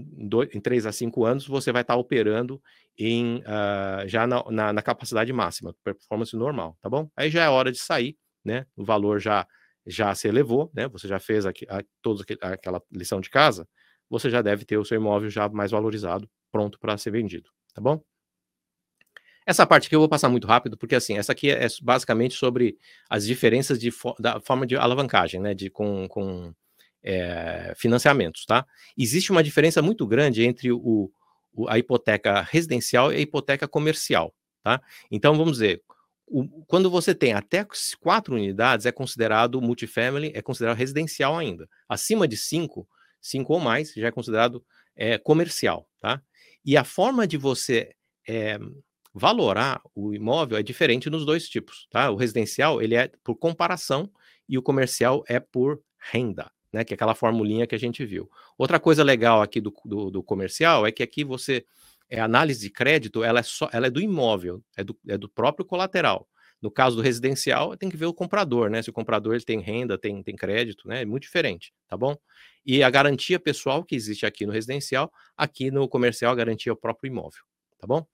em 0.53 0.61
3 0.61 0.87
a 0.87 0.93
5 0.93 1.25
anos 1.25 1.47
você 1.47 1.73
vai 1.73 1.83
estar 1.83 1.95
tá 1.95 2.01
operando 2.01 2.61
em 2.99 3.39
uh, 3.39 4.07
já 4.07 4.27
na, 4.27 4.43
na, 4.51 4.73
na, 4.73 4.83
capacidade 4.83 5.33
máxima, 5.33 5.75
performance 5.85 6.35
normal, 6.35 6.77
tá 6.81 6.89
bom? 6.89 7.09
Aí 7.17 7.31
já 7.31 7.45
é 7.45 7.49
hora 7.49 7.71
de 7.71 7.79
sair, 7.79 8.17
né? 8.45 8.67
O 8.77 8.85
valor 8.85 9.21
já 9.21 9.47
já 9.87 10.13
se 10.15 10.27
elevou, 10.27 10.71
né? 10.75 10.89
Você 10.89 11.07
já 11.07 11.21
fez 11.21 11.47
aqui, 11.47 11.65
a, 11.69 11.83
toda 12.03 12.25
aquela 12.43 12.83
lição 12.91 13.21
de 13.21 13.31
casa, 13.31 13.69
você 14.11 14.29
já 14.29 14.43
deve 14.43 14.65
ter 14.65 14.79
o 14.79 14.85
seu 14.85 14.97
imóvel 14.97 15.31
já 15.31 15.49
mais 15.49 15.71
valorizado, 15.71 16.29
pronto 16.51 16.79
para 16.79 16.99
ser 16.99 17.13
vendido, 17.13 17.51
tá 17.73 17.81
bom? 17.81 18.03
Essa 19.47 19.65
parte 19.65 19.87
aqui 19.87 19.95
eu 19.95 20.01
vou 20.01 20.09
passar 20.09 20.29
muito 20.29 20.47
rápido, 20.47 20.77
porque 20.77 20.97
assim, 20.97 21.17
essa 21.17 21.31
aqui 21.31 21.51
é 21.51 21.69
basicamente 21.81 22.35
sobre 22.35 22.77
as 23.09 23.25
diferenças 23.25 23.79
de, 23.79 23.93
da 24.19 24.41
forma 24.41 24.67
de 24.67 24.75
alavancagem, 24.77 25.41
né? 25.41 25.55
De, 25.55 25.71
com, 25.71 26.09
com 26.09 26.53
é, 27.07 27.73
financiamentos, 27.77 28.45
tá? 28.45 28.67
Existe 28.99 29.31
uma 29.31 29.43
diferença 29.43 29.81
muito 29.81 30.05
grande 30.07 30.43
entre 30.43 30.73
o, 30.73 31.11
o, 31.55 31.69
a 31.69 31.79
hipoteca 31.79 32.43
residencial 32.43 33.13
e 33.13 33.17
a 33.17 33.21
hipoteca 33.21 33.69
comercial, 33.69 34.35
tá? 34.63 34.83
Então, 35.09 35.37
vamos 35.37 35.53
dizer, 35.53 35.81
o, 36.27 36.65
quando 36.67 36.91
você 36.91 37.15
tem 37.15 37.33
até 37.33 37.65
quatro 38.01 38.35
unidades, 38.35 38.87
é 38.87 38.93
considerado 38.93 39.63
multifamily, 39.63 40.33
é 40.35 40.43
considerado 40.43 40.77
residencial 40.77 41.39
ainda. 41.39 41.69
Acima 41.89 42.27
de 42.27 42.37
cinco, 42.37 42.89
cinco 43.21 43.55
ou 43.55 43.61
mais, 43.61 43.93
já 43.95 44.09
é 44.09 44.11
considerado 44.11 44.65
é, 44.97 45.17
comercial, 45.17 45.89
tá? 46.01 46.21
E 46.65 46.77
a 46.77 46.83
forma 46.83 47.25
de 47.25 47.37
você 47.37 47.95
é, 48.29 48.59
valorar 49.15 49.81
o 49.95 50.13
imóvel 50.13 50.59
é 50.59 50.63
diferente 50.65 51.09
nos 51.09 51.25
dois 51.25 51.49
tipos, 51.49 51.87
tá? 51.89 52.11
O 52.11 52.17
residencial, 52.17 52.83
ele 52.83 52.97
é 52.97 53.13
por 53.23 53.37
comparação 53.37 54.11
e 54.49 54.59
o 54.59 54.63
comercial 54.63 55.23
é 55.29 55.39
por 55.39 55.81
renda 56.13 56.51
né? 56.73 56.85
Que 56.85 56.95
é 56.95 56.97
aquela 56.97 57.15
formulinha 57.15 57.67
que 57.67 57.75
a 57.75 57.79
gente 57.79 58.05
viu. 58.05 58.31
Outra 58.59 58.79
coisa 58.79 59.03
legal 59.03 59.43
aqui 59.43 59.61
do, 59.61 59.75
do, 59.85 60.11
do 60.11 60.23
comercial 60.23 60.87
é 60.87 60.93
que 60.93 61.03
aqui 61.03 61.25
você 61.25 61.65
é 62.09 62.21
análise 62.21 62.61
de 62.61 62.71
crédito, 62.71 63.25
ela 63.25 63.41
é 63.41 63.43
só, 63.43 63.69
ela 63.73 63.89
é 63.89 63.91
do 63.91 64.01
imóvel, 64.01 64.63
é 64.77 64.85
do, 64.85 64.97
é 65.09 65.19
do 65.19 65.29
próprio 65.29 65.65
colateral. 65.65 66.29
No 66.63 66.71
caso 66.71 66.97
do 66.97 67.03
residencial, 67.03 67.77
tem 67.77 67.89
que 67.89 67.97
ver 67.97 68.07
o 68.07 68.15
comprador, 68.15 68.71
né? 68.71 68.81
Se 68.81 68.89
o 68.89 68.93
comprador 68.93 69.35
ele 69.35 69.45
tem 69.45 69.61
renda, 69.61 69.99
tem, 69.99 70.23
tem 70.23 70.35
crédito, 70.35 70.89
né? 70.89 71.03
É 71.03 71.05
muito 71.05 71.25
diferente, 71.25 71.73
tá 71.87 71.97
bom? 71.97 72.17
E 72.65 72.83
a 72.83 72.89
garantia 72.89 73.39
pessoal 73.39 73.85
que 73.85 73.95
existe 73.95 74.25
aqui 74.25 74.47
no 74.47 74.53
residencial, 74.53 75.13
aqui 75.37 75.71
no 75.71 75.87
comercial, 75.89 76.33
a 76.33 76.35
garantia 76.35 76.71
é 76.71 76.73
o 76.73 76.77
próprio 76.77 77.09
imóvel, 77.09 77.43
tá 77.79 77.87
bom? 77.87 78.07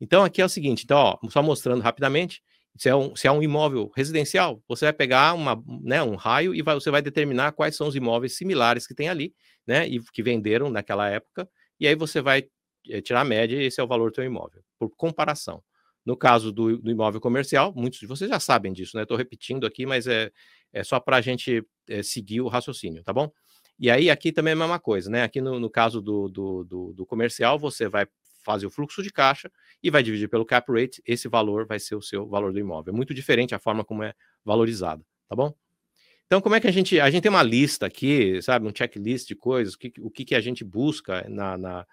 Então, 0.00 0.22
aqui 0.22 0.40
é 0.40 0.44
o 0.44 0.48
seguinte, 0.48 0.84
então, 0.84 0.98
ó, 0.98 1.28
só 1.28 1.42
mostrando 1.42 1.80
rapidamente, 1.80 2.42
se 2.78 2.88
é, 2.88 2.94
um, 2.94 3.14
se 3.16 3.26
é 3.26 3.32
um 3.32 3.42
imóvel 3.42 3.90
residencial, 3.94 4.62
você 4.68 4.86
vai 4.86 4.92
pegar 4.92 5.34
uma, 5.34 5.62
né, 5.82 6.02
um 6.02 6.14
raio 6.14 6.54
e 6.54 6.62
vai, 6.62 6.74
você 6.74 6.90
vai 6.90 7.02
determinar 7.02 7.52
quais 7.52 7.76
são 7.76 7.88
os 7.88 7.96
imóveis 7.96 8.36
similares 8.36 8.86
que 8.86 8.94
tem 8.94 9.08
ali, 9.08 9.34
né, 9.66 9.86
e 9.86 10.00
que 10.00 10.22
venderam 10.22 10.70
naquela 10.70 11.08
época, 11.08 11.48
e 11.80 11.86
aí 11.86 11.94
você 11.94 12.20
vai 12.20 12.44
é, 12.88 13.00
tirar 13.00 13.22
a 13.22 13.24
média 13.24 13.56
e 13.56 13.64
esse 13.66 13.80
é 13.80 13.84
o 13.84 13.88
valor 13.88 14.10
do 14.10 14.14
seu 14.14 14.24
imóvel, 14.24 14.62
por 14.78 14.90
comparação. 14.96 15.62
No 16.06 16.16
caso 16.16 16.50
do, 16.52 16.78
do 16.78 16.90
imóvel 16.90 17.20
comercial, 17.20 17.72
muitos 17.76 17.98
de 17.98 18.06
vocês 18.06 18.30
já 18.30 18.40
sabem 18.40 18.72
disso, 18.72 18.96
né? 18.96 19.02
Estou 19.02 19.16
repetindo 19.16 19.66
aqui, 19.66 19.84
mas 19.84 20.06
é, 20.06 20.30
é 20.72 20.82
só 20.82 20.98
para 20.98 21.18
a 21.18 21.20
gente 21.20 21.62
é, 21.86 22.02
seguir 22.02 22.40
o 22.40 22.48
raciocínio, 22.48 23.02
tá 23.04 23.12
bom? 23.12 23.30
E 23.78 23.90
aí 23.90 24.08
aqui 24.08 24.32
também 24.32 24.52
é 24.52 24.54
a 24.54 24.58
mesma 24.58 24.80
coisa, 24.80 25.10
né? 25.10 25.22
Aqui 25.22 25.40
no, 25.40 25.60
no 25.60 25.68
caso 25.68 26.00
do, 26.00 26.28
do, 26.28 26.64
do, 26.64 26.92
do 26.94 27.06
comercial, 27.06 27.58
você 27.58 27.88
vai 27.88 28.06
fazer 28.44 28.66
o 28.66 28.70
fluxo 28.70 29.02
de 29.02 29.10
caixa 29.10 29.50
e 29.82 29.90
vai 29.90 30.02
dividir 30.02 30.28
pelo 30.28 30.44
cap 30.44 30.70
rate, 30.72 31.02
esse 31.06 31.28
valor 31.28 31.66
vai 31.66 31.78
ser 31.78 31.94
o 31.94 32.02
seu 32.02 32.26
valor 32.28 32.52
do 32.52 32.58
imóvel. 32.58 32.92
É 32.92 32.96
muito 32.96 33.14
diferente 33.14 33.54
a 33.54 33.58
forma 33.58 33.84
como 33.84 34.02
é 34.02 34.14
valorizada, 34.44 35.02
tá 35.28 35.36
bom? 35.36 35.54
Então, 36.26 36.42
como 36.42 36.54
é 36.54 36.60
que 36.60 36.66
a 36.66 36.70
gente. 36.70 37.00
A 37.00 37.08
gente 37.10 37.22
tem 37.22 37.30
uma 37.30 37.42
lista 37.42 37.86
aqui, 37.86 38.40
sabe, 38.42 38.66
um 38.66 38.72
checklist 38.74 39.26
de 39.26 39.34
coisas, 39.34 39.74
o 39.74 39.78
que, 39.78 39.92
o 39.98 40.10
que, 40.10 40.26
que 40.26 40.34
a 40.34 40.40
gente 40.40 40.62
busca 40.62 41.26
na, 41.26 41.56
na, 41.56 41.86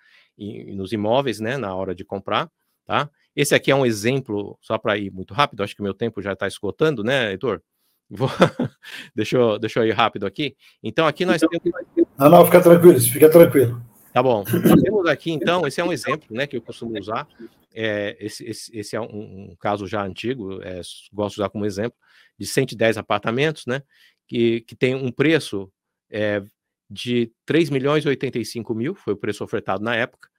nos 0.75 0.91
imóveis, 0.91 1.39
né, 1.39 1.55
na 1.55 1.73
hora 1.73 1.95
de 1.95 2.03
comprar, 2.03 2.51
tá? 2.85 3.09
Esse 3.33 3.55
aqui 3.55 3.71
é 3.71 3.75
um 3.75 3.85
exemplo, 3.85 4.57
só 4.61 4.77
para 4.77 4.97
ir 4.97 5.09
muito 5.09 5.33
rápido, 5.33 5.63
acho 5.63 5.75
que 5.75 5.81
meu 5.81 5.93
tempo 5.93 6.21
já 6.21 6.33
está 6.33 6.47
esgotando, 6.47 7.01
né, 7.01 7.31
Heitor? 7.31 7.61
Vou... 8.09 8.29
deixa, 9.15 9.37
eu, 9.37 9.57
deixa 9.57 9.79
eu 9.79 9.87
ir 9.87 9.93
rápido 9.93 10.25
aqui. 10.25 10.55
Então, 10.83 11.07
aqui 11.07 11.25
nós 11.25 11.41
então, 11.41 11.57
temos. 11.57 11.81
Não, 12.17 12.29
não, 12.29 12.45
fica 12.45 12.61
tranquilo, 12.61 12.99
fica 12.99 13.29
tranquilo. 13.29 13.81
Tá 14.15 14.23
bom. 14.23 14.45
Temos 14.81 15.05
aqui, 15.07 15.29
então, 15.29 15.67
esse 15.67 15.81
é 15.81 15.83
um 15.83 15.91
exemplo 15.91 16.33
né, 16.33 16.47
que 16.47 16.55
eu 16.55 16.61
costumo 16.61 16.97
usar. 16.97 17.27
É, 17.73 18.15
esse, 18.17 18.45
esse, 18.45 18.73
esse, 18.73 18.95
é 18.95 19.01
um, 19.01 19.49
um, 19.51 19.55
caso 19.59 19.85
já 19.85 20.01
antigo, 20.05 20.61
é, 20.63 20.79
gosto 21.11 21.35
de 21.35 21.41
usar 21.41 21.49
como 21.49 21.65
exemplo, 21.65 21.99
de 22.39 22.45
110 22.45 22.97
apartamentos, 22.97 23.65
né? 23.65 23.83
Que, 24.25 24.61
que 24.61 24.73
tem 24.73 24.95
um 24.95 25.11
preço 25.11 25.69
é, 26.09 26.41
de 26.89 27.29
3 27.45 27.69
milhões 27.69 28.05
e 28.05 28.07
85 28.07 28.73
mil, 28.73 28.95
foi 28.95 29.15
o 29.15 29.17
preço 29.17 29.43
ofertado 29.43 29.83
na 29.83 29.93
época. 29.93 30.29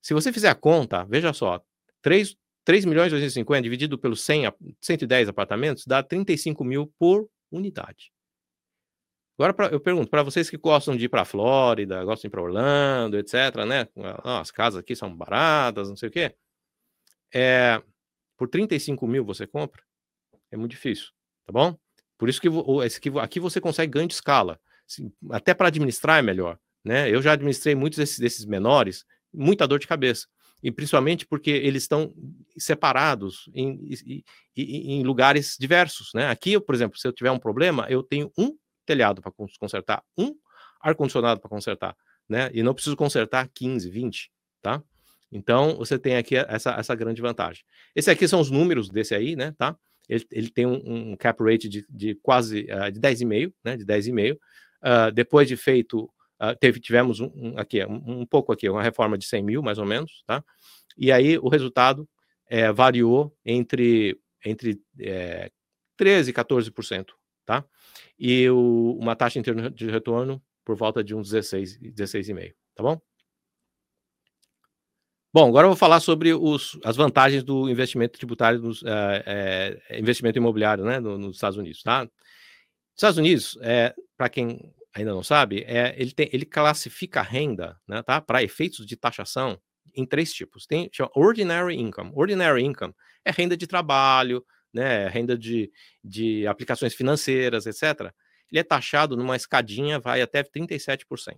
Se 0.00 0.14
você 0.14 0.32
fizer 0.32 0.50
a 0.50 0.54
conta, 0.54 1.02
veja 1.02 1.32
só, 1.32 1.60
3, 2.00 2.36
3 2.64 2.84
milhões 2.84 3.10
e 3.10 3.16
850 3.16 3.62
dividido 3.62 3.98
pelos 3.98 4.22
100, 4.22 4.52
110 4.80 5.28
apartamentos 5.28 5.84
dá 5.84 6.04
35 6.04 6.62
mil 6.62 6.86
por 6.96 7.28
unidade. 7.50 8.12
Agora 9.38 9.54
pra, 9.54 9.66
eu 9.68 9.78
pergunto 9.78 10.10
para 10.10 10.24
vocês 10.24 10.50
que 10.50 10.56
gostam 10.56 10.96
de 10.96 11.04
ir 11.04 11.08
para 11.08 11.24
Flórida, 11.24 12.04
gostam 12.04 12.22
de 12.22 12.26
ir 12.26 12.30
para 12.30 12.42
Orlando, 12.42 13.16
etc., 13.16 13.64
né? 13.68 13.86
Ah, 14.24 14.40
as 14.40 14.50
casas 14.50 14.80
aqui 14.80 14.96
são 14.96 15.14
baratas, 15.14 15.88
não 15.88 15.96
sei 15.96 16.08
o 16.08 16.12
quê. 16.12 16.34
É, 17.32 17.80
por 18.36 18.48
35 18.48 19.06
mil 19.06 19.24
você 19.24 19.46
compra? 19.46 19.80
É 20.50 20.56
muito 20.56 20.72
difícil, 20.72 21.10
tá 21.46 21.52
bom? 21.52 21.78
Por 22.18 22.28
isso 22.28 22.40
que 22.40 22.48
aqui 23.20 23.38
você 23.38 23.60
consegue 23.60 23.92
ganho 23.92 24.08
de 24.08 24.14
escala. 24.14 24.58
Até 25.30 25.54
para 25.54 25.68
administrar 25.68 26.18
é 26.18 26.22
melhor. 26.22 26.58
Né? 26.84 27.08
Eu 27.08 27.22
já 27.22 27.32
administrei 27.32 27.76
muitos 27.76 27.98
desses, 27.98 28.18
desses 28.18 28.44
menores, 28.44 29.04
muita 29.32 29.68
dor 29.68 29.78
de 29.78 29.86
cabeça. 29.86 30.26
E 30.60 30.72
principalmente 30.72 31.24
porque 31.24 31.50
eles 31.50 31.84
estão 31.84 32.12
separados 32.56 33.48
em, 33.54 33.88
em, 34.56 34.92
em 34.94 35.04
lugares 35.04 35.56
diversos. 35.60 36.10
Né? 36.12 36.26
Aqui, 36.28 36.58
por 36.58 36.74
exemplo, 36.74 36.98
se 36.98 37.06
eu 37.06 37.12
tiver 37.12 37.30
um 37.30 37.38
problema, 37.38 37.86
eu 37.88 38.02
tenho 38.02 38.32
um 38.36 38.56
telhado 38.88 39.20
para 39.20 39.30
consertar, 39.60 40.02
um 40.16 40.34
ar-condicionado 40.80 41.40
para 41.40 41.50
consertar, 41.50 41.94
né? 42.26 42.50
E 42.54 42.62
não 42.62 42.72
preciso 42.72 42.96
consertar 42.96 43.46
15, 43.52 43.90
20, 43.90 44.32
tá? 44.62 44.82
Então, 45.30 45.76
você 45.76 45.98
tem 45.98 46.16
aqui 46.16 46.36
essa, 46.36 46.70
essa 46.70 46.94
grande 46.94 47.20
vantagem. 47.20 47.62
Esse 47.94 48.10
aqui 48.10 48.26
são 48.26 48.40
os 48.40 48.50
números 48.50 48.88
desse 48.88 49.14
aí, 49.14 49.36
né, 49.36 49.54
tá? 49.58 49.76
Ele, 50.08 50.26
ele 50.32 50.50
tem 50.50 50.64
um, 50.64 51.10
um, 51.10 51.16
cap 51.16 51.42
rate 51.44 51.68
de, 51.68 51.84
de 51.90 52.14
quase 52.22 52.66
uh, 52.72 52.90
de 52.90 52.98
10,5, 52.98 53.52
né, 53.62 53.76
de 53.76 53.84
10,5. 53.84 54.34
Uh, 54.34 54.38
ah, 54.80 55.10
depois 55.10 55.46
de 55.46 55.54
feito, 55.54 56.04
uh, 56.40 56.56
teve, 56.58 56.80
tivemos 56.80 57.20
um, 57.20 57.30
um 57.34 57.58
aqui, 57.58 57.84
um, 57.84 58.20
um, 58.20 58.26
pouco 58.26 58.50
aqui, 58.52 58.70
uma 58.70 58.82
reforma 58.82 59.18
de 59.18 59.26
100 59.26 59.42
mil, 59.42 59.62
mais 59.62 59.76
ou 59.76 59.84
menos, 59.84 60.22
tá? 60.26 60.42
E 60.96 61.12
aí 61.12 61.36
o 61.36 61.48
resultado 61.50 62.08
é, 62.48 62.72
variou 62.72 63.36
entre 63.44 64.18
entre 64.46 64.80
é, 64.98 65.50
13% 66.00 66.28
e 66.28 66.32
14%, 66.32 67.06
tá? 67.44 67.64
E 68.18 68.48
o, 68.50 68.96
uma 69.00 69.14
taxa 69.14 69.40
de 69.40 69.90
retorno 69.90 70.42
por 70.64 70.76
volta 70.76 71.02
de 71.02 71.14
uns 71.14 71.30
16, 71.30 71.78
16,5%, 71.80 72.54
tá 72.74 72.82
bom? 72.82 73.00
Bom, 75.32 75.48
agora 75.48 75.66
eu 75.66 75.70
vou 75.70 75.76
falar 75.76 76.00
sobre 76.00 76.32
os, 76.32 76.78
as 76.84 76.96
vantagens 76.96 77.44
do 77.44 77.68
investimento 77.68 78.18
tributário, 78.18 78.60
nos, 78.60 78.82
é, 78.82 79.80
é, 79.90 79.98
investimento 79.98 80.38
imobiliário, 80.38 80.84
né, 80.84 80.98
no, 80.98 81.18
nos 81.18 81.36
Estados 81.36 81.58
Unidos, 81.58 81.82
tá? 81.82 82.08
Estados 82.94 83.18
Unidos, 83.18 83.56
é, 83.60 83.94
para 84.16 84.28
quem 84.28 84.74
ainda 84.92 85.12
não 85.12 85.22
sabe, 85.22 85.64
é, 85.66 85.94
ele, 85.96 86.12
tem, 86.12 86.28
ele 86.32 86.44
classifica 86.44 87.20
a 87.20 87.22
renda, 87.22 87.78
né, 87.86 88.02
tá, 88.02 88.20
para 88.20 88.42
efeitos 88.42 88.84
de 88.86 88.96
taxação 88.96 89.60
em 89.94 90.06
três 90.06 90.32
tipos. 90.32 90.66
Tem 90.66 90.88
chama 90.92 91.10
ordinary 91.14 91.76
income. 91.76 92.10
Ordinary 92.14 92.64
income 92.64 92.94
é 93.24 93.30
renda 93.30 93.56
de 93.56 93.66
trabalho, 93.66 94.44
né, 94.78 95.08
renda 95.08 95.36
de, 95.36 95.70
de 96.02 96.46
aplicações 96.46 96.94
financeiras, 96.94 97.66
etc. 97.66 98.12
Ele 98.50 98.60
é 98.60 98.62
taxado 98.62 99.16
numa 99.16 99.36
escadinha, 99.36 99.98
vai 99.98 100.22
até 100.22 100.42
37%. 100.42 101.36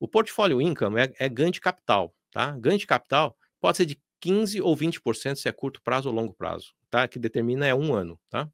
O 0.00 0.08
portfólio 0.08 0.60
income 0.60 1.00
é, 1.00 1.12
é 1.18 1.28
ganho 1.28 1.50
de 1.50 1.60
capital, 1.60 2.14
tá? 2.30 2.50
Ganho 2.58 2.78
de 2.78 2.86
capital 2.86 3.36
pode 3.60 3.76
ser 3.76 3.86
de 3.86 4.00
15 4.20 4.60
ou 4.60 4.76
20% 4.76 5.36
se 5.36 5.48
é 5.48 5.52
curto 5.52 5.82
prazo 5.82 6.08
ou 6.08 6.14
longo 6.14 6.32
prazo, 6.32 6.72
tá? 6.90 7.06
Que 7.06 7.18
determina 7.18 7.66
é 7.66 7.74
um 7.74 7.94
ano, 7.94 8.18
tá? 8.30 8.48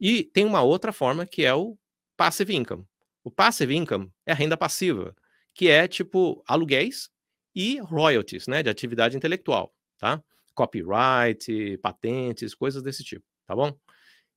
E 0.00 0.24
tem 0.24 0.44
uma 0.44 0.62
outra 0.62 0.92
forma 0.92 1.26
que 1.26 1.44
é 1.44 1.54
o 1.54 1.76
passive 2.16 2.54
income. 2.54 2.84
O 3.22 3.30
passive 3.30 3.74
income 3.74 4.10
é 4.26 4.32
a 4.32 4.34
renda 4.34 4.56
passiva, 4.56 5.14
que 5.54 5.68
é 5.68 5.86
tipo 5.88 6.42
aluguéis 6.46 7.10
e 7.54 7.78
royalties, 7.80 8.46
né, 8.46 8.62
de 8.62 8.70
atividade 8.70 9.16
intelectual, 9.16 9.74
tá? 9.98 10.22
Copyright, 10.58 11.78
patentes, 11.78 12.52
coisas 12.52 12.82
desse 12.82 13.04
tipo, 13.04 13.24
tá 13.46 13.54
bom? 13.54 13.72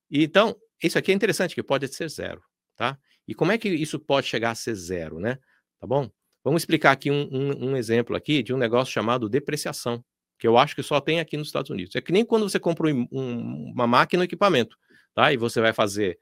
E, 0.08 0.22
então, 0.22 0.56
isso 0.80 0.96
aqui 0.96 1.10
é 1.10 1.14
interessante, 1.14 1.52
que 1.52 1.62
pode 1.64 1.88
ser 1.88 2.08
zero, 2.08 2.40
tá? 2.76 2.96
E 3.26 3.34
como 3.34 3.50
é 3.50 3.58
que 3.58 3.68
isso 3.68 3.98
pode 3.98 4.28
chegar 4.28 4.52
a 4.52 4.54
ser 4.54 4.74
zero, 4.76 5.18
né? 5.18 5.38
Tá 5.80 5.86
bom? 5.86 6.08
Vamos 6.44 6.62
explicar 6.62 6.92
aqui 6.92 7.10
um, 7.10 7.28
um, 7.32 7.70
um, 7.70 7.76
exemplo 7.76 8.14
aqui 8.14 8.40
de 8.40 8.54
um 8.54 8.56
negócio 8.56 8.92
chamado 8.92 9.28
depreciação, 9.28 10.04
que 10.38 10.46
eu 10.46 10.56
acho 10.56 10.76
que 10.76 10.82
só 10.82 11.00
tem 11.00 11.18
aqui 11.18 11.36
nos 11.36 11.48
Estados 11.48 11.70
Unidos. 11.70 11.96
É 11.96 12.00
que 12.00 12.12
nem 12.12 12.24
quando 12.24 12.48
você 12.48 12.60
compra 12.60 12.88
um, 12.88 13.72
uma 13.74 13.86
máquina 13.88 14.20
ou 14.20 14.24
equipamento, 14.24 14.76
tá? 15.14 15.32
E 15.32 15.36
você 15.36 15.60
vai 15.60 15.72
fazer 15.72 16.18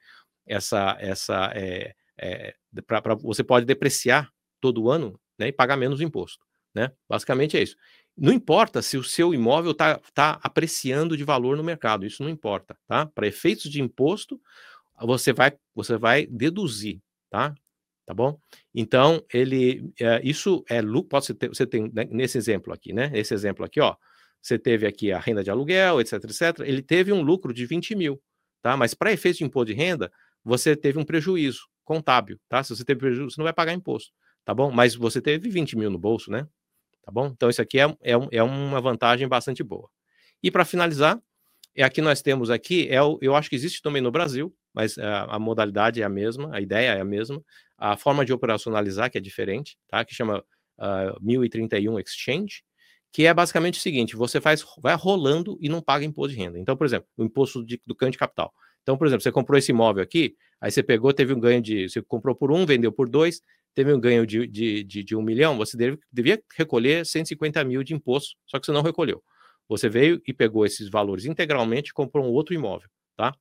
essa, 0.46 0.96
essa, 0.98 1.52
é, 1.54 1.94
é, 2.18 2.54
pra, 2.86 3.02
pra, 3.02 3.14
você 3.16 3.44
pode 3.44 3.66
depreciar 3.66 4.30
todo 4.62 4.88
ano, 4.88 5.20
né? 5.38 5.48
E 5.48 5.52
pagar 5.52 5.76
menos 5.76 6.00
imposto, 6.00 6.42
né? 6.74 6.90
Basicamente 7.06 7.58
é 7.58 7.62
isso. 7.62 7.76
Não 8.20 8.32
importa 8.32 8.82
se 8.82 8.98
o 8.98 9.02
seu 9.02 9.32
imóvel 9.32 9.72
está 9.72 9.98
tá 10.14 10.38
apreciando 10.42 11.16
de 11.16 11.24
valor 11.24 11.56
no 11.56 11.64
mercado, 11.64 12.04
isso 12.04 12.22
não 12.22 12.30
importa, 12.30 12.76
tá? 12.86 13.06
Para 13.06 13.26
efeitos 13.26 13.70
de 13.70 13.80
imposto, 13.80 14.40
você 15.00 15.32
vai, 15.32 15.52
você 15.74 15.96
vai 15.96 16.26
deduzir, 16.26 17.00
tá? 17.30 17.54
tá 18.10 18.14
bom? 18.14 18.36
Então, 18.74 19.24
ele, 19.32 19.88
é, 20.00 20.20
isso 20.24 20.64
é 20.68 20.82
lucro, 20.82 21.20
ter, 21.34 21.48
você 21.48 21.64
tem, 21.64 21.88
né, 21.94 22.08
nesse 22.10 22.36
exemplo 22.36 22.72
aqui, 22.72 22.92
né? 22.92 23.08
Esse 23.14 23.32
exemplo 23.32 23.64
aqui, 23.64 23.80
ó, 23.80 23.94
você 24.42 24.58
teve 24.58 24.84
aqui 24.84 25.12
a 25.12 25.18
renda 25.20 25.44
de 25.44 25.50
aluguel, 25.50 26.00
etc, 26.00 26.14
etc, 26.24 26.60
ele 26.66 26.82
teve 26.82 27.12
um 27.12 27.22
lucro 27.22 27.54
de 27.54 27.64
20 27.64 27.94
mil, 27.94 28.20
tá? 28.60 28.76
Mas 28.76 28.94
para 28.94 29.12
efeito 29.12 29.38
de 29.38 29.44
imposto 29.44 29.72
de 29.72 29.74
renda, 29.74 30.10
você 30.44 30.74
teve 30.74 30.98
um 30.98 31.04
prejuízo 31.04 31.68
contábil, 31.84 32.36
tá? 32.48 32.64
Se 32.64 32.74
você 32.74 32.84
teve 32.84 32.98
prejuízo, 32.98 33.30
você 33.30 33.40
não 33.40 33.44
vai 33.44 33.52
pagar 33.52 33.74
imposto, 33.74 34.10
tá 34.44 34.52
bom? 34.52 34.72
Mas 34.72 34.96
você 34.96 35.20
teve 35.22 35.48
20 35.48 35.78
mil 35.78 35.88
no 35.88 35.98
bolso, 35.98 36.32
né? 36.32 36.48
Tá 37.02 37.10
bom? 37.10 37.26
Então, 37.26 37.48
isso 37.48 37.62
aqui 37.62 37.78
é, 37.78 37.84
é, 38.02 38.12
é 38.32 38.42
uma 38.42 38.80
vantagem 38.80 39.26
bastante 39.26 39.62
boa. 39.62 39.88
E 40.42 40.50
para 40.50 40.64
finalizar, 40.64 41.20
é 41.74 41.82
aqui 41.82 42.00
nós 42.00 42.20
temos 42.20 42.50
aqui, 42.50 42.88
é 42.90 43.02
o, 43.02 43.18
eu 43.22 43.34
acho 43.34 43.48
que 43.48 43.56
existe 43.56 43.80
também 43.82 44.02
no 44.02 44.10
Brasil, 44.10 44.54
mas 44.74 44.98
a, 44.98 45.24
a, 45.24 45.38
modalidade 45.38 46.02
é 46.02 46.04
a 46.04 46.08
mesma, 46.08 46.54
a 46.54 46.60
ideia 46.60 46.94
é 46.94 47.00
a 47.00 47.04
mesma, 47.04 47.42
a 47.78 47.96
forma 47.96 48.24
de 48.24 48.32
operacionalizar 48.32 49.10
que 49.10 49.18
é 49.18 49.20
diferente, 49.20 49.76
tá? 49.88 50.04
Que 50.04 50.14
chama 50.14 50.44
uh, 50.78 51.18
1031 51.20 51.98
Exchange, 52.00 52.62
que 53.12 53.26
é 53.26 53.34
basicamente 53.34 53.78
o 53.78 53.82
seguinte: 53.82 54.16
você 54.16 54.40
faz, 54.40 54.64
vai 54.78 54.94
rolando 54.94 55.56
e 55.60 55.68
não 55.68 55.80
paga 55.80 56.04
imposto 56.04 56.34
de 56.34 56.42
renda. 56.42 56.58
Então, 56.58 56.76
por 56.76 56.86
exemplo, 56.86 57.08
o 57.16 57.24
imposto 57.24 57.64
de, 57.64 57.80
do 57.86 57.94
canto 57.94 58.12
de 58.12 58.18
capital. 58.18 58.52
Então, 58.82 58.96
por 58.96 59.06
exemplo, 59.06 59.22
você 59.22 59.32
comprou 59.32 59.58
esse 59.58 59.72
imóvel 59.72 60.02
aqui, 60.02 60.34
aí 60.60 60.70
você 60.70 60.82
pegou, 60.82 61.12
teve 61.12 61.34
um 61.34 61.40
ganho 61.40 61.60
de. 61.60 61.88
Você 61.88 62.02
comprou 62.02 62.34
por 62.34 62.50
um, 62.50 62.64
vendeu 62.64 62.92
por 62.92 63.08
dois, 63.08 63.42
teve 63.74 63.92
um 63.92 64.00
ganho 64.00 64.26
de, 64.26 64.46
de, 64.46 64.84
de, 64.84 65.02
de 65.02 65.16
um 65.16 65.22
milhão, 65.22 65.56
você 65.56 65.76
deve, 65.76 65.98
devia 66.12 66.42
recolher 66.56 67.06
150 67.06 67.62
mil 67.64 67.82
de 67.82 67.94
imposto, 67.94 68.36
só 68.46 68.58
que 68.58 68.66
você 68.66 68.72
não 68.72 68.82
recolheu. 68.82 69.22
Você 69.68 69.88
veio 69.88 70.20
e 70.26 70.32
pegou 70.32 70.66
esses 70.66 70.88
valores 70.88 71.24
integralmente 71.24 71.90
e 71.90 71.94
comprou 71.94 72.24
um 72.24 72.30
outro 72.30 72.54
imóvel, 72.54 72.88
tá? 73.16 73.32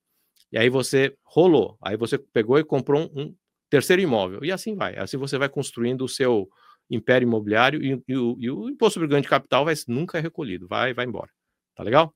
E 0.52 0.58
aí 0.58 0.70
você 0.70 1.16
rolou, 1.24 1.78
aí 1.82 1.98
você 1.98 2.18
pegou 2.18 2.60
e 2.60 2.64
comprou 2.64 3.12
um, 3.16 3.36
terceiro 3.70 4.02
imóvel, 4.02 4.44
e 4.44 4.52
assim 4.52 4.76
vai. 4.76 4.98
Assim 4.98 5.18
você 5.18 5.38
vai 5.38 5.48
construindo 5.48 6.04
o 6.04 6.10
seu 6.10 6.50
império 6.90 7.26
imobiliário 7.26 7.84
e, 7.84 8.04
e, 8.08 8.18
o, 8.18 8.36
e 8.40 8.50
o, 8.50 8.70
imposto 8.70 8.96
sobre 8.96 9.08
ganho 9.08 9.22
de 9.22 9.30
capital 9.30 9.64
vai, 9.64 9.76
nunca 9.88 10.18
é 10.18 10.22
recolhido, 10.22 10.68
vai, 10.68 10.94
vai 10.94 11.06
embora. 11.06 11.30
Tá 11.76 11.84
legal? 11.84 12.14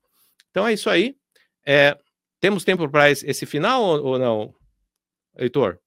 Então 0.50 0.66
é 0.66 0.72
isso 0.72 0.90
aí. 0.90 1.16
É, 1.64 1.96
temos 2.40 2.64
tempo 2.64 2.88
para 2.88 3.10
esse, 3.10 3.28
esse, 3.28 3.46
final 3.46 3.82
ou, 3.82 4.04
ou 4.04 4.18
não, 4.18 4.54
Heitor? 5.38 5.78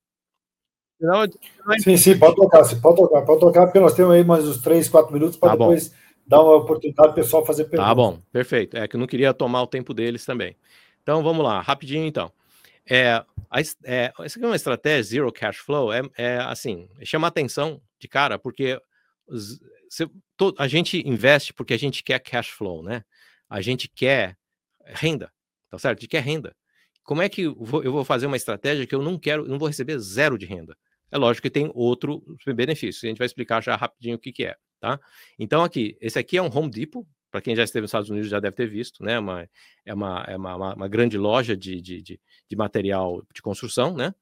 Sim, 1.79 1.97
sim, 1.97 2.17
pode 2.17 2.35
tocar, 2.35 2.63
pode 2.81 2.97
tocar, 2.97 3.21
pode 3.21 3.39
tocar, 3.39 3.65
porque 3.65 3.79
nós 3.79 3.93
temos 3.93 4.13
aí 4.13 4.23
mais 4.23 4.47
uns 4.47 4.57
3, 4.61 4.89
4 4.89 5.13
minutos 5.13 5.37
para 5.37 5.49
tá 5.49 5.55
depois 5.55 5.89
bom. 5.89 5.95
dar 6.25 6.41
uma 6.41 6.55
oportunidade 6.55 7.09
para 7.09 7.11
o 7.11 7.15
pessoal 7.15 7.45
fazer 7.45 7.65
perguntas. 7.65 7.87
Tá 7.87 7.95
bom, 7.95 8.19
perfeito. 8.31 8.77
É 8.77 8.87
que 8.87 8.95
eu 8.95 8.99
não 8.99 9.07
queria 9.07 9.33
tomar 9.33 9.61
o 9.61 9.67
tempo 9.67 9.93
deles 9.93 10.25
também. 10.25 10.55
Então 11.03 11.21
vamos 11.23 11.43
lá, 11.43 11.61
rapidinho 11.61 12.05
então. 12.05 12.31
É, 12.89 13.23
a, 13.49 13.61
é, 13.83 14.11
essa 14.19 14.39
aqui 14.39 14.43
é 14.43 14.47
uma 14.47 14.55
estratégia 14.55 15.03
zero 15.03 15.31
cash 15.31 15.57
flow, 15.57 15.91
é, 15.91 16.01
é 16.17 16.37
assim, 16.37 16.87
chama 17.03 17.27
atenção 17.27 17.81
de 17.99 18.07
cara, 18.07 18.39
porque 18.39 18.79
se, 19.89 20.09
to, 20.35 20.55
a 20.57 20.67
gente 20.67 21.01
investe 21.07 21.53
porque 21.53 21.73
a 21.73 21.79
gente 21.79 22.03
quer 22.03 22.19
cash 22.19 22.49
flow, 22.49 22.81
né? 22.81 23.03
A 23.49 23.61
gente 23.61 23.87
quer 23.87 24.37
renda, 24.85 25.31
tá 25.69 25.77
certo? 25.77 25.99
A 25.99 26.01
gente 26.01 26.09
quer 26.09 26.23
renda. 26.23 26.55
Como 27.03 27.21
é 27.21 27.29
que 27.29 27.43
eu 27.43 27.55
vou, 27.55 27.83
eu 27.83 27.91
vou 27.91 28.03
fazer 28.03 28.25
uma 28.25 28.35
estratégia 28.35 28.85
que 28.85 28.95
eu 28.95 29.01
não 29.01 29.17
quero, 29.17 29.47
não 29.47 29.59
vou 29.59 29.67
receber 29.67 29.97
zero 29.99 30.37
de 30.37 30.45
renda? 30.45 30.75
É 31.11 31.17
lógico 31.17 31.43
que 31.43 31.49
tem 31.49 31.71
outro 31.73 32.23
benefício. 32.55 33.05
A 33.05 33.09
gente 33.09 33.17
vai 33.17 33.27
explicar 33.27 33.61
já 33.61 33.75
rapidinho 33.75 34.15
o 34.15 34.19
que, 34.19 34.31
que 34.31 34.45
é, 34.45 34.55
tá? 34.79 34.99
Então 35.39 35.63
aqui, 35.63 35.97
esse 36.01 36.19
aqui 36.19 36.37
é 36.37 36.41
um 36.41 36.55
Home 36.55 36.69
Depot, 36.69 37.05
para 37.31 37.41
quem 37.41 37.55
já 37.55 37.63
esteve 37.63 37.83
nos 37.83 37.89
Estados 37.89 38.09
Unidos 38.09 38.29
já 38.29 38.39
deve 38.39 38.55
ter 38.55 38.67
visto, 38.67 39.03
né? 39.03 39.19
Uma, 39.19 39.47
é 39.85 39.93
uma, 39.93 40.25
é 40.27 40.37
uma, 40.37 40.55
uma, 40.55 40.73
uma 40.75 40.87
grande 40.87 41.17
loja 41.17 41.55
de, 41.55 41.81
de, 41.81 42.01
de, 42.01 42.19
de, 42.49 42.55
material 42.55 43.23
de 43.33 43.41
construção, 43.41 43.95
né? 43.95 44.13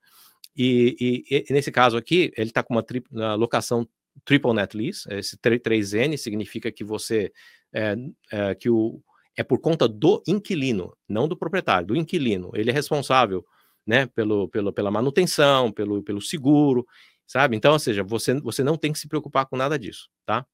E, 0.56 1.24
e, 1.30 1.46
e 1.50 1.54
nesse 1.54 1.72
caso 1.72 1.98
aqui, 1.98 2.32
ele 2.36 2.50
está 2.50 2.64
com 2.64 2.74
uma, 2.74 2.84
tri, 2.84 3.04
locação 3.38 3.88
triple 4.24 4.54
net 4.54 4.76
lease. 4.76 5.06
Esse 5.10 5.38
3N 5.38 6.18
significa 6.18 6.72
que 6.72 6.84
você 6.84 7.32
é, 7.74 7.96
é, 8.32 8.56
que 8.56 8.70
o 8.70 9.02
é 9.38 9.44
por 9.44 9.60
conta 9.60 9.86
do 9.86 10.24
inquilino, 10.26 10.96
não 11.10 11.28
do 11.28 11.36
proprietário, 11.36 11.88
do 11.88 11.96
inquilino. 11.96 12.52
Ele 12.54 12.70
é 12.70 12.74
responsável, 12.74 13.46
né, 13.86 14.08
pelo, 14.08 14.48
pelo, 14.50 14.74
pela 14.74 14.92
manutenção, 14.92 15.72
pelo, 15.72 16.02
pelo 16.04 16.22
seguro, 16.22 16.86
sabe? 17.26 17.56
Então, 17.56 17.74
ou 17.74 17.80
seja, 17.80 18.04
você, 18.04 18.34
você 18.40 18.64
não 18.64 18.78
tem 18.78 18.92
que 18.92 19.00
se 19.00 19.08
preocupar 19.08 19.46
com 19.46 19.56
nada 19.56 19.78
disso, 19.78 20.10
tá? 20.26 20.46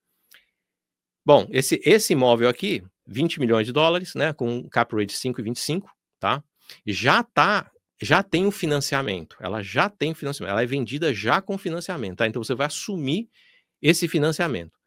Bom, 1.25 1.47
esse, 1.51 1.79
esse 1.85 2.13
imóvel 2.13 2.49
aqui, 2.49 2.83
20 3.05 3.39
milhões 3.39 3.65
de 3.65 3.71
dólares, 3.71 4.15
né, 4.15 4.33
com 4.33 4.49
um 4.49 4.69
cap 4.69 4.95
rate 4.95 5.13
5,25, 5.13 5.83
tá? 6.19 6.43
Já 6.85 7.23
tá, 7.23 7.69
já 8.01 8.23
tem 8.23 8.45
o 8.45 8.51
financiamento, 8.51 9.35
ela 9.39 9.61
já 9.61 9.89
tem 9.89 10.13
financiamento, 10.13 10.51
ela 10.51 10.63
é 10.63 10.65
vendida 10.65 11.13
já 11.13 11.41
com 11.41 11.57
financiamento, 11.57 12.17
tá? 12.17 12.27
Então 12.27 12.43
você 12.43 12.55
vai 12.55 12.67
assumir 12.67 13.29
esse 13.81 14.07
financiamento. 14.07 14.79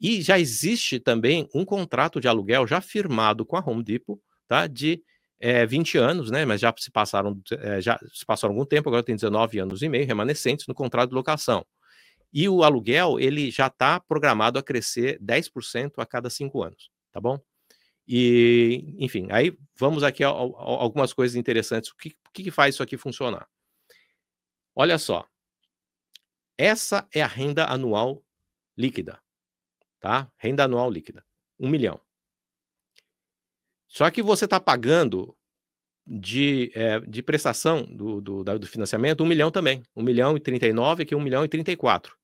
E 0.00 0.22
já 0.22 0.38
existe 0.38 0.98
também 0.98 1.48
um 1.54 1.64
contrato 1.64 2.20
de 2.20 2.28
aluguel 2.28 2.66
já 2.66 2.80
firmado 2.80 3.44
com 3.44 3.56
a 3.56 3.60
Home 3.60 3.84
Depot, 3.84 4.18
tá? 4.48 4.66
De 4.66 5.02
é, 5.40 5.64
20 5.66 5.96
anos, 5.96 6.30
né? 6.30 6.44
Mas 6.44 6.60
já 6.60 6.72
se 6.76 6.90
passaram, 6.90 7.40
é, 7.52 7.80
já 7.80 7.98
se 8.12 8.24
passaram 8.26 8.54
algum 8.54 8.66
tempo, 8.66 8.88
agora 8.88 9.02
tem 9.02 9.16
19 9.16 9.58
anos 9.58 9.82
e 9.82 9.88
meio 9.88 10.06
remanescentes 10.06 10.66
no 10.66 10.74
contrato 10.74 11.08
de 11.08 11.14
locação. 11.14 11.64
E 12.32 12.48
o 12.48 12.62
aluguel, 12.62 13.18
ele 13.18 13.50
já 13.50 13.66
está 13.66 13.98
programado 13.98 14.58
a 14.58 14.62
crescer 14.62 15.18
10% 15.20 15.94
a 15.96 16.06
cada 16.06 16.30
cinco 16.30 16.62
anos, 16.62 16.90
tá 17.10 17.20
bom? 17.20 17.40
E, 18.06 18.96
enfim, 18.98 19.28
aí 19.30 19.56
vamos 19.78 20.02
aqui 20.02 20.22
a, 20.22 20.28
a, 20.28 20.32
a 20.32 20.34
algumas 20.34 21.12
coisas 21.12 21.36
interessantes. 21.36 21.90
O 21.90 21.96
que, 21.96 22.14
que 22.32 22.50
faz 22.50 22.74
isso 22.74 22.82
aqui 22.82 22.96
funcionar? 22.96 23.48
Olha 24.74 24.98
só. 24.98 25.26
Essa 26.56 27.08
é 27.14 27.22
a 27.22 27.26
renda 27.26 27.64
anual 27.64 28.22
líquida, 28.76 29.20
tá? 29.98 30.30
Renda 30.36 30.64
anual 30.64 30.90
líquida. 30.90 31.24
Um 31.58 31.68
milhão. 31.68 32.00
Só 33.90 34.08
que 34.08 34.22
você 34.22 34.44
está 34.44 34.60
pagando 34.60 35.36
de, 36.06 36.70
é, 36.76 37.00
de 37.00 37.22
prestação 37.22 37.82
do, 37.82 38.20
do, 38.20 38.44
do, 38.44 38.66
financiamento 38.66 39.22
um 39.22 39.26
milhão 39.26 39.50
também. 39.50 39.82
Um 39.96 40.02
milhão 40.02 40.36
e 40.36 40.40
39, 40.40 41.02
aqui 41.02 41.14
um 41.14 41.20
milhão 41.20 41.44
e 41.44 41.48
34. 41.48 42.16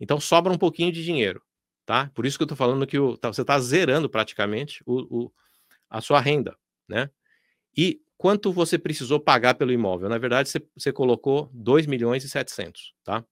Então 0.00 0.18
sobra 0.18 0.50
um 0.50 0.56
pouquinho 0.56 0.90
de 0.90 1.04
dinheiro, 1.04 1.42
tá? 1.84 2.10
Por 2.14 2.24
isso 2.24 2.38
que 2.38 2.42
eu 2.42 2.46
estou 2.46 2.56
falando 2.56 2.86
que 2.86 2.98
o, 2.98 3.18
tá, 3.18 3.28
você 3.28 3.42
está 3.42 3.60
zerando 3.60 4.08
praticamente 4.08 4.82
o, 4.86 5.24
o, 5.24 5.32
a 5.90 6.00
sua 6.00 6.20
renda, 6.20 6.56
né? 6.88 7.10
E 7.76 8.00
quanto 8.16 8.50
você 8.50 8.78
precisou 8.78 9.20
pagar 9.20 9.54
pelo 9.54 9.72
imóvel? 9.72 10.08
Na 10.08 10.16
verdade, 10.16 10.48
você, 10.48 10.66
você 10.74 10.90
colocou 10.90 11.50
2 11.52 11.84
milhões 11.84 12.24
e 12.24 12.30
700, 12.30 12.94
tá? 13.04 13.22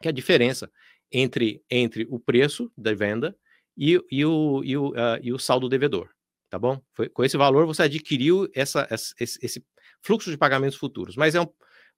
Que 0.00 0.08
é 0.08 0.10
a 0.10 0.14
diferença 0.14 0.70
entre, 1.10 1.64
entre 1.70 2.06
o 2.10 2.20
preço 2.20 2.70
da 2.76 2.92
venda 2.92 3.34
e, 3.78 3.98
e, 4.10 4.26
o, 4.26 4.62
e, 4.62 4.76
o, 4.76 4.90
uh, 4.90 5.18
e 5.22 5.32
o 5.32 5.38
saldo 5.38 5.70
devedor, 5.70 6.10
tá 6.52 6.58
bom? 6.58 6.78
Foi, 6.92 7.08
com 7.08 7.24
esse 7.24 7.38
valor 7.38 7.64
você 7.64 7.84
adquiriu 7.84 8.46
essa, 8.54 8.86
esse, 9.18 9.38
esse, 9.42 9.64
fluxo 10.02 10.30
de 10.30 10.36
pagamentos 10.36 10.76
futuros, 10.76 11.16
mas 11.16 11.34
é 11.34 11.40
um 11.40 11.46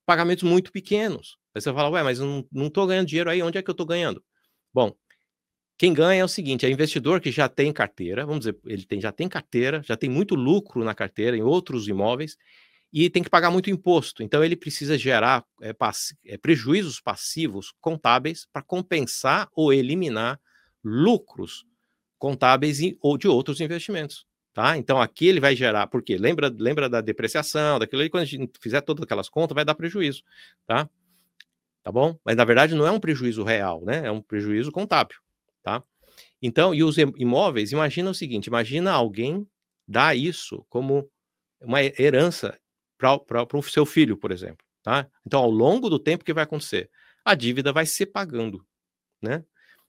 pagamentos 0.06 0.44
muito 0.44 0.70
pequenos. 0.70 1.36
Aí 1.52 1.60
você 1.60 1.72
fala, 1.72 1.90
ué, 1.90 2.04
mas 2.04 2.20
eu 2.20 2.46
não 2.52 2.68
estou 2.68 2.86
ganhando 2.86 3.08
dinheiro 3.08 3.28
aí, 3.28 3.42
onde 3.42 3.58
é 3.58 3.62
que 3.62 3.68
eu 3.68 3.72
estou 3.72 3.84
ganhando? 3.84 4.22
Bom, 4.72 4.94
quem 5.76 5.92
ganha 5.92 6.20
é 6.20 6.24
o 6.24 6.28
seguinte: 6.28 6.64
é 6.64 6.70
investidor 6.70 7.20
que 7.20 7.32
já 7.32 7.48
tem 7.48 7.72
carteira, 7.72 8.24
vamos 8.24 8.44
dizer, 8.44 8.56
ele 8.64 8.84
tem, 8.84 9.00
já 9.00 9.10
tem 9.10 9.28
carteira, 9.28 9.82
já 9.82 9.96
tem 9.96 10.08
muito 10.08 10.36
lucro 10.36 10.84
na 10.84 10.94
carteira 10.94 11.36
em 11.36 11.42
outros 11.42 11.88
imóveis 11.88 12.36
e 12.92 13.10
tem 13.10 13.24
que 13.24 13.30
pagar 13.30 13.50
muito 13.50 13.70
imposto. 13.70 14.22
Então 14.22 14.44
ele 14.44 14.54
precisa 14.54 14.96
gerar 14.96 15.44
é, 15.62 15.72
pass 15.72 16.14
é, 16.24 16.38
prejuízos 16.38 17.00
passivos 17.00 17.74
contábeis 17.80 18.46
para 18.52 18.62
compensar 18.62 19.48
ou 19.52 19.72
eliminar 19.72 20.38
lucros 20.84 21.64
contábeis 22.18 22.78
e, 22.78 22.96
ou 23.00 23.18
de 23.18 23.26
outros 23.26 23.60
investimentos. 23.60 24.24
Tá? 24.54 24.78
Então 24.78 25.00
aqui 25.02 25.26
ele 25.26 25.40
vai 25.40 25.56
gerar, 25.56 25.88
porque 25.88 26.16
lembra, 26.16 26.54
lembra 26.56 26.88
da 26.88 27.00
depreciação, 27.00 27.78
daquilo 27.78 28.02
aí, 28.02 28.08
quando 28.08 28.22
a 28.22 28.26
gente 28.26 28.52
fizer 28.60 28.80
todas 28.80 29.02
aquelas 29.02 29.28
contas, 29.28 29.54
vai 29.54 29.64
dar 29.64 29.74
prejuízo. 29.74 30.22
Tá? 30.66 30.88
Tá 31.82 31.92
bom? 31.92 32.16
Mas 32.24 32.36
na 32.36 32.44
verdade 32.44 32.74
não 32.74 32.86
é 32.86 32.90
um 32.90 33.00
prejuízo 33.00 33.42
real, 33.42 33.84
né? 33.84 34.06
É 34.06 34.10
um 34.10 34.22
prejuízo 34.22 34.70
contábil 34.72 35.16
tá? 35.64 35.82
Então, 36.40 36.74
e 36.74 36.84
os 36.84 36.96
imóveis, 36.98 37.72
imagina 37.72 38.10
o 38.10 38.14
seguinte, 38.14 38.46
imagina 38.46 38.92
alguém 38.92 39.48
dar 39.88 40.16
isso 40.16 40.64
como 40.68 41.10
uma 41.60 41.82
herança 41.82 42.56
para 42.98 43.48
o 43.52 43.62
seu 43.62 43.84
filho, 43.86 44.16
por 44.16 44.30
exemplo, 44.30 44.64
tá? 44.82 45.08
Então, 45.26 45.40
ao 45.40 45.50
longo 45.50 45.88
do 45.88 45.98
tempo, 45.98 46.22
o 46.22 46.24
que 46.24 46.34
vai 46.34 46.44
acontecer? 46.44 46.90
A 47.24 47.34
dívida 47.34 47.72
vai 47.72 47.86
se 47.86 48.04
pagando, 48.04 48.64
né? 49.22 49.42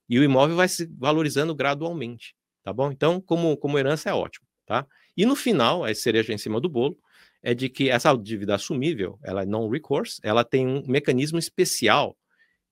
E 0.08 0.18
o 0.18 0.24
imóvel 0.24 0.56
vai 0.56 0.68
se 0.68 0.86
valorizando 0.98 1.54
gradualmente, 1.54 2.34
tá 2.62 2.72
bom? 2.72 2.90
Então, 2.90 3.20
como, 3.20 3.56
como 3.56 3.78
herança 3.78 4.08
é 4.08 4.14
ótimo, 4.14 4.45
tá? 4.66 4.86
E 5.16 5.24
no 5.24 5.34
final, 5.34 5.84
a 5.84 5.94
cereja 5.94 6.32
em 6.32 6.38
cima 6.38 6.60
do 6.60 6.68
bolo, 6.68 6.98
é 7.42 7.54
de 7.54 7.68
que 7.68 7.88
essa 7.88 8.14
dívida 8.16 8.56
assumível, 8.56 9.18
ela 9.22 9.42
é 9.42 9.46
non-recourse, 9.46 10.20
ela 10.22 10.44
tem 10.44 10.66
um 10.66 10.82
mecanismo 10.86 11.38
especial 11.38 12.16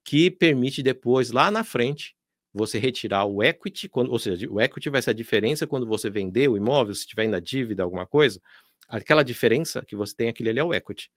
que 0.03 0.30
permite 0.30 0.82
depois, 0.82 1.30
lá 1.30 1.51
na 1.51 1.62
frente, 1.64 2.14
você 2.53 2.78
retirar 2.78 3.24
o 3.24 3.42
equity, 3.42 3.88
quando, 3.88 4.11
ou 4.11 4.18
seja, 4.18 4.49
o 4.51 4.61
equity 4.61 4.90
vai 4.90 5.01
ser 5.01 5.11
a 5.11 5.14
diferença 5.14 5.66
quando 5.66 5.86
você 5.86 6.11
vender 6.11 6.49
o 6.49 6.57
imóvel, 6.57 6.95
se 6.95 7.07
tiver 7.07 7.22
ainda 7.22 7.40
dívida, 7.40 7.82
alguma 7.82 8.07
coisa, 8.07 8.40
aquela 8.88 9.22
diferença 9.22 9.84
que 9.84 9.97
você 9.97 10.14
tem, 10.14 10.28
aquele 10.28 10.51
ali 10.51 10.59
é 10.59 10.64
o 10.64 10.74
equity. 10.74 11.11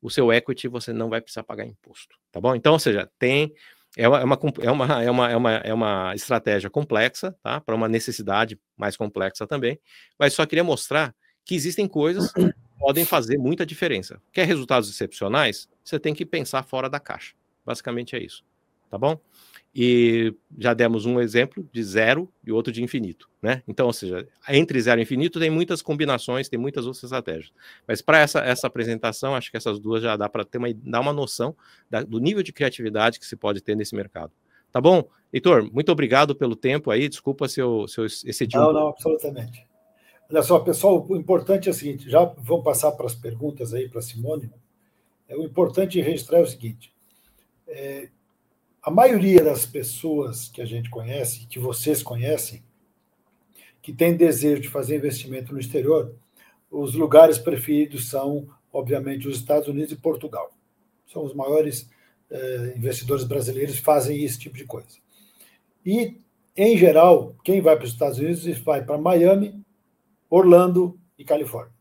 O 0.00 0.08
seu 0.08 0.32
equity 0.32 0.68
você 0.68 0.92
não 0.92 1.10
vai 1.10 1.20
precisar 1.20 1.42
pagar 1.42 1.66
imposto, 1.66 2.16
tá 2.32 2.40
bom? 2.40 2.54
Então, 2.54 2.72
ou 2.72 2.78
seja, 2.78 3.10
tem 3.18 3.52
é 3.96 4.08
uma, 4.08 4.20
é 4.20 4.24
uma, 4.24 4.38
é 4.60 4.66
é 5.06 5.10
uma, 5.10 5.30
é 5.30 5.36
uma, 5.36 5.52
é 5.52 5.74
uma 5.74 6.14
estratégia 6.14 6.70
complexa, 6.70 7.36
tá? 7.42 7.60
Para 7.60 7.74
uma 7.74 7.88
necessidade 7.88 8.58
mais 8.76 8.96
complexa 8.96 9.46
também, 9.46 9.78
mas 10.18 10.34
só 10.34 10.46
queria 10.46 10.64
mostrar 10.64 11.14
que 11.44 11.54
existem 11.54 11.88
coisas 11.88 12.32
que 12.32 12.52
podem 12.78 13.04
fazer 13.04 13.38
muita 13.38 13.66
diferença. 13.66 14.20
Quer 14.32 14.46
resultados 14.46 14.88
excepcionais? 14.88 15.68
Você 15.84 15.98
tem 15.98 16.14
que 16.14 16.24
pensar 16.24 16.62
fora 16.62 16.88
da 16.88 17.00
caixa. 17.00 17.34
Basicamente 17.64 18.16
é 18.16 18.22
isso, 18.22 18.44
tá 18.88 18.96
bom? 18.96 19.20
E 19.72 20.34
já 20.58 20.74
demos 20.74 21.06
um 21.06 21.20
exemplo 21.20 21.64
de 21.72 21.82
zero 21.84 22.28
e 22.44 22.50
outro 22.50 22.72
de 22.72 22.82
infinito, 22.82 23.30
né? 23.40 23.62
Então, 23.68 23.86
ou 23.86 23.92
seja, 23.92 24.26
entre 24.48 24.80
zero 24.80 25.00
e 25.00 25.04
infinito 25.04 25.38
tem 25.38 25.48
muitas 25.48 25.80
combinações, 25.80 26.48
tem 26.48 26.58
muitas 26.58 26.86
outras 26.86 27.04
estratégias. 27.04 27.52
Mas 27.86 28.02
para 28.02 28.18
essa, 28.18 28.40
essa 28.40 28.66
apresentação, 28.66 29.34
acho 29.34 29.48
que 29.48 29.56
essas 29.56 29.78
duas 29.78 30.02
já 30.02 30.16
dá 30.16 30.28
para 30.28 30.44
ter 30.44 30.58
uma, 30.58 30.68
dar 30.74 31.00
uma 31.00 31.12
noção 31.12 31.54
da, 31.88 32.02
do 32.02 32.18
nível 32.18 32.42
de 32.42 32.52
criatividade 32.52 33.20
que 33.20 33.26
se 33.26 33.36
pode 33.36 33.60
ter 33.60 33.76
nesse 33.76 33.94
mercado. 33.94 34.32
Tá 34.72 34.80
bom? 34.80 35.08
Heitor, 35.32 35.72
muito 35.72 35.92
obrigado 35.92 36.34
pelo 36.34 36.56
tempo 36.56 36.90
aí. 36.90 37.08
Desculpa 37.08 37.48
se 37.48 37.60
eu, 37.60 37.86
se 37.86 38.00
eu 38.00 38.06
excedi. 38.06 38.56
Não, 38.56 38.72
não, 38.72 38.88
absolutamente. 38.88 39.66
Olha 40.30 40.42
só, 40.42 40.58
pessoal, 40.60 41.04
o 41.08 41.16
importante 41.16 41.68
é 41.68 41.72
o 41.72 41.74
seguinte: 41.74 42.08
já 42.08 42.24
vamos 42.24 42.64
passar 42.64 42.92
para 42.92 43.06
as 43.06 43.14
perguntas 43.14 43.74
aí 43.74 43.88
para 43.88 43.98
a 43.98 44.02
Simone. 44.02 44.50
É, 45.28 45.36
o 45.36 45.42
importante 45.42 46.00
registrar 46.00 46.38
é 46.38 46.42
o 46.42 46.46
seguinte: 46.46 46.92
é, 47.66 48.08
a 48.82 48.90
maioria 48.90 49.44
das 49.44 49.66
pessoas 49.66 50.48
que 50.48 50.62
a 50.62 50.64
gente 50.64 50.88
conhece, 50.88 51.46
que 51.46 51.58
vocês 51.58 52.02
conhecem, 52.02 52.62
que 53.82 53.92
tem 53.92 54.16
desejo 54.16 54.62
de 54.62 54.68
fazer 54.68 54.96
investimento 54.96 55.52
no 55.52 55.60
exterior, 55.60 56.14
os 56.70 56.94
lugares 56.94 57.36
preferidos 57.36 58.08
são, 58.08 58.48
obviamente, 58.72 59.28
os 59.28 59.36
Estados 59.36 59.68
Unidos 59.68 59.92
e 59.92 59.96
Portugal. 59.96 60.50
São 61.06 61.24
os 61.24 61.34
maiores 61.34 61.90
eh, 62.30 62.74
investidores 62.74 63.24
brasileiros 63.24 63.76
que 63.76 63.82
fazem 63.82 64.22
esse 64.24 64.38
tipo 64.38 64.56
de 64.56 64.64
coisa. 64.64 64.96
E, 65.84 66.18
em 66.56 66.76
geral, 66.78 67.34
quem 67.44 67.60
vai 67.60 67.76
para 67.76 67.84
os 67.84 67.92
Estados 67.92 68.18
Unidos 68.18 68.46
vai 68.60 68.82
para 68.82 68.96
Miami, 68.96 69.62
Orlando 70.30 70.98
e 71.18 71.24
Califórnia. 71.24 71.74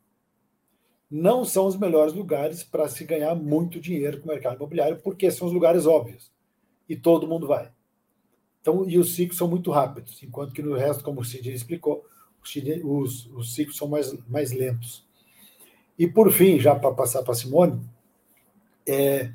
Não 1.10 1.46
são 1.46 1.66
os 1.66 1.78
melhores 1.78 2.14
lugares 2.14 2.62
para 2.62 2.90
se 2.90 3.06
ganhar 3.06 3.36
muito 3.36 3.80
dinheiro 3.80 4.20
com 4.20 4.26
o 4.26 4.32
mercado 4.32 4.58
imobiliário, 4.58 5.00
porque 5.02 5.32
são 5.32 5.48
os 5.48 5.54
lugares 5.54 5.86
óbvios 5.86 6.30
e 6.90 6.96
todo 6.96 7.28
mundo 7.28 7.48
vai. 7.48 7.72
Então, 8.60 8.90
e 8.90 8.98
os 8.98 9.16
ciclos 9.16 9.38
são 9.38 9.48
muito 9.48 9.72
rápidos, 9.72 10.22
enquanto 10.22 10.54
que 10.54 10.62
no 10.62 10.76
resto, 10.76 11.04
como 11.04 11.22
o 11.22 11.24
Cid 11.24 11.54
explicou, 11.54 12.04
os, 12.84 13.28
os 13.28 13.54
ciclos 13.54 13.78
são 13.78 13.88
mais, 13.88 14.12
mais 14.28 14.52
lentos. 14.52 15.08
E 15.98 16.08
por 16.08 16.32
fim, 16.32 16.60
já 16.60 16.76
para 16.76 16.94
passar 16.94 17.24
para 17.24 17.34
Simone, 17.34 17.82
é, 18.88 19.32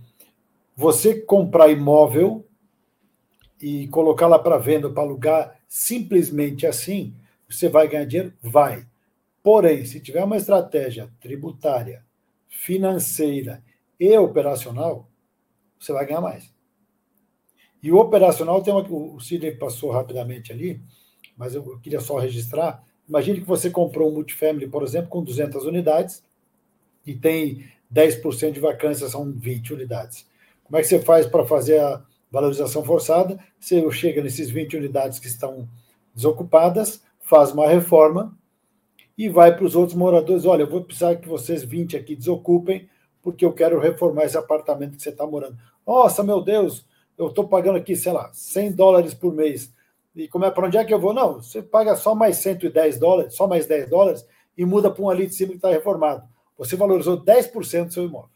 você 0.76 1.20
comprar 1.20 1.70
imóvel 1.70 2.46
e 3.60 3.86
colocar 3.88 4.26
lá 4.26 4.38
para 4.38 4.58
venda, 4.58 4.90
para 4.90 5.02
alugar, 5.02 5.60
simplesmente 5.68 6.66
assim, 6.66 7.14
você 7.48 7.68
vai 7.68 7.88
ganhar 7.88 8.04
dinheiro? 8.04 8.32
Vai. 8.42 8.86
Porém, 9.42 9.84
se 9.84 10.00
tiver 10.00 10.24
uma 10.24 10.36
estratégia 10.36 11.10
tributária, 11.20 12.04
financeira 12.48 13.62
e 14.00 14.16
operacional, 14.16 15.08
você 15.78 15.92
vai 15.92 16.06
ganhar 16.06 16.20
mais. 16.20 16.53
E 17.84 17.92
o 17.92 17.98
operacional 17.98 18.62
tem 18.62 18.72
uma, 18.72 18.80
o 18.80 19.20
Sidney 19.20 19.56
passou 19.56 19.90
rapidamente 19.90 20.50
ali, 20.50 20.80
mas 21.36 21.54
eu 21.54 21.78
queria 21.80 22.00
só 22.00 22.16
registrar. 22.16 22.82
Imagine 23.06 23.42
que 23.42 23.46
você 23.46 23.68
comprou 23.68 24.10
um 24.10 24.14
multifamily, 24.14 24.66
por 24.68 24.82
exemplo, 24.82 25.10
com 25.10 25.22
200 25.22 25.66
unidades 25.66 26.24
e 27.06 27.14
tem 27.14 27.66
10% 27.92 28.52
de 28.52 28.60
vacância, 28.60 29.06
são 29.06 29.30
20 29.30 29.74
unidades. 29.74 30.26
Como 30.64 30.78
é 30.78 30.80
que 30.80 30.88
você 30.88 30.98
faz 30.98 31.26
para 31.26 31.44
fazer 31.44 31.78
a 31.78 32.02
valorização 32.32 32.82
forçada? 32.82 33.38
Você 33.60 33.90
chega 33.92 34.22
nesses 34.22 34.48
20 34.48 34.78
unidades 34.78 35.18
que 35.18 35.26
estão 35.26 35.68
desocupadas, 36.14 37.02
faz 37.20 37.52
uma 37.52 37.68
reforma 37.68 38.34
e 39.18 39.28
vai 39.28 39.54
para 39.54 39.66
os 39.66 39.76
outros 39.76 39.94
moradores: 39.94 40.46
olha, 40.46 40.62
eu 40.62 40.70
vou 40.70 40.82
precisar 40.82 41.16
que 41.16 41.28
vocês 41.28 41.62
20 41.62 41.98
aqui 41.98 42.16
desocupem, 42.16 42.88
porque 43.20 43.44
eu 43.44 43.52
quero 43.52 43.78
reformar 43.78 44.24
esse 44.24 44.38
apartamento 44.38 44.96
que 44.96 45.02
você 45.02 45.10
está 45.10 45.26
morando. 45.26 45.58
Nossa, 45.86 46.22
meu 46.22 46.40
Deus, 46.40 46.86
eu 47.16 47.28
estou 47.28 47.48
pagando 47.48 47.76
aqui, 47.76 47.94
sei 47.96 48.12
lá, 48.12 48.30
100 48.32 48.72
dólares 48.72 49.14
por 49.14 49.32
mês. 49.32 49.72
E 50.14 50.28
como 50.28 50.44
é 50.44 50.50
para 50.50 50.66
onde 50.66 50.76
é 50.76 50.84
que 50.84 50.94
eu 50.94 51.00
vou? 51.00 51.12
Não, 51.12 51.42
você 51.42 51.62
paga 51.62 51.96
só 51.96 52.14
mais 52.14 52.36
110 52.38 52.98
dólares, 52.98 53.34
só 53.34 53.46
mais 53.46 53.66
10 53.66 53.88
dólares 53.88 54.26
e 54.56 54.64
muda 54.64 54.90
para 54.90 55.02
um 55.02 55.10
ali 55.10 55.26
de 55.26 55.34
cima 55.34 55.50
que 55.50 55.56
está 55.56 55.70
reformado. 55.70 56.26
Você 56.56 56.76
valorizou 56.76 57.20
10% 57.20 57.86
do 57.86 57.92
seu 57.92 58.04
imóvel. 58.04 58.30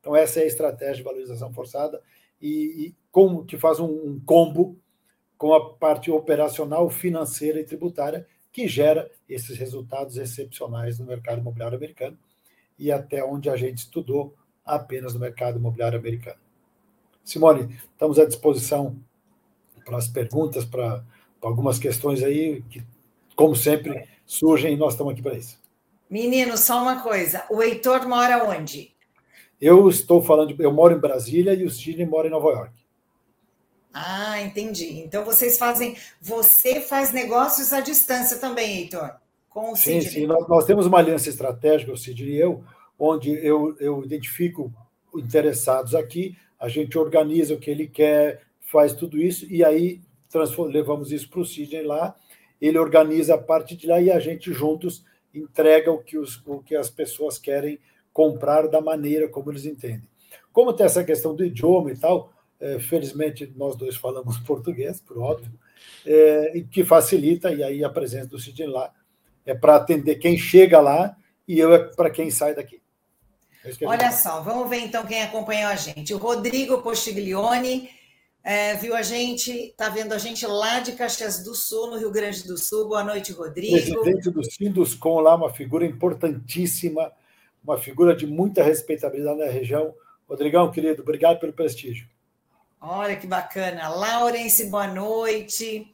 Então, 0.00 0.14
essa 0.14 0.40
é 0.40 0.42
a 0.42 0.46
estratégia 0.46 0.96
de 0.96 1.02
valorização 1.02 1.52
forçada 1.52 2.00
e, 2.40 2.86
e 2.86 2.96
como 3.10 3.44
que 3.44 3.56
faz 3.56 3.80
um, 3.80 3.86
um 3.86 4.20
combo 4.24 4.78
com 5.38 5.54
a 5.54 5.74
parte 5.74 6.10
operacional, 6.10 6.90
financeira 6.90 7.58
e 7.58 7.64
tributária 7.64 8.26
que 8.52 8.68
gera 8.68 9.10
esses 9.28 9.58
resultados 9.58 10.16
excepcionais 10.16 10.98
no 10.98 11.06
mercado 11.06 11.40
imobiliário 11.40 11.76
americano 11.76 12.18
e 12.78 12.92
até 12.92 13.24
onde 13.24 13.48
a 13.48 13.56
gente 13.56 13.78
estudou 13.78 14.34
apenas 14.64 15.14
no 15.14 15.20
mercado 15.20 15.58
imobiliário 15.58 15.98
americano. 15.98 16.43
Simone, 17.24 17.74
estamos 17.92 18.18
à 18.18 18.26
disposição 18.26 18.96
para 19.84 19.96
as 19.96 20.06
perguntas, 20.06 20.64
para, 20.64 21.04
para 21.40 21.50
algumas 21.50 21.78
questões 21.78 22.22
aí 22.22 22.62
que, 22.70 22.82
como 23.34 23.56
sempre, 23.56 24.06
surgem 24.26 24.74
e 24.74 24.76
nós 24.76 24.92
estamos 24.92 25.12
aqui 25.12 25.22
para 25.22 25.34
isso. 25.34 25.58
Menino, 26.08 26.56
só 26.56 26.82
uma 26.82 27.02
coisa. 27.02 27.44
O 27.50 27.62
Heitor 27.62 28.06
mora 28.06 28.44
onde? 28.44 28.94
Eu 29.60 29.88
estou 29.88 30.22
falando, 30.22 30.54
eu 30.60 30.72
moro 30.72 30.94
em 30.94 31.00
Brasília 31.00 31.54
e 31.54 31.64
o 31.64 31.70
Sidney 31.70 32.06
mora 32.06 32.28
em 32.28 32.30
Nova 32.30 32.50
York. 32.50 32.74
Ah, 33.92 34.40
entendi. 34.42 35.00
Então 35.00 35.24
vocês 35.24 35.56
fazem, 35.56 35.96
você 36.20 36.80
faz 36.80 37.12
negócios 37.12 37.72
à 37.72 37.80
distância 37.80 38.38
também, 38.38 38.78
Heitor, 38.78 39.14
com 39.48 39.72
o 39.72 39.76
Sidney. 39.76 40.02
Sim, 40.02 40.10
sim. 40.10 40.26
Nós, 40.26 40.46
nós 40.48 40.64
temos 40.66 40.86
uma 40.86 40.98
aliança 40.98 41.28
estratégica, 41.28 41.92
o 41.92 41.96
Sidney 41.96 42.32
e 42.32 42.40
eu, 42.40 42.64
onde 42.98 43.30
eu, 43.30 43.76
eu 43.78 44.04
identifico 44.04 44.72
interessados 45.14 45.94
aqui 45.94 46.36
a 46.64 46.68
gente 46.68 46.96
organiza 46.98 47.52
o 47.52 47.58
que 47.58 47.70
ele 47.70 47.86
quer, 47.86 48.40
faz 48.58 48.94
tudo 48.94 49.20
isso, 49.20 49.46
e 49.52 49.62
aí 49.62 50.00
levamos 50.70 51.12
isso 51.12 51.28
para 51.28 51.40
o 51.40 51.44
Sidney 51.44 51.82
lá, 51.82 52.16
ele 52.58 52.78
organiza 52.78 53.34
a 53.34 53.38
parte 53.38 53.76
de 53.76 53.86
lá 53.86 54.00
e 54.00 54.10
a 54.10 54.18
gente 54.18 54.50
juntos 54.50 55.04
entrega 55.34 55.92
o 55.92 55.98
que, 55.98 56.16
os, 56.16 56.40
o 56.46 56.60
que 56.60 56.74
as 56.74 56.88
pessoas 56.88 57.38
querem 57.38 57.78
comprar 58.14 58.66
da 58.66 58.80
maneira 58.80 59.28
como 59.28 59.52
eles 59.52 59.66
entendem. 59.66 60.08
Como 60.54 60.72
tem 60.72 60.86
essa 60.86 61.04
questão 61.04 61.36
do 61.36 61.44
idioma 61.44 61.92
e 61.92 61.98
tal, 61.98 62.32
é, 62.58 62.78
felizmente 62.78 63.52
nós 63.54 63.76
dois 63.76 63.96
falamos 63.96 64.38
português, 64.48 65.02
por 65.02 65.18
óbvio, 65.18 65.52
é, 66.06 66.64
que 66.70 66.82
facilita, 66.82 67.52
e 67.52 67.62
aí 67.62 67.84
a 67.84 67.90
presença 67.90 68.28
do 68.28 68.38
Sidney 68.38 68.68
lá 68.68 68.90
é 69.44 69.52
para 69.52 69.76
atender 69.76 70.14
quem 70.14 70.38
chega 70.38 70.80
lá 70.80 71.14
e 71.46 71.58
eu 71.58 71.74
é 71.74 71.78
para 71.78 72.08
quem 72.08 72.30
sai 72.30 72.54
daqui. 72.54 72.80
Olha 73.86 74.12
só, 74.12 74.40
vamos 74.40 74.68
ver 74.68 74.80
então 74.80 75.06
quem 75.06 75.22
acompanhou 75.22 75.70
a 75.70 75.76
gente. 75.76 76.12
O 76.12 76.18
Rodrigo 76.18 76.82
Postiglione 76.82 77.88
é, 78.42 78.74
viu 78.74 78.94
a 78.94 79.02
gente, 79.02 79.50
está 79.50 79.88
vendo 79.88 80.12
a 80.12 80.18
gente 80.18 80.46
lá 80.46 80.80
de 80.80 80.92
Caxias 80.92 81.42
do 81.42 81.54
Sul, 81.54 81.90
no 81.90 81.96
Rio 81.96 82.10
Grande 82.10 82.46
do 82.46 82.58
Sul. 82.58 82.88
Boa 82.88 83.02
noite, 83.02 83.32
Rodrigo. 83.32 83.72
Presidente 83.72 84.30
do 84.30 84.44
Sinduscom 84.44 85.20
lá, 85.20 85.34
uma 85.34 85.52
figura 85.52 85.86
importantíssima, 85.86 87.10
uma 87.62 87.78
figura 87.78 88.14
de 88.14 88.26
muita 88.26 88.62
respeitabilidade 88.62 89.38
na 89.38 89.46
região. 89.46 89.94
Rodrigão, 90.28 90.70
querido, 90.70 91.02
obrigado 91.02 91.40
pelo 91.40 91.54
prestígio. 91.54 92.06
Olha 92.78 93.16
que 93.16 93.26
bacana. 93.26 93.88
Laurence, 93.88 94.66
boa 94.66 94.86
noite. 94.86 95.86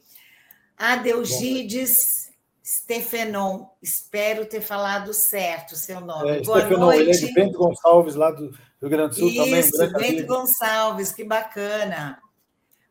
Adeugides 0.77 2.30
Stefenon, 2.71 3.67
espero 3.83 4.47
ter 4.47 4.61
falado 4.61 5.13
certo 5.13 5.73
o 5.73 5.77
seu 5.77 6.01
nome. 6.01 6.31
É, 6.31 6.43
boa 6.43 6.61
Stefenon, 6.61 6.81
noite. 6.87 7.01
Ele 7.01 7.11
é 7.11 7.15
de 7.15 7.35
Bento 7.35 7.59
Gonçalves, 7.59 8.15
lá 8.15 8.31
do 8.31 8.57
Rio 8.81 8.89
Grande 8.89 9.09
do 9.09 9.15
Sul 9.17 9.29
Isso, 9.29 9.43
também. 9.43 9.61
Isso, 9.61 9.93
Bento 9.93 10.27
Gonçalves, 10.27 11.11
que 11.11 11.25
bacana. 11.25 12.23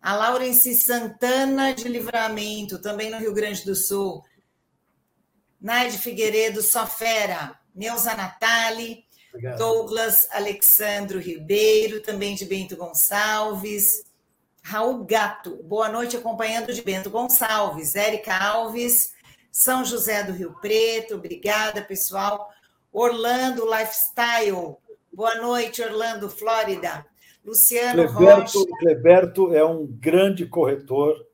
A 0.01 0.15
Laurence 0.17 0.75
Santana 0.75 1.73
de 1.73 1.87
Livramento, 1.87 2.81
também 2.81 3.09
no 3.09 3.19
Rio 3.19 3.33
Grande 3.33 3.63
do 3.63 3.73
Sul. 3.73 4.21
Naide 5.61 5.97
Figueiredo, 5.97 6.61
Sofera. 6.61 7.57
Neuza 7.73 8.13
Natali. 8.15 9.05
Obrigado. 9.29 9.59
Douglas 9.59 10.27
Alexandro 10.31 11.19
Ribeiro, 11.19 12.01
também 12.01 12.35
de 12.35 12.43
Bento 12.43 12.75
Gonçalves. 12.75 14.03
Raul 14.61 15.05
Gato, 15.05 15.63
boa 15.63 15.87
noite, 15.87 16.17
acompanhando 16.17 16.73
de 16.73 16.81
Bento 16.81 17.09
Gonçalves. 17.09 17.95
Érica 17.95 18.37
Alves, 18.37 19.13
São 19.51 19.83
José 19.83 20.23
do 20.23 20.33
Rio 20.33 20.55
Preto, 20.61 21.15
obrigada, 21.15 21.81
pessoal. 21.81 22.49
Orlando 22.91 23.65
Lifestyle, 23.65 24.75
boa 25.11 25.35
noite, 25.35 25.81
Orlando, 25.81 26.29
Flórida. 26.29 27.05
Luciano 27.45 28.07
Cleberto, 28.07 28.59
Rocha. 28.59 28.77
Cleberto 28.79 29.53
é 29.53 29.65
um 29.65 29.85
grande 29.85 30.45
corretor, 30.45 31.25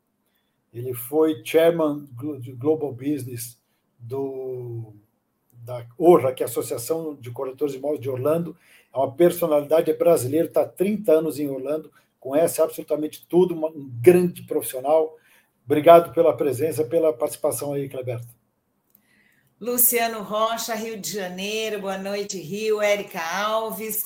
ele 0.74 0.94
foi 0.94 1.42
chairman 1.44 2.08
de 2.40 2.52
Global 2.54 2.92
Business 2.92 3.58
do 3.98 4.94
da 5.52 5.84
ORA, 5.98 6.32
que 6.32 6.44
é 6.44 6.46
a 6.46 6.50
Associação 6.50 7.16
de 7.16 7.32
Corretores 7.32 7.74
de 7.74 7.80
Imóveis 7.80 8.00
de 8.00 8.08
Orlando, 8.08 8.56
é 8.94 8.98
uma 8.98 9.12
personalidade 9.12 9.92
brasileira, 9.94 10.46
está 10.46 10.62
há 10.62 10.68
30 10.68 11.12
anos 11.12 11.40
em 11.40 11.50
Orlando, 11.50 11.92
conhece 12.20 12.62
absolutamente 12.62 13.26
tudo, 13.28 13.56
um 13.56 13.90
grande 14.00 14.44
profissional. 14.44 15.16
Obrigado 15.66 16.14
pela 16.14 16.36
presença, 16.38 16.84
pela 16.84 17.12
participação 17.12 17.74
aí, 17.74 17.90
Cleberto. 17.90 18.28
Luciano 19.60 20.22
Rocha, 20.22 20.76
Rio 20.76 21.00
de 21.00 21.12
Janeiro, 21.12 21.82
boa 21.82 21.98
noite, 21.98 22.38
Rio, 22.38 22.82
Érica 22.82 23.20
Alves. 23.20 24.04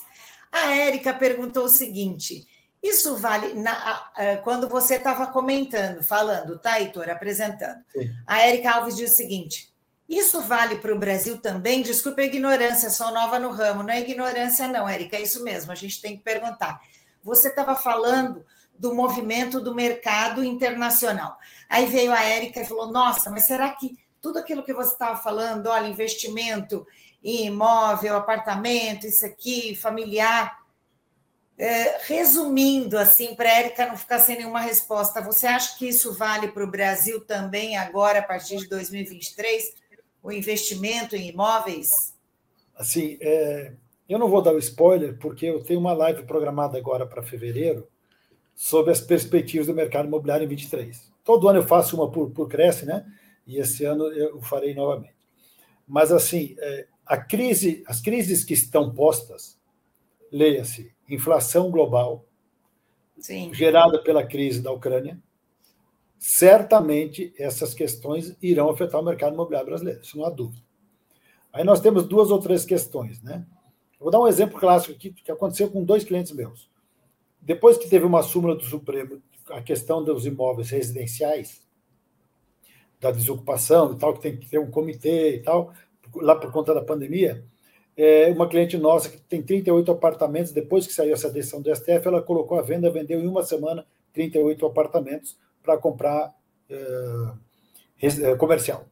A 0.51 0.73
Érica 0.73 1.13
perguntou 1.13 1.65
o 1.65 1.69
seguinte: 1.69 2.47
isso 2.81 3.17
vale 3.17 3.55
na, 3.55 4.09
quando 4.43 4.69
você 4.69 4.95
estava 4.95 5.27
comentando, 5.27 6.01
falando, 6.01 6.57
tá, 6.57 6.79
Heitor, 6.79 7.09
apresentando. 7.09 7.83
Sim. 7.91 8.09
A 8.25 8.41
Érica 8.41 8.71
Alves 8.71 8.95
diz 8.95 9.11
o 9.11 9.15
seguinte: 9.15 9.73
isso 10.07 10.41
vale 10.41 10.77
para 10.77 10.93
o 10.93 10.99
Brasil 10.99 11.39
também? 11.39 11.81
Desculpe 11.81 12.21
a 12.21 12.25
ignorância, 12.25 12.89
sou 12.89 13.11
nova 13.11 13.37
no 13.37 13.51
ramo. 13.51 13.83
Não 13.83 13.89
é 13.89 13.99
ignorância, 13.99 14.67
não, 14.67 14.87
Érica, 14.87 15.17
é 15.17 15.23
isso 15.23 15.43
mesmo, 15.43 15.71
a 15.71 15.75
gente 15.75 16.01
tem 16.01 16.15
que 16.15 16.23
perguntar. 16.23 16.79
Você 17.21 17.49
estava 17.49 17.75
falando 17.75 18.45
do 18.79 18.95
movimento 18.95 19.61
do 19.61 19.75
mercado 19.75 20.43
internacional. 20.43 21.37
Aí 21.69 21.85
veio 21.85 22.11
a 22.11 22.23
Érica 22.23 22.61
e 22.61 22.65
falou: 22.65 22.91
Nossa, 22.91 23.29
mas 23.29 23.45
será 23.45 23.69
que 23.69 23.99
tudo 24.21 24.39
aquilo 24.39 24.63
que 24.63 24.73
você 24.73 24.93
estava 24.93 25.21
falando, 25.21 25.67
olha, 25.67 25.87
investimento 25.87 26.87
em 27.23 27.45
imóvel, 27.47 28.15
apartamento, 28.15 29.05
isso 29.05 29.25
aqui, 29.25 29.75
familiar. 29.75 30.57
É, 31.57 31.99
resumindo, 32.03 32.97
assim, 32.97 33.35
para 33.35 33.49
a 33.49 33.53
Érica 33.53 33.85
não 33.85 33.97
ficar 33.97 34.19
sem 34.19 34.37
nenhuma 34.37 34.61
resposta, 34.61 35.21
você 35.21 35.45
acha 35.45 35.77
que 35.77 35.89
isso 35.89 36.13
vale 36.13 36.47
para 36.47 36.63
o 36.63 36.71
Brasil 36.71 37.19
também 37.25 37.75
agora, 37.75 38.19
a 38.19 38.23
partir 38.23 38.55
de 38.55 38.67
2023? 38.69 39.75
o 40.21 40.31
investimento 40.31 41.15
em 41.15 41.29
imóveis? 41.29 42.13
Assim, 42.75 43.17
é, 43.21 43.73
eu 44.07 44.19
não 44.19 44.29
vou 44.29 44.41
dar 44.41 44.53
o 44.53 44.59
spoiler, 44.59 45.17
porque 45.17 45.45
eu 45.45 45.63
tenho 45.63 45.79
uma 45.79 45.93
live 45.93 46.23
programada 46.23 46.77
agora 46.77 47.05
para 47.05 47.23
fevereiro 47.23 47.87
sobre 48.59 48.91
as 48.91 48.99
perspectivas 48.99 49.67
do 49.67 49.73
mercado 49.73 50.05
imobiliário 50.05 50.43
em 50.43 50.47
23. 50.49 51.09
Todo 51.23 51.47
ano 51.47 51.59
eu 51.59 51.65
faço 51.65 51.95
uma 51.95 52.11
por, 52.11 52.29
por 52.31 52.49
Cresce, 52.49 52.85
né? 52.85 53.05
E 53.47 53.57
esse 53.57 53.85
ano 53.85 54.11
eu 54.11 54.41
farei 54.41 54.75
novamente. 54.75 55.15
Mas, 55.87 56.11
assim, 56.11 56.57
é, 56.59 56.85
a 57.05 57.15
crise, 57.15 57.81
as 57.87 58.01
crises 58.01 58.43
que 58.43 58.53
estão 58.53 58.93
postas, 58.93 59.57
leia-se, 60.29 60.93
inflação 61.09 61.71
global, 61.71 62.25
Sim. 63.17 63.53
gerada 63.53 63.97
pela 64.03 64.27
crise 64.27 64.61
da 64.61 64.73
Ucrânia, 64.73 65.17
certamente 66.17 67.33
essas 67.37 67.73
questões 67.73 68.35
irão 68.41 68.69
afetar 68.69 68.99
o 68.99 69.05
mercado 69.05 69.35
imobiliário 69.35 69.69
brasileiro, 69.69 70.01
isso 70.01 70.17
não 70.17 70.25
há 70.25 70.29
dúvida. 70.29 70.61
Aí 71.53 71.63
nós 71.63 71.79
temos 71.79 72.05
duas 72.05 72.29
ou 72.29 72.39
três 72.39 72.65
questões, 72.65 73.21
né? 73.23 73.45
Eu 73.93 74.03
vou 74.03 74.11
dar 74.11 74.19
um 74.19 74.27
exemplo 74.27 74.59
clássico 74.59 74.93
aqui 74.93 75.11
que 75.11 75.31
aconteceu 75.31 75.71
com 75.71 75.81
dois 75.81 76.03
clientes 76.03 76.33
meus. 76.33 76.69
Depois 77.41 77.77
que 77.77 77.89
teve 77.89 78.05
uma 78.05 78.21
súmula 78.21 78.55
do 78.55 78.63
Supremo, 78.63 79.21
a 79.49 79.61
questão 79.61 80.03
dos 80.03 80.25
imóveis 80.25 80.69
residenciais, 80.69 81.61
da 82.99 83.11
desocupação 83.11 83.93
e 83.93 83.97
tal, 83.97 84.13
que 84.13 84.21
tem 84.21 84.37
que 84.37 84.49
ter 84.49 84.59
um 84.59 84.69
comitê 84.69 85.35
e 85.35 85.39
tal, 85.39 85.73
lá 86.15 86.35
por 86.35 86.51
conta 86.51 86.73
da 86.73 86.81
pandemia, 86.81 87.45
é, 87.95 88.29
uma 88.31 88.47
cliente 88.47 88.77
nossa 88.77 89.09
que 89.09 89.17
tem 89.17 89.41
38 89.41 89.91
apartamentos, 89.91 90.51
depois 90.51 90.87
que 90.87 90.93
saiu 90.93 91.13
essa 91.13 91.29
decisão 91.29 91.61
do 91.61 91.73
STF, 91.73 92.07
ela 92.07 92.21
colocou 92.21 92.57
a 92.57 92.61
venda, 92.61 92.89
vendeu 92.89 93.19
em 93.19 93.27
uma 93.27 93.43
semana 93.43 93.85
38 94.13 94.65
apartamentos, 94.65 95.37
para 95.61 95.77
comprar 95.77 96.33
é, 96.69 97.33
é, 98.01 98.35
comercial. 98.35 98.85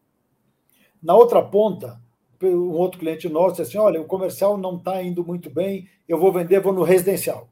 Na 1.02 1.16
outra 1.16 1.42
ponta, 1.42 2.00
um 2.42 2.74
outro 2.74 3.00
cliente 3.00 3.30
nosso 3.30 3.56
disse 3.56 3.62
assim: 3.64 3.78
olha, 3.78 4.02
o 4.02 4.06
comercial 4.06 4.58
não 4.58 4.78
está 4.78 5.02
indo 5.02 5.26
muito 5.26 5.50
bem, 5.50 5.88
eu 6.08 6.20
vou 6.20 6.32
vender, 6.32 6.60
vou 6.60 6.74
no 6.74 6.84
residencial. 6.84 7.50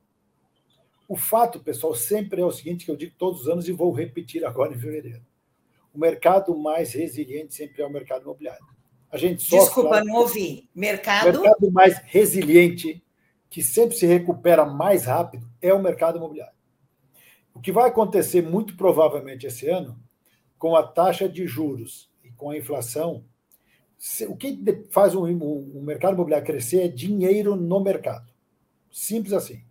O 1.08 1.16
fato, 1.16 1.60
pessoal, 1.60 1.93
sempre 1.93 2.41
é 2.41 2.45
o 2.45 2.51
seguinte 2.51 2.86
que 2.86 2.91
eu 2.91 2.95
digo 2.95 3.14
todos 3.18 3.41
os 3.41 3.47
anos 3.47 3.68
e 3.68 3.72
vou 3.72 3.91
repetir 3.91 4.43
agora 4.43 4.74
em 4.74 4.80
fevereiro. 4.80 5.22
O 5.93 5.99
mercado 5.99 6.56
mais 6.58 6.93
resiliente 6.93 7.53
sempre 7.53 7.82
é 7.82 7.86
o 7.86 7.89
mercado 7.89 8.24
imobiliário. 8.24 8.66
A 9.12 9.18
gente 9.18 9.43
sofre, 9.43 9.66
Desculpa, 9.66 9.89
claro, 9.89 10.06
não 10.06 10.16
ouvi. 10.16 10.70
Mercado? 10.76 11.39
O 11.39 11.41
mercado 11.41 11.72
mais 11.72 11.97
resiliente, 12.06 13.03
que 13.49 13.62
sempre 13.62 13.95
se 13.95 14.06
recupera 14.06 14.66
mais 14.66 15.06
rápido, 15.06 15.47
é 15.62 15.74
o 15.74 15.82
mercado 15.82 16.18
imobiliário. 16.18 16.53
O 17.53 17.62
que 17.62 17.72
vai 17.72 17.88
acontecer 17.88 18.41
muito 18.41 18.76
provavelmente 18.76 19.45
esse 19.45 19.70
ano, 19.70 19.97
com 20.58 20.76
a 20.76 20.84
taxa 20.84 21.30
de 21.30 21.47
juros 21.47 22.10
e 22.24 22.30
com 22.32 22.49
a 22.49 22.58
inflação, 22.58 23.24
o 24.28 24.36
que 24.36 24.60
faz 24.91 25.16
um, 25.16 25.26
mercado 25.82 26.16
imobiliário 26.16 26.45
crescer 26.45 26.82
é 26.82 26.88
dinheiro 26.88 27.56
no 27.56 27.80
mercado. 27.80 28.30
Simples 28.91 29.32
assim. 29.34 29.64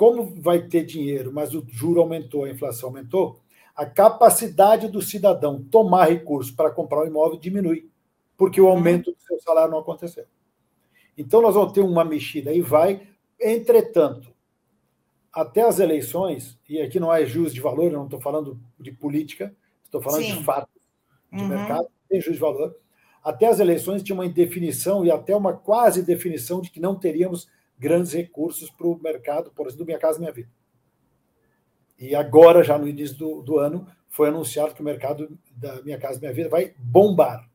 Como 0.00 0.34
vai 0.40 0.62
ter 0.62 0.86
dinheiro, 0.86 1.30
mas 1.30 1.52
o 1.52 1.62
juro 1.68 2.00
aumentou, 2.00 2.44
a 2.44 2.50
inflação 2.50 2.88
aumentou, 2.88 3.38
a 3.76 3.84
capacidade 3.84 4.88
do 4.88 5.02
cidadão 5.02 5.62
tomar 5.62 6.08
recursos 6.08 6.50
para 6.50 6.70
comprar 6.70 7.02
um 7.02 7.06
imóvel 7.06 7.38
diminui, 7.38 7.86
porque 8.34 8.62
o 8.62 8.64
uhum. 8.64 8.70
aumento 8.70 9.12
do 9.12 9.20
seu 9.20 9.38
salário 9.40 9.70
não 9.70 9.80
aconteceu. 9.80 10.24
Então, 11.18 11.42
nós 11.42 11.54
vamos 11.54 11.74
ter 11.74 11.82
uma 11.82 12.02
mexida 12.02 12.50
e 12.50 12.62
vai. 12.62 13.06
Entretanto, 13.38 14.32
até 15.30 15.64
as 15.64 15.78
eleições, 15.78 16.58
e 16.66 16.80
aqui 16.80 16.98
não 16.98 17.12
é 17.12 17.26
juízo 17.26 17.54
de 17.54 17.60
valor, 17.60 17.92
eu 17.92 17.98
não 17.98 18.04
estou 18.06 18.22
falando 18.22 18.58
de 18.78 18.92
política, 18.92 19.54
estou 19.84 20.00
falando 20.00 20.24
Sim. 20.24 20.38
de 20.38 20.44
fatos 20.44 20.80
de 21.30 21.42
uhum. 21.42 21.48
mercado, 21.48 21.88
tem 22.08 22.22
juízo 22.22 22.36
de 22.36 22.40
valor. 22.40 22.74
Até 23.22 23.48
as 23.48 23.60
eleições 23.60 24.02
tinha 24.02 24.16
uma 24.16 24.24
indefinição 24.24 25.04
e 25.04 25.10
até 25.10 25.36
uma 25.36 25.52
quase 25.52 26.02
definição 26.02 26.62
de 26.62 26.70
que 26.70 26.80
não 26.80 26.94
teríamos 26.94 27.48
grandes 27.80 28.12
recursos 28.12 28.70
para 28.70 28.86
o 28.86 29.00
mercado, 29.02 29.50
por 29.50 29.66
exemplo, 29.66 29.84
do 29.84 29.86
Minha 29.86 29.98
Casa 29.98 30.18
Minha 30.18 30.30
Vida. 30.30 30.50
E 31.98 32.14
agora, 32.14 32.62
já 32.62 32.78
no 32.78 32.86
início 32.86 33.16
do, 33.16 33.42
do 33.42 33.58
ano, 33.58 33.86
foi 34.08 34.28
anunciado 34.28 34.74
que 34.74 34.82
o 34.82 34.84
mercado 34.84 35.36
da 35.50 35.80
Minha 35.82 35.98
Casa 35.98 36.20
Minha 36.20 36.32
Vida 36.32 36.48
vai 36.50 36.74
bombar. 36.78 37.48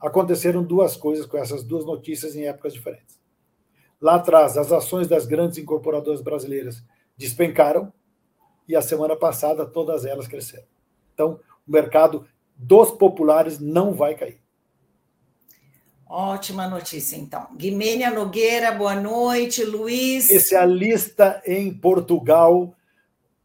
Aconteceram 0.00 0.62
duas 0.62 0.96
coisas 0.96 1.26
com 1.26 1.36
essas 1.36 1.64
duas 1.64 1.84
notícias 1.84 2.36
em 2.36 2.46
épocas 2.46 2.72
diferentes. 2.72 3.20
Lá 4.00 4.16
atrás, 4.16 4.56
as 4.56 4.70
ações 4.70 5.08
das 5.08 5.26
grandes 5.26 5.58
incorporadoras 5.58 6.20
brasileiras 6.20 6.84
despencaram 7.16 7.92
e 8.68 8.76
a 8.76 8.82
semana 8.82 9.16
passada 9.16 9.66
todas 9.66 10.04
elas 10.04 10.28
cresceram. 10.28 10.66
Então, 11.12 11.40
o 11.66 11.72
mercado 11.72 12.26
dos 12.56 12.90
populares 12.92 13.58
não 13.58 13.92
vai 13.92 14.14
cair. 14.14 14.45
Ótima 16.08 16.68
notícia, 16.68 17.16
então. 17.16 17.48
Guimênia 17.56 18.12
Nogueira, 18.12 18.70
boa 18.70 18.94
noite. 18.94 19.64
Luiz. 19.64 20.30
Especialista 20.30 21.42
em 21.44 21.74
Portugal, 21.74 22.72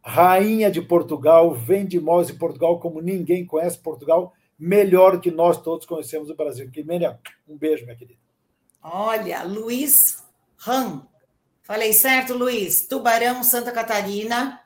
rainha 0.04 0.70
de 0.70 0.80
Portugal, 0.80 1.56
vende 1.56 1.98
imóveis 1.98 2.30
em 2.30 2.38
Portugal 2.38 2.80
como 2.80 3.02
ninguém 3.02 3.48
conhece 3.48 3.80
Portugal, 3.80 4.32
melhor 4.60 5.20
que 5.20 5.32
nós 5.32 5.60
todos 5.60 5.88
conhecemos 5.88 6.30
o 6.30 6.36
Brasil. 6.36 6.70
Guimênia, 6.70 7.20
um 7.50 7.58
beijo, 7.58 7.84
minha 7.84 7.98
querida. 7.98 8.20
Olha, 8.84 9.42
Luiz 9.42 10.24
Ram. 10.56 11.08
Falei 11.64 11.94
certo, 11.94 12.36
Luiz? 12.36 12.88
Tubarão, 12.88 13.44
Santa 13.44 13.72
Catarina. 13.72 14.62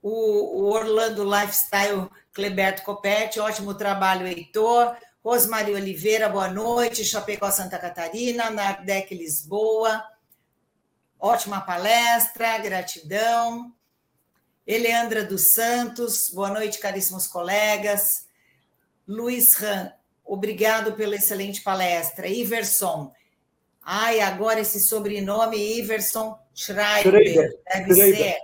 O, 0.00 0.62
o 0.62 0.72
Orlando 0.72 1.22
Lifestyle, 1.22 2.08
Cleberto 2.32 2.82
Copete. 2.82 3.40
Ótimo 3.40 3.74
trabalho, 3.74 4.26
Heitor. 4.26 4.96
Rosmari 5.24 5.72
Oliveira, 5.72 6.28
boa 6.28 6.48
noite. 6.48 7.02
Chapecó, 7.02 7.50
Santa 7.50 7.78
Catarina. 7.78 8.50
Nardec, 8.50 9.14
Lisboa. 9.14 10.04
Ótima 11.18 11.62
palestra, 11.62 12.58
gratidão. 12.58 13.74
Eleandra 14.66 15.24
dos 15.24 15.52
Santos, 15.54 16.28
boa 16.30 16.50
noite, 16.50 16.78
caríssimos 16.78 17.26
colegas. 17.26 18.26
Luiz 19.08 19.54
Ram, 19.54 19.90
obrigado 20.22 20.92
pela 20.92 21.16
excelente 21.16 21.62
palestra. 21.62 22.28
Iverson, 22.28 23.10
ai, 23.80 24.20
agora 24.20 24.60
esse 24.60 24.80
sobrenome, 24.80 25.78
Iverson 25.78 26.38
Schreiber, 26.54 27.02
Schreiber. 27.02 27.62
deve 27.66 27.94
Schreiber. 27.94 28.16
ser. 28.16 28.38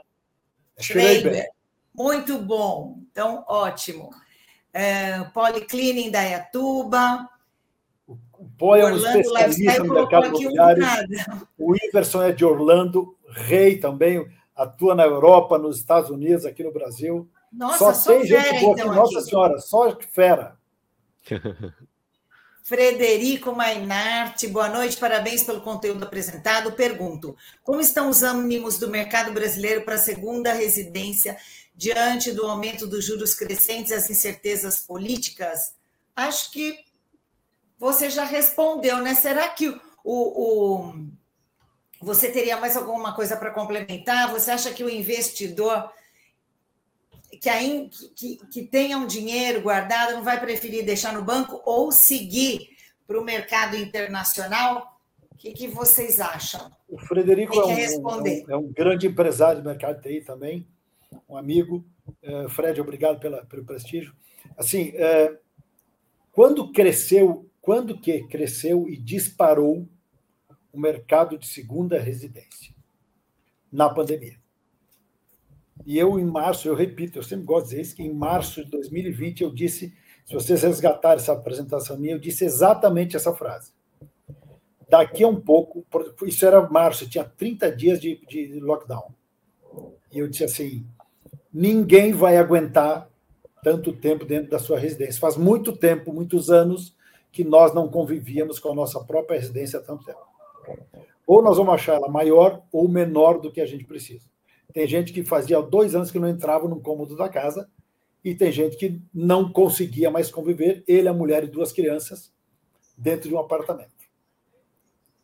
Schreiber. 0.78 1.20
Schreiber. 1.20 1.50
Muito 1.94 2.38
bom, 2.38 2.98
então 3.10 3.44
ótimo 3.46 4.10
é, 4.72 5.20
Policlinic 5.34 6.10
da 6.10 6.22
Iatuba. 6.22 7.28
O 8.06 8.48
Poi 8.56 8.80
é 8.80 8.86
um 8.86 8.96
especialista 8.96 9.84
no 9.84 9.94
mercado 9.94 10.26
imobiliário. 10.26 10.82
O 11.58 11.76
Iverson 11.76 12.22
é 12.22 12.32
de 12.32 12.44
Orlando, 12.44 13.16
rei 13.28 13.78
também, 13.78 14.26
atua 14.56 14.94
na 14.94 15.04
Europa, 15.04 15.58
nos 15.58 15.78
Estados 15.78 16.10
Unidos, 16.10 16.46
aqui 16.46 16.64
no 16.64 16.72
Brasil. 16.72 17.28
Nossa, 17.52 17.92
só 17.94 18.12
tem 18.12 18.26
fera, 18.26 18.42
gente 18.42 18.60
boa 18.60 18.72
então, 18.72 18.86
aqui. 18.86 18.96
Nossa 18.96 19.20
Senhora, 19.20 19.58
só 19.58 19.98
fera. 20.00 20.56
Frederico 22.62 23.54
Mainarte, 23.54 24.46
boa 24.46 24.68
noite, 24.68 24.96
parabéns 24.96 25.42
pelo 25.42 25.60
conteúdo 25.60 26.04
apresentado. 26.04 26.72
Pergunto: 26.72 27.36
como 27.62 27.80
estão 27.80 28.08
os 28.08 28.22
ânimos 28.22 28.78
do 28.78 28.88
mercado 28.88 29.32
brasileiro 29.32 29.82
para 29.82 29.94
a 29.94 29.98
segunda 29.98 30.52
residência 30.52 31.36
diante 31.74 32.32
do 32.32 32.46
aumento 32.46 32.86
dos 32.86 33.04
juros 33.04 33.34
crescentes 33.34 33.90
e 33.90 33.94
as 33.94 34.10
incertezas 34.10 34.78
políticas? 34.78 35.74
Acho 36.14 36.52
que 36.52 36.78
você 37.78 38.10
já 38.10 38.24
respondeu, 38.24 38.98
né? 38.98 39.14
Será 39.14 39.48
que 39.48 39.68
o, 39.68 39.78
o 40.04 40.94
você 42.00 42.30
teria 42.30 42.56
mais 42.56 42.76
alguma 42.76 43.14
coisa 43.14 43.36
para 43.36 43.50
complementar? 43.50 44.30
Você 44.32 44.50
acha 44.50 44.70
que 44.72 44.84
o 44.84 44.90
investidor 44.90 45.90
que, 47.40 47.48
ainda, 47.48 47.90
que, 48.14 48.36
que 48.52 48.62
tenha 48.62 48.98
um 48.98 49.06
dinheiro 49.06 49.62
guardado 49.62 50.14
não 50.14 50.22
vai 50.22 50.40
preferir 50.40 50.84
deixar 50.84 51.12
no 51.12 51.24
banco 51.24 51.62
ou 51.64 51.90
seguir 51.90 52.68
para 53.06 53.20
o 53.20 53.24
mercado 53.24 53.76
internacional? 53.76 55.00
O 55.32 55.36
que, 55.36 55.52
que 55.52 55.68
vocês 55.68 56.20
acham? 56.20 56.70
O 56.88 56.98
Frederico 56.98 57.58
é 57.58 57.64
um, 57.64 57.70
é, 57.70 57.88
um, 57.96 58.50
é 58.50 58.56
um, 58.56 58.72
grande 58.72 59.06
empresário 59.06 59.62
do 59.62 59.68
mercado 59.68 60.00
TI 60.00 60.20
também 60.20 60.66
um 61.28 61.36
amigo. 61.36 61.84
É, 62.22 62.48
Fred, 62.48 62.80
obrigado 62.80 63.20
pela, 63.20 63.44
pelo 63.46 63.64
prestígio. 63.64 64.14
Assim, 64.56 64.92
é, 64.94 65.36
quando 66.32 66.72
cresceu, 66.72 67.48
quando 67.60 67.98
que 67.98 68.26
cresceu 68.26 68.88
e 68.88 68.96
disparou 68.96 69.88
o 70.72 70.78
mercado 70.78 71.38
de 71.38 71.46
segunda 71.46 71.98
residência? 71.98 72.74
Na 73.72 73.88
pandemia. 73.88 74.36
E 75.86 75.98
eu, 75.98 76.18
em 76.18 76.24
março, 76.24 76.68
eu 76.68 76.74
repito, 76.74 77.18
eu 77.18 77.22
sempre 77.22 77.44
gosto 77.44 77.64
de 77.64 77.70
dizer 77.70 77.82
isso, 77.82 77.96
que 77.96 78.02
em 78.02 78.12
março 78.12 78.64
de 78.64 78.70
2020 78.70 79.42
eu 79.42 79.50
disse, 79.50 79.92
se 80.24 80.34
vocês 80.34 80.62
resgatarem 80.62 81.22
essa 81.22 81.32
apresentação 81.32 81.98
minha, 81.98 82.14
eu 82.14 82.18
disse 82.18 82.44
exatamente 82.44 83.16
essa 83.16 83.32
frase. 83.34 83.72
Daqui 84.88 85.22
a 85.22 85.28
um 85.28 85.40
pouco, 85.40 85.84
isso 86.24 86.44
era 86.44 86.68
março, 86.68 87.08
tinha 87.08 87.24
30 87.24 87.70
dias 87.72 88.00
de, 88.00 88.20
de 88.26 88.60
lockdown. 88.60 89.14
E 90.12 90.18
eu 90.18 90.28
disse 90.28 90.44
assim: 90.44 90.86
ninguém 91.52 92.12
vai 92.12 92.36
aguentar 92.36 93.08
tanto 93.62 93.92
tempo 93.92 94.24
dentro 94.24 94.50
da 94.50 94.58
sua 94.58 94.78
residência. 94.78 95.20
Faz 95.20 95.36
muito 95.36 95.76
tempo, 95.76 96.12
muitos 96.12 96.50
anos, 96.50 96.94
que 97.30 97.44
nós 97.44 97.74
não 97.74 97.88
convivíamos 97.88 98.58
com 98.58 98.70
a 98.70 98.74
nossa 98.74 99.00
própria 99.00 99.38
residência 99.38 99.78
há 99.78 99.82
tanto 99.82 100.04
tempo. 100.04 100.20
Ou 101.26 101.42
nós 101.42 101.56
vamos 101.56 101.74
achar 101.74 101.94
ela 101.94 102.08
maior 102.08 102.62
ou 102.72 102.88
menor 102.88 103.40
do 103.40 103.52
que 103.52 103.60
a 103.60 103.66
gente 103.66 103.84
precisa. 103.84 104.29
Tem 104.72 104.86
gente 104.86 105.12
que 105.12 105.24
fazia 105.24 105.60
dois 105.60 105.94
anos 105.94 106.10
que 106.10 106.18
não 106.18 106.28
entrava 106.28 106.68
no 106.68 106.80
cômodo 106.80 107.16
da 107.16 107.28
casa, 107.28 107.68
e 108.22 108.34
tem 108.34 108.52
gente 108.52 108.76
que 108.76 109.00
não 109.14 109.50
conseguia 109.50 110.10
mais 110.10 110.30
conviver, 110.30 110.84
ele, 110.86 111.08
a 111.08 111.12
mulher 111.12 111.44
e 111.44 111.48
duas 111.48 111.72
crianças, 111.72 112.32
dentro 112.96 113.28
de 113.28 113.34
um 113.34 113.38
apartamento. 113.38 113.90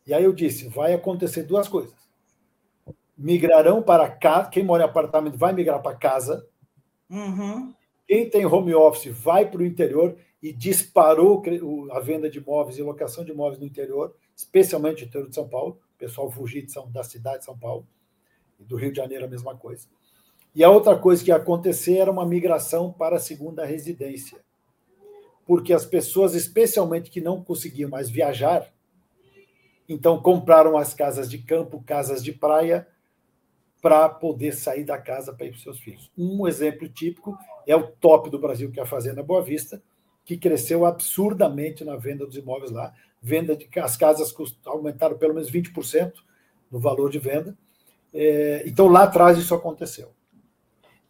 E 0.05 0.13
aí 0.13 0.23
eu 0.23 0.33
disse: 0.33 0.67
vai 0.67 0.93
acontecer 0.93 1.43
duas 1.43 1.67
coisas 1.67 2.07
migrarão 3.17 3.81
para 3.81 4.09
casa. 4.09 4.49
Quem 4.49 4.63
mora 4.63 4.83
em 4.83 4.85
apartamento 4.85 5.37
vai 5.37 5.51
migrar 5.51 5.81
para 5.81 5.97
casa. 5.97 6.47
Uhum. 7.09 7.73
Quem 8.07 8.29
tem 8.29 8.45
home 8.45 8.73
office 8.73 9.11
vai 9.17 9.49
para 9.49 9.61
o 9.61 9.65
interior 9.65 10.15
e 10.41 10.53
disparou 10.53 11.41
a 11.91 11.99
venda 11.99 12.29
de 12.29 12.37
imóveis 12.37 12.77
e 12.77 12.83
locação 12.83 13.25
de 13.25 13.31
imóveis 13.31 13.59
no 13.59 13.65
interior, 13.65 14.15
especialmente 14.35 15.01
no 15.01 15.07
interior 15.07 15.29
de 15.29 15.35
São 15.35 15.49
Paulo. 15.49 15.79
O 15.95 15.97
pessoal 15.97 16.29
fugir 16.29 16.63
de 16.63 16.71
São, 16.71 16.89
da 16.91 17.03
cidade 17.03 17.39
de 17.39 17.45
São 17.45 17.57
Paulo. 17.57 17.87
E 18.59 18.63
do 18.63 18.75
Rio 18.75 18.91
de 18.91 18.97
Janeiro 18.97 19.25
a 19.25 19.29
mesma 19.29 19.55
coisa. 19.55 19.87
E 20.55 20.63
a 20.63 20.69
outra 20.69 20.97
coisa 20.97 21.23
que 21.23 21.29
ia 21.29 21.35
acontecer 21.35 21.97
era 21.97 22.11
uma 22.11 22.25
migração 22.25 22.91
para 22.91 23.17
a 23.17 23.19
segunda 23.19 23.65
residência. 23.65 24.39
Porque 25.45 25.71
as 25.71 25.85
pessoas, 25.85 26.33
especialmente 26.33 27.09
que 27.09 27.21
não 27.21 27.43
conseguiam 27.43 27.89
mais 27.89 28.09
viajar, 28.09 28.73
então 29.87 30.21
compraram 30.21 30.77
as 30.77 30.93
casas 30.93 31.29
de 31.29 31.37
campo, 31.37 31.83
casas 31.85 32.23
de 32.23 32.33
praia, 32.33 32.87
para 33.81 34.09
poder 34.09 34.53
sair 34.53 34.83
da 34.83 34.97
casa 34.97 35.33
para 35.33 35.45
ir 35.45 35.49
para 35.49 35.57
os 35.57 35.63
seus 35.63 35.79
filhos. 35.79 36.11
Um 36.17 36.47
exemplo 36.47 36.89
típico 36.89 37.37
é 37.65 37.75
o 37.75 37.87
top 37.87 38.29
do 38.29 38.39
Brasil, 38.39 38.71
que 38.71 38.79
é 38.79 38.83
a 38.83 38.87
Fazenda 38.87 39.23
Boa 39.23 39.41
Vista, 39.41 39.81
que 40.25 40.35
cresceu 40.35 40.85
absurdamente 40.85 41.85
na 41.85 41.95
venda 41.95 42.25
dos 42.25 42.35
imóveis 42.35 42.71
lá. 42.71 42.93
Venda 43.21 43.55
de 43.55 43.69
as 43.79 43.95
casas 43.95 44.35
aumentaram 44.65 45.17
pelo 45.17 45.33
menos 45.33 45.49
20% 45.49 46.13
no 46.69 46.79
valor 46.79 47.09
de 47.09 47.19
venda. 47.19 47.57
É, 48.13 48.63
então 48.65 48.87
lá 48.87 49.03
atrás 49.03 49.37
isso 49.37 49.53
aconteceu. 49.53 50.11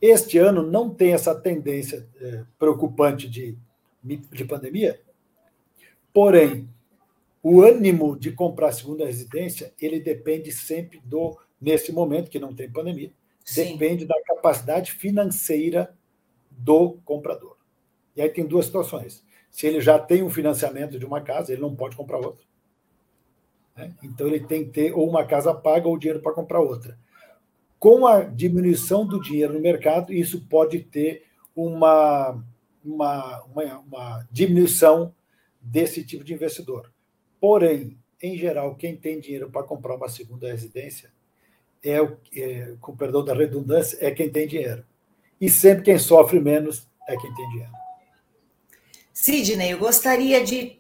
Este 0.02 0.38
ano 0.38 0.62
não 0.62 0.90
tem 0.90 1.14
essa 1.14 1.34
tendência 1.34 2.08
é, 2.20 2.44
preocupante 2.60 3.28
de, 3.30 3.58
de 4.04 4.46
pandemia, 4.46 5.00
porém 6.14 6.70
o 7.42 7.62
ânimo 7.62 8.18
de 8.18 8.32
comprar 8.32 8.72
segunda 8.72 9.06
residência 9.06 9.74
ele 9.80 10.00
depende 10.00 10.52
sempre 10.52 11.02
do 11.04 11.38
nesse 11.60 11.92
momento 11.92 12.30
que 12.30 12.40
não 12.40 12.54
tem 12.54 12.70
pandemia, 12.70 13.12
Sim. 13.44 13.74
depende 13.74 14.06
da 14.06 14.16
capacidade 14.24 14.92
financeira 14.92 15.96
do 16.52 17.00
comprador. 17.04 17.58
E 18.16 18.22
aí 18.22 18.30
tem 18.30 18.46
duas 18.46 18.66
situações. 18.66 19.24
Se 19.50 19.66
ele 19.66 19.82
já 19.82 19.98
tem 19.98 20.24
um 20.24 20.30
financiamento 20.30 21.00
de 21.00 21.06
uma 21.06 21.22
casa, 21.22 21.52
ele 21.52 21.62
não 21.62 21.76
pode 21.76 21.96
comprar 21.96 22.18
outra. 22.18 22.46
Né? 23.78 23.94
Então 24.04 24.28
ele 24.28 24.40
tem 24.40 24.66
que 24.66 24.72
ter 24.72 24.94
ou 24.94 25.08
uma 25.08 25.24
casa 25.24 25.54
paga 25.54 25.88
ou 25.88 25.98
dinheiro 25.98 26.22
para 26.22 26.34
comprar 26.34 26.60
outra. 26.60 26.98
Com 27.80 28.08
a 28.08 28.24
diminuição 28.24 29.06
do 29.06 29.22
dinheiro 29.22 29.54
no 29.54 29.60
mercado, 29.60 30.12
isso 30.12 30.42
pode 30.50 30.80
ter 30.80 31.26
uma, 31.56 32.44
uma, 32.84 33.44
uma, 33.44 33.80
uma 33.80 34.28
diminuição 34.32 35.14
desse 35.62 36.04
tipo 36.04 36.24
de 36.24 36.34
investidor. 36.34 36.92
Porém, 37.40 37.96
em 38.22 38.36
geral, 38.36 38.76
quem 38.76 38.96
tem 38.96 39.20
dinheiro 39.20 39.52
para 39.52 39.62
comprar 39.62 39.96
uma 39.96 40.10
segunda 40.10 40.48
residência 40.48 41.12
é, 41.84 42.02
o, 42.02 42.18
é, 42.36 42.76
com 42.82 42.98
perdão 42.98 43.24
da 43.24 43.36
redundância, 43.36 43.98
é 44.02 44.10
quem 44.10 44.30
tem 44.30 44.48
dinheiro. 44.48 44.84
E 45.40 45.48
sempre 45.50 45.84
quem 45.84 46.00
sofre 46.00 46.40
menos 46.40 46.88
é 47.08 47.16
quem 47.16 47.34
tem 47.36 47.50
dinheiro. 47.50 47.72
Sidney, 49.14 49.72
eu 49.72 49.78
gostaria 49.78 50.44
de 50.44 50.80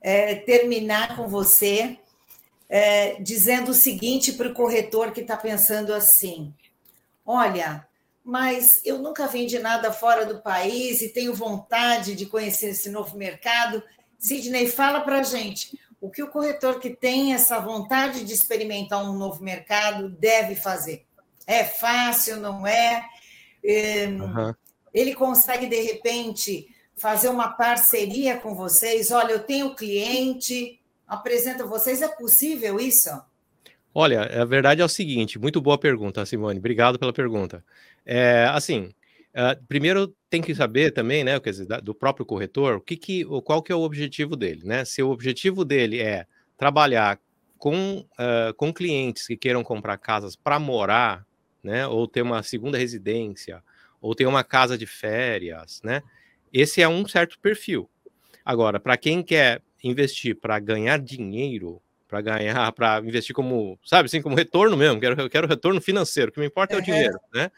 é, 0.00 0.34
terminar 0.34 1.16
com 1.16 1.28
você 1.28 1.96
é, 2.68 3.20
dizendo 3.20 3.70
o 3.70 3.74
seguinte 3.74 4.32
para 4.32 4.48
o 4.48 4.54
corretor 4.54 5.12
que 5.12 5.20
está 5.20 5.36
pensando 5.36 5.94
assim: 5.94 6.52
olha, 7.24 7.86
mas 8.24 8.80
eu 8.84 8.98
nunca 8.98 9.26
vendi 9.26 9.58
nada 9.58 9.92
fora 9.92 10.26
do 10.26 10.40
país 10.40 11.00
e 11.00 11.08
tenho 11.08 11.34
vontade 11.34 12.14
de 12.14 12.26
conhecer 12.26 12.70
esse 12.70 12.90
novo 12.90 13.16
mercado. 13.16 13.82
Sidney, 14.18 14.68
fala 14.68 15.00
para 15.00 15.20
a 15.20 15.22
gente 15.22 15.78
o 16.00 16.10
que 16.10 16.22
o 16.22 16.30
corretor 16.30 16.78
que 16.78 16.90
tem 16.90 17.34
essa 17.34 17.58
vontade 17.58 18.24
de 18.24 18.32
experimentar 18.32 19.02
um 19.02 19.14
novo 19.14 19.42
mercado 19.42 20.08
deve 20.08 20.54
fazer. 20.54 21.06
É 21.46 21.64
fácil, 21.64 22.36
não 22.36 22.66
é? 22.66 23.04
Uhum. 23.64 24.54
Ele 24.92 25.14
consegue, 25.14 25.66
de 25.66 25.80
repente, 25.80 26.68
fazer 26.96 27.28
uma 27.28 27.48
parceria 27.48 28.36
com 28.36 28.54
vocês? 28.54 29.10
Olha, 29.10 29.32
eu 29.32 29.44
tenho 29.44 29.74
cliente, 29.74 30.78
apresento 31.08 31.66
vocês, 31.66 32.02
é 32.02 32.08
possível 32.08 32.78
isso? 32.78 33.10
Olha, 33.94 34.22
a 34.42 34.44
verdade 34.44 34.82
é 34.82 34.84
o 34.84 34.88
seguinte, 34.88 35.38
muito 35.38 35.60
boa 35.60 35.78
pergunta, 35.78 36.24
Simone, 36.26 36.58
obrigado 36.58 36.98
pela 36.98 37.12
pergunta. 37.12 37.64
É, 38.04 38.46
assim, 38.52 38.92
uh, 39.34 39.64
primeiro 39.66 40.14
tem 40.28 40.42
que 40.42 40.54
saber 40.54 40.92
também, 40.92 41.24
né, 41.24 41.40
quer 41.40 41.50
dizer, 41.50 41.66
do 41.82 41.94
próprio 41.94 42.26
corretor, 42.26 42.76
o 42.76 42.80
que 42.80 42.96
que, 42.96 43.24
qual 43.42 43.62
que 43.62 43.72
é 43.72 43.74
o 43.74 43.80
objetivo 43.80 44.36
dele, 44.36 44.62
né? 44.64 44.84
Se 44.84 45.02
o 45.02 45.10
objetivo 45.10 45.64
dele 45.64 46.00
é 46.00 46.26
trabalhar 46.56 47.18
com, 47.56 48.06
uh, 48.12 48.54
com 48.56 48.72
clientes 48.72 49.26
que 49.26 49.36
queiram 49.36 49.64
comprar 49.64 49.96
casas 49.96 50.36
para 50.36 50.58
morar, 50.58 51.26
né, 51.62 51.86
ou 51.86 52.06
ter 52.06 52.22
uma 52.22 52.42
segunda 52.42 52.78
residência, 52.78 53.64
ou 54.00 54.14
ter 54.14 54.26
uma 54.26 54.44
casa 54.44 54.78
de 54.78 54.86
férias, 54.86 55.80
né? 55.82 56.02
Esse 56.52 56.80
é 56.80 56.88
um 56.88 57.06
certo 57.06 57.38
perfil. 57.40 57.90
Agora, 58.44 58.78
para 58.78 58.96
quem 58.96 59.22
quer 59.22 59.60
investir 59.82 60.36
para 60.36 60.58
ganhar 60.58 60.98
dinheiro, 60.98 61.80
para 62.06 62.20
ganhar, 62.20 62.72
para 62.72 63.00
investir 63.00 63.34
como, 63.34 63.78
sabe, 63.84 64.06
assim, 64.06 64.22
como 64.22 64.36
retorno 64.36 64.76
mesmo, 64.76 65.00
quero, 65.00 65.20
eu 65.20 65.30
quero 65.30 65.46
retorno 65.46 65.80
financeiro, 65.80 66.30
o 66.30 66.32
que 66.32 66.40
me 66.40 66.46
importa 66.46 66.74
é 66.74 66.78
o 66.78 66.82
dinheiro, 66.82 67.18
né? 67.34 67.50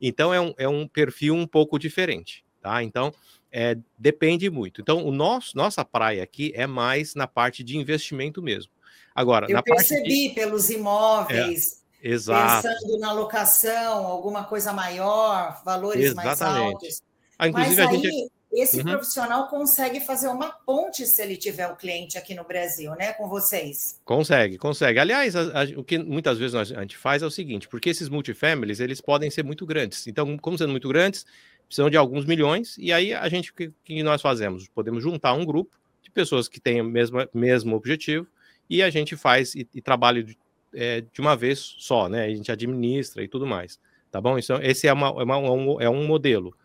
Então 0.00 0.32
é 0.32 0.40
um, 0.40 0.54
é 0.56 0.68
um 0.68 0.86
perfil 0.86 1.34
um 1.34 1.46
pouco 1.46 1.78
diferente, 1.78 2.44
tá? 2.60 2.82
Então, 2.82 3.12
é, 3.50 3.76
depende 3.96 4.50
muito. 4.50 4.80
Então, 4.80 5.04
o 5.04 5.10
nosso, 5.10 5.56
nossa 5.56 5.84
praia 5.84 6.22
aqui 6.22 6.52
é 6.54 6.66
mais 6.66 7.14
na 7.14 7.26
parte 7.26 7.64
de 7.64 7.76
investimento 7.76 8.42
mesmo. 8.42 8.72
Agora, 9.14 9.50
eu 9.50 9.62
percebi 9.62 10.28
de... 10.28 10.34
pelos 10.34 10.70
imóveis, 10.70 11.82
é, 12.02 12.08
exato. 12.08 12.68
pensando 12.68 12.98
na 13.00 13.12
locação, 13.12 14.06
alguma 14.06 14.44
coisa 14.44 14.72
maior, 14.72 15.60
valores 15.64 16.04
Exatamente. 16.04 16.40
mais 16.40 16.42
altos. 16.42 17.02
Ah, 17.38 17.48
inclusive, 17.48 17.76
Mas 17.76 17.88
a 17.88 17.92
gente 17.92 18.30
esse 18.52 18.78
uhum. 18.78 18.84
profissional 18.84 19.46
consegue 19.48 20.00
fazer 20.00 20.28
uma 20.28 20.50
ponte 20.50 21.04
se 21.04 21.22
ele 21.22 21.36
tiver 21.36 21.68
o 21.68 21.72
um 21.72 21.76
cliente 21.76 22.16
aqui 22.16 22.34
no 22.34 22.44
Brasil, 22.44 22.90
né, 22.92 23.12
com 23.12 23.28
vocês. 23.28 24.00
Consegue, 24.04 24.56
consegue. 24.56 24.98
Aliás, 24.98 25.36
a, 25.36 25.62
a, 25.62 25.64
o 25.76 25.84
que 25.84 25.98
muitas 25.98 26.38
vezes 26.38 26.54
a 26.54 26.64
gente 26.64 26.96
faz 26.96 27.22
é 27.22 27.26
o 27.26 27.30
seguinte, 27.30 27.68
porque 27.68 27.90
esses 27.90 28.08
multifamilies, 28.08 28.80
eles 28.80 29.00
podem 29.00 29.30
ser 29.30 29.44
muito 29.44 29.66
grandes. 29.66 30.06
Então, 30.06 30.38
como 30.38 30.56
sendo 30.56 30.70
muito 30.70 30.88
grandes, 30.88 31.26
precisam 31.66 31.90
de 31.90 31.96
alguns 31.96 32.24
milhões, 32.24 32.76
e 32.78 32.92
aí 32.92 33.12
a 33.12 33.28
gente, 33.28 33.50
o 33.50 33.54
que, 33.54 33.70
que 33.84 34.02
nós 34.02 34.22
fazemos? 34.22 34.66
Podemos 34.68 35.02
juntar 35.02 35.34
um 35.34 35.44
grupo 35.44 35.76
de 36.02 36.10
pessoas 36.10 36.48
que 36.48 36.58
têm 36.58 36.80
o 36.80 36.84
mesmo, 36.84 37.18
mesmo 37.34 37.76
objetivo, 37.76 38.26
e 38.68 38.82
a 38.82 38.88
gente 38.88 39.14
faz 39.14 39.54
e, 39.54 39.68
e 39.74 39.82
trabalha 39.82 40.22
de, 40.22 40.38
é, 40.74 41.02
de 41.02 41.20
uma 41.20 41.36
vez 41.36 41.74
só, 41.78 42.08
né? 42.08 42.24
A 42.24 42.28
gente 42.28 42.50
administra 42.50 43.22
e 43.22 43.28
tudo 43.28 43.46
mais, 43.46 43.78
tá 44.10 44.20
bom? 44.20 44.38
Então, 44.38 44.58
esse 44.62 44.88
é, 44.88 44.92
uma, 44.92 45.08
é, 45.08 45.22
uma, 45.22 45.38
um, 45.38 45.80
é 45.80 45.90
um 45.90 46.06
modelo. 46.06 46.56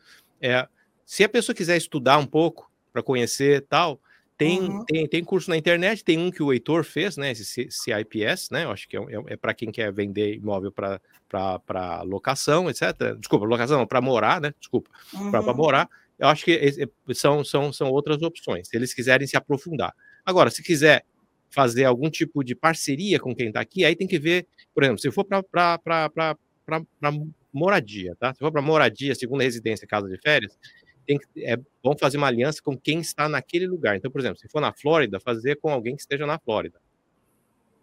É, 0.41 0.67
se 1.05 1.23
a 1.23 1.29
pessoa 1.29 1.55
quiser 1.55 1.77
estudar 1.77 2.17
um 2.17 2.25
pouco 2.25 2.71
para 2.91 3.03
conhecer 3.03 3.65
tal, 3.67 3.99
tem, 4.37 4.59
uhum. 4.59 4.85
tem, 4.85 5.07
tem 5.07 5.23
curso 5.23 5.49
na 5.49 5.57
internet, 5.57 6.03
tem 6.03 6.17
um 6.17 6.31
que 6.31 6.41
o 6.41 6.51
Heitor 6.51 6.83
fez, 6.83 7.17
né? 7.17 7.31
Esse 7.31 7.69
CIPS, 7.69 8.49
né? 8.51 8.65
Eu 8.65 8.71
acho 8.71 8.87
que 8.87 8.97
é, 8.97 8.99
é, 8.99 9.23
é 9.27 9.37
para 9.37 9.53
quem 9.53 9.71
quer 9.71 9.91
vender 9.91 10.35
imóvel 10.35 10.71
para 10.71 12.01
locação, 12.01 12.69
etc. 12.69 13.15
Desculpa, 13.17 13.45
locação, 13.45 13.85
para 13.85 14.01
morar, 14.01 14.41
né? 14.41 14.53
Desculpa, 14.59 14.89
uhum. 15.13 15.31
para 15.31 15.53
morar. 15.53 15.89
Eu 16.17 16.27
acho 16.27 16.45
que 16.45 16.87
são, 17.13 17.43
são, 17.43 17.71
são 17.71 17.89
outras 17.89 18.21
opções, 18.21 18.67
se 18.67 18.75
eles 18.75 18.93
quiserem 18.93 19.27
se 19.27 19.37
aprofundar. 19.37 19.93
Agora, 20.25 20.49
se 20.49 20.63
quiser 20.63 21.05
fazer 21.49 21.85
algum 21.85 22.09
tipo 22.09 22.43
de 22.43 22.55
parceria 22.55 23.19
com 23.19 23.35
quem 23.35 23.47
está 23.47 23.59
aqui, 23.59 23.85
aí 23.85 23.95
tem 23.95 24.07
que 24.07 24.17
ver, 24.17 24.47
por 24.73 24.83
exemplo, 24.83 24.99
se 24.99 25.11
for 25.11 25.23
para 25.23 25.79
moradia, 27.53 28.15
tá? 28.19 28.33
Se 28.33 28.39
for 28.39 28.51
para 28.51 28.61
moradia, 28.61 29.13
segunda 29.13 29.43
residência, 29.43 29.87
casa 29.87 30.09
de 30.09 30.17
férias, 30.17 30.57
tem 31.05 31.17
que, 31.17 31.45
é 31.45 31.57
bom 31.83 31.95
fazer 31.97 32.17
uma 32.17 32.27
aliança 32.27 32.61
com 32.61 32.77
quem 32.77 32.99
está 32.99 33.27
naquele 33.29 33.67
lugar. 33.67 33.95
Então, 33.95 34.11
por 34.11 34.19
exemplo, 34.19 34.39
se 34.39 34.47
for 34.49 34.61
na 34.61 34.73
Flórida, 34.73 35.19
fazer 35.19 35.57
com 35.57 35.69
alguém 35.69 35.95
que 35.95 36.01
esteja 36.01 36.25
na 36.25 36.39
Flórida. 36.39 36.79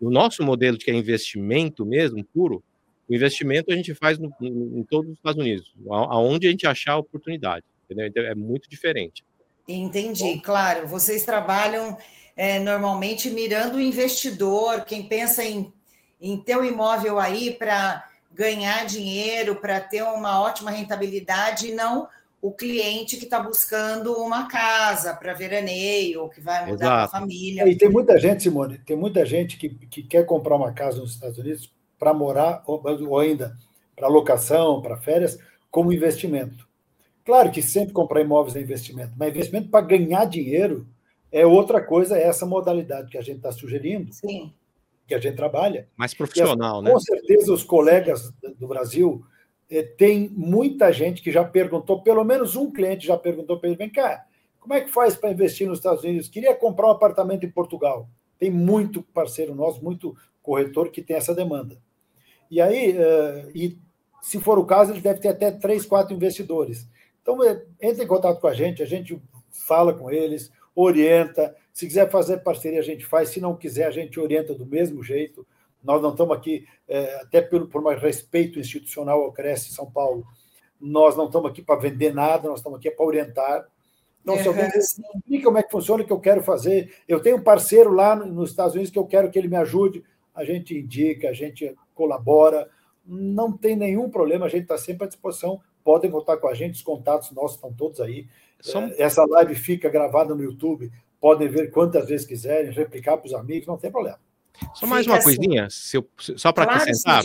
O 0.00 0.10
nosso 0.10 0.42
modelo 0.42 0.78
de 0.78 0.84
que 0.84 0.90
é 0.90 0.94
investimento 0.94 1.84
mesmo, 1.84 2.24
puro, 2.24 2.62
o 3.08 3.14
investimento 3.14 3.72
a 3.72 3.76
gente 3.76 3.94
faz 3.94 4.18
no, 4.18 4.32
em 4.40 4.82
todos 4.84 5.10
os 5.10 5.16
Estados 5.16 5.40
Unidos, 5.40 5.74
aonde 5.88 6.46
a 6.46 6.50
gente 6.50 6.66
achar 6.66 6.92
a 6.92 6.98
oportunidade, 6.98 7.64
entendeu? 7.84 8.06
Então, 8.06 8.22
é 8.22 8.34
muito 8.34 8.68
diferente. 8.70 9.24
Entendi, 9.68 10.22
bom, 10.22 10.40
claro. 10.40 10.86
Vocês 10.86 11.24
trabalham 11.24 11.98
é, 12.36 12.58
normalmente 12.58 13.28
mirando 13.28 13.76
o 13.76 13.80
investidor, 13.80 14.84
quem 14.84 15.06
pensa 15.06 15.44
em, 15.44 15.72
em 16.20 16.36
ter 16.38 16.56
o 16.56 16.60
um 16.60 16.64
imóvel 16.64 17.18
aí 17.18 17.52
para 17.52 18.08
ganhar 18.32 18.86
dinheiro, 18.86 19.56
para 19.56 19.80
ter 19.80 20.02
uma 20.02 20.40
ótima 20.40 20.70
rentabilidade, 20.70 21.68
e 21.68 21.74
não 21.74 22.08
o 22.42 22.52
cliente 22.52 23.16
que 23.16 23.24
está 23.24 23.38
buscando 23.38 24.14
uma 24.14 24.48
casa 24.48 25.14
para 25.14 25.34
veraneio, 25.34 26.22
ou 26.22 26.28
que 26.28 26.40
vai 26.40 26.66
mudar 26.66 26.86
para 26.86 27.04
a 27.04 27.08
família. 27.08 27.68
E 27.68 27.76
tem 27.76 27.90
muita 27.90 28.18
gente, 28.18 28.42
Simone, 28.42 28.78
tem 28.78 28.96
muita 28.96 29.26
gente 29.26 29.58
que, 29.58 29.68
que 29.68 30.02
quer 30.02 30.24
comprar 30.24 30.56
uma 30.56 30.72
casa 30.72 30.98
nos 31.00 31.12
Estados 31.12 31.38
Unidos 31.38 31.72
para 31.98 32.14
morar, 32.14 32.62
ou, 32.66 32.82
ou 32.82 33.18
ainda 33.18 33.56
para 33.94 34.08
locação, 34.08 34.80
para 34.80 34.96
férias, 34.96 35.38
como 35.70 35.92
investimento. 35.92 36.66
Claro 37.24 37.50
que 37.50 37.60
sempre 37.60 37.92
comprar 37.92 38.22
imóveis 38.22 38.56
é 38.56 38.60
investimento, 38.60 39.12
mas 39.16 39.28
investimento 39.28 39.68
para 39.68 39.84
ganhar 39.84 40.24
dinheiro 40.24 40.88
é 41.30 41.46
outra 41.46 41.82
coisa, 41.82 42.16
é 42.16 42.22
essa 42.22 42.46
modalidade 42.46 43.10
que 43.10 43.18
a 43.18 43.22
gente 43.22 43.36
está 43.36 43.52
sugerindo, 43.52 44.12
Sim. 44.12 44.52
que 45.06 45.14
a 45.14 45.20
gente 45.20 45.36
trabalha. 45.36 45.86
Mais 45.96 46.14
profissional, 46.14 46.78
as, 46.78 46.84
né? 46.84 46.90
Com 46.90 47.00
certeza 47.00 47.52
os 47.52 47.62
colegas 47.62 48.32
do 48.58 48.66
Brasil 48.66 49.22
tem 49.96 50.28
muita 50.30 50.92
gente 50.92 51.22
que 51.22 51.30
já 51.30 51.44
perguntou, 51.44 52.02
pelo 52.02 52.24
menos 52.24 52.56
um 52.56 52.70
cliente 52.70 53.06
já 53.06 53.16
perguntou 53.16 53.58
para 53.58 53.68
ele: 53.68 53.78
vem 53.78 53.88
cá, 53.88 54.26
como 54.58 54.74
é 54.74 54.80
que 54.80 54.90
faz 54.90 55.16
para 55.16 55.30
investir 55.30 55.66
nos 55.66 55.78
Estados 55.78 56.04
Unidos? 56.04 56.28
Queria 56.28 56.54
comprar 56.54 56.88
um 56.88 56.90
apartamento 56.90 57.46
em 57.46 57.50
Portugal. 57.50 58.08
Tem 58.38 58.50
muito 58.50 59.02
parceiro 59.02 59.54
nosso, 59.54 59.82
muito 59.82 60.16
corretor 60.42 60.90
que 60.90 61.02
tem 61.02 61.16
essa 61.16 61.34
demanda. 61.34 61.78
E 62.50 62.60
aí, 62.60 62.96
uh, 62.96 63.50
e 63.54 63.78
se 64.20 64.40
for 64.40 64.58
o 64.58 64.66
caso, 64.66 64.92
ele 64.92 65.00
deve 65.00 65.20
ter 65.20 65.28
até 65.28 65.50
três, 65.50 65.86
quatro 65.86 66.14
investidores. 66.14 66.88
Então, 67.22 67.42
é, 67.44 67.62
entre 67.80 68.04
em 68.04 68.08
contato 68.08 68.40
com 68.40 68.46
a 68.46 68.54
gente, 68.54 68.82
a 68.82 68.86
gente 68.86 69.20
fala 69.50 69.94
com 69.94 70.10
eles, 70.10 70.50
orienta. 70.74 71.54
Se 71.72 71.86
quiser 71.86 72.10
fazer 72.10 72.38
parceria, 72.38 72.80
a 72.80 72.84
gente 72.84 73.06
faz. 73.06 73.30
Se 73.30 73.40
não 73.40 73.56
quiser, 73.56 73.86
a 73.86 73.90
gente 73.90 74.18
orienta 74.18 74.54
do 74.54 74.66
mesmo 74.66 75.02
jeito. 75.02 75.46
Nós 75.82 76.02
não 76.02 76.10
estamos 76.10 76.36
aqui, 76.36 76.66
é, 76.88 77.16
até 77.16 77.40
por, 77.40 77.66
por 77.68 77.82
mais 77.82 78.00
respeito 78.00 78.58
institucional 78.58 79.22
ao 79.22 79.32
Cresce 79.32 79.72
São 79.72 79.90
Paulo, 79.90 80.26
nós 80.80 81.16
não 81.16 81.26
estamos 81.26 81.50
aqui 81.50 81.62
para 81.62 81.80
vender 81.80 82.14
nada, 82.14 82.48
nós 82.48 82.60
estamos 82.60 82.78
aqui 82.78 82.90
para 82.90 83.04
orientar. 83.04 83.66
Então, 84.22 84.36
se 84.36 84.48
alguém 84.48 84.68
explica 84.68 85.44
como 85.44 85.58
é 85.58 85.62
que 85.62 85.70
funciona, 85.70 86.02
o 86.02 86.06
que 86.06 86.12
eu 86.12 86.20
quero 86.20 86.42
fazer, 86.42 86.94
eu 87.08 87.20
tenho 87.20 87.36
um 87.36 87.42
parceiro 87.42 87.92
lá 87.92 88.14
nos 88.14 88.50
Estados 88.50 88.74
Unidos 88.74 88.90
que 88.90 88.98
eu 88.98 89.06
quero 89.06 89.30
que 89.30 89.38
ele 89.38 89.48
me 89.48 89.56
ajude, 89.56 90.04
a 90.34 90.44
gente 90.44 90.78
indica, 90.78 91.28
a 91.28 91.32
gente 91.32 91.74
colabora, 91.94 92.68
não 93.04 93.56
tem 93.56 93.76
nenhum 93.76 94.10
problema, 94.10 94.46
a 94.46 94.48
gente 94.48 94.62
está 94.62 94.78
sempre 94.78 95.04
à 95.04 95.08
disposição, 95.08 95.60
podem 95.82 96.10
contar 96.10 96.36
com 96.36 96.48
a 96.48 96.54
gente, 96.54 96.74
os 96.74 96.82
contatos 96.82 97.30
nossos 97.32 97.56
estão 97.56 97.72
todos 97.72 98.00
aí. 98.00 98.26
É, 98.96 99.02
essa 99.02 99.24
live 99.24 99.54
fica 99.54 99.88
gravada 99.88 100.34
no 100.34 100.42
YouTube, 100.42 100.90
podem 101.20 101.48
ver 101.48 101.70
quantas 101.70 102.06
vezes 102.06 102.26
quiserem, 102.26 102.70
replicar 102.70 103.16
para 103.16 103.26
os 103.26 103.34
amigos, 103.34 103.66
não 103.66 103.78
tem 103.78 103.90
problema. 103.90 104.18
Só 104.74 104.86
mais 104.86 105.02
Fica 105.02 105.14
uma 105.14 105.18
assim. 105.18 105.36
coisinha, 105.36 105.68
eu, 105.94 106.08
só 106.36 106.52
para 106.52 106.64
claro, 106.64 106.82
acrescentar, 106.82 107.22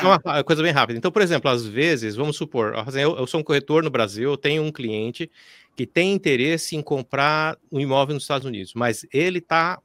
uma 0.00 0.44
coisa 0.44 0.62
bem 0.62 0.72
rápida. 0.72 0.96
Então, 0.96 1.10
por 1.10 1.22
exemplo, 1.22 1.50
às 1.50 1.66
vezes, 1.66 2.14
vamos 2.14 2.36
supor, 2.36 2.74
eu, 2.94 3.16
eu 3.16 3.26
sou 3.26 3.40
um 3.40 3.42
corretor 3.42 3.82
no 3.82 3.90
Brasil, 3.90 4.30
eu 4.30 4.36
tenho 4.36 4.62
um 4.62 4.70
cliente 4.70 5.30
que 5.76 5.86
tem 5.86 6.12
interesse 6.12 6.76
em 6.76 6.82
comprar 6.82 7.58
um 7.70 7.80
imóvel 7.80 8.14
nos 8.14 8.24
Estados 8.24 8.46
Unidos, 8.46 8.74
mas 8.74 9.06
ele 9.12 9.38
está 9.38 9.78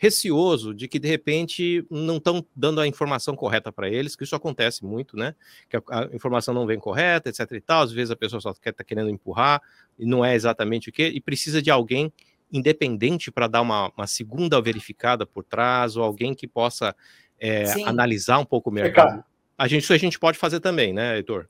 receoso 0.00 0.72
de 0.72 0.88
que 0.88 0.98
de 0.98 1.06
repente 1.06 1.84
não 1.90 2.16
estão 2.16 2.44
dando 2.56 2.80
a 2.80 2.86
informação 2.86 3.36
correta 3.36 3.70
para 3.70 3.86
eles, 3.86 4.16
que 4.16 4.24
isso 4.24 4.34
acontece 4.34 4.82
muito, 4.82 5.14
né? 5.14 5.34
Que 5.68 5.76
a, 5.76 5.82
a, 5.90 6.04
informação 6.14 6.54
não 6.54 6.66
vem 6.66 6.80
correta, 6.80 7.28
etc 7.28 7.40
e 7.52 7.60
tal, 7.60 7.82
às 7.82 7.92
vezes 7.92 8.10
a 8.10 8.16
pessoa 8.16 8.40
só 8.40 8.50
está 8.50 8.82
querendo 8.82 9.10
empurrar 9.10 9.60
e 9.98 10.06
não 10.06 10.24
é 10.24 10.34
exatamente 10.34 10.88
o 10.88 10.92
que, 10.92 11.06
e 11.06 11.20
precisa 11.20 11.60
de 11.60 11.70
alguém 11.70 12.10
independente 12.52 13.30
para 13.30 13.46
dar 13.46 13.60
uma, 13.60 13.92
uma, 13.96 14.06
segunda 14.06 14.60
verificada 14.60 15.24
por 15.26 15.44
trás, 15.44 15.96
ou 15.96 16.02
alguém 16.02 16.34
que 16.34 16.46
possa 16.46 16.94
é, 17.38 17.64
analisar 17.86 18.38
um 18.38 18.44
pouco 18.44 18.70
o 18.70 18.72
mercado. 18.72 19.24
A 19.56 19.68
gente, 19.68 19.82
isso 19.82 19.92
a 19.92 19.98
gente 19.98 20.18
pode 20.18 20.38
fazer 20.38 20.60
também, 20.60 20.92
né, 20.92 21.16
Heitor? 21.16 21.48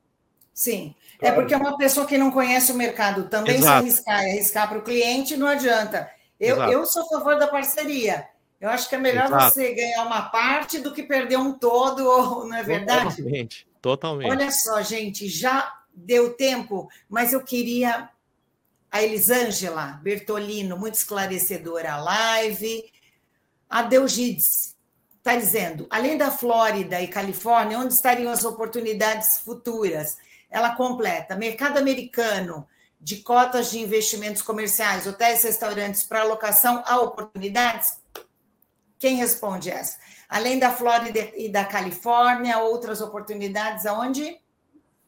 Sim, 0.53 0.95
é 1.15 1.19
claro. 1.19 1.35
é 1.35 1.41
porque 1.41 1.55
uma 1.55 1.77
pessoa 1.77 2.07
que 2.07 2.19
não 2.19 2.31
conhece 2.31 2.73
o 2.73 2.75
mercado 2.75 3.25
também 3.25 3.57
Exato. 3.57 3.83
se 3.83 3.89
arriscar 3.89 4.23
e 4.25 4.31
arriscar 4.33 4.69
para 4.69 4.79
o 4.79 4.83
cliente 4.83 5.37
não 5.37 5.47
adianta. 5.47 6.11
Eu, 6.39 6.57
eu 6.65 6.87
sou 6.87 7.03
a 7.03 7.07
favor 7.07 7.39
da 7.39 7.47
parceria. 7.47 8.27
Eu 8.61 8.69
acho 8.69 8.89
que 8.89 8.95
é 8.95 8.99
melhor 8.99 9.27
Exato. 9.27 9.55
você 9.55 9.75
ganhar 9.75 10.05
uma 10.05 10.23
parte 10.23 10.79
do 10.79 10.93
que 10.93 11.03
perder 11.03 11.39
um 11.39 11.53
todo, 11.53 12.05
não 12.45 12.55
é 12.55 12.63
verdade? 12.63 13.17
Totalmente, 13.17 13.67
totalmente. 13.81 14.31
Olha 14.31 14.51
só, 14.51 14.83
gente, 14.83 15.29
já 15.29 15.73
deu 15.95 16.35
tempo, 16.35 16.89
mas 17.09 17.33
eu 17.33 17.43
queria 17.43 18.09
a 18.91 19.03
Elisângela 19.03 20.01
Bertolino, 20.03 20.77
muito 20.77 20.95
esclarecedora 20.95 21.93
a 21.93 21.97
live. 21.99 22.91
A 23.69 23.83
Deugides 23.83 24.77
está 25.19 25.37
dizendo, 25.37 25.87
além 25.91 26.17
da 26.17 26.31
Flórida 26.31 27.01
e 27.01 27.07
Califórnia, 27.07 27.79
onde 27.79 27.95
estariam 27.95 28.33
as 28.33 28.45
oportunidades 28.45 29.39
futuras? 29.39 30.17
Ela 30.51 30.75
completa, 30.75 31.37
mercado 31.37 31.79
americano, 31.79 32.67
de 33.01 33.19
cotas 33.19 33.71
de 33.71 33.79
investimentos 33.79 34.43
comerciais, 34.43 35.07
hotéis, 35.07 35.43
restaurantes 35.43 36.03
para 36.03 36.23
alocação 36.23 36.83
a 36.87 37.01
oportunidades? 37.01 38.01
Quem 38.99 39.17
responde 39.17 39.71
essa? 39.71 39.99
Além 40.29 40.59
da 40.59 40.71
Flórida 40.71 41.19
e 41.37 41.49
da 41.49 41.65
Califórnia, 41.65 42.59
outras 42.59 43.01
oportunidades 43.01 43.87
aonde? 43.87 44.39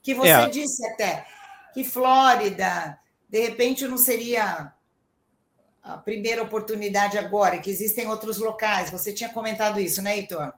Que 0.03 0.15
você 0.15 0.31
é. 0.31 0.49
disse 0.49 0.87
até 0.87 1.27
que 1.75 1.85
Flórida, 1.85 2.99
de 3.33 3.41
repente, 3.41 3.89
não 3.89 3.97
seria 3.97 4.75
a 5.83 5.97
primeira 5.97 6.43
oportunidade 6.43 7.17
agora, 7.17 7.59
que 7.59 7.71
existem 7.71 8.07
outros 8.07 8.37
locais. 8.37 8.91
Você 8.91 9.11
tinha 9.11 9.31
comentado 9.31 9.81
isso, 9.81 10.03
né, 10.03 10.19
Heitor? 10.19 10.53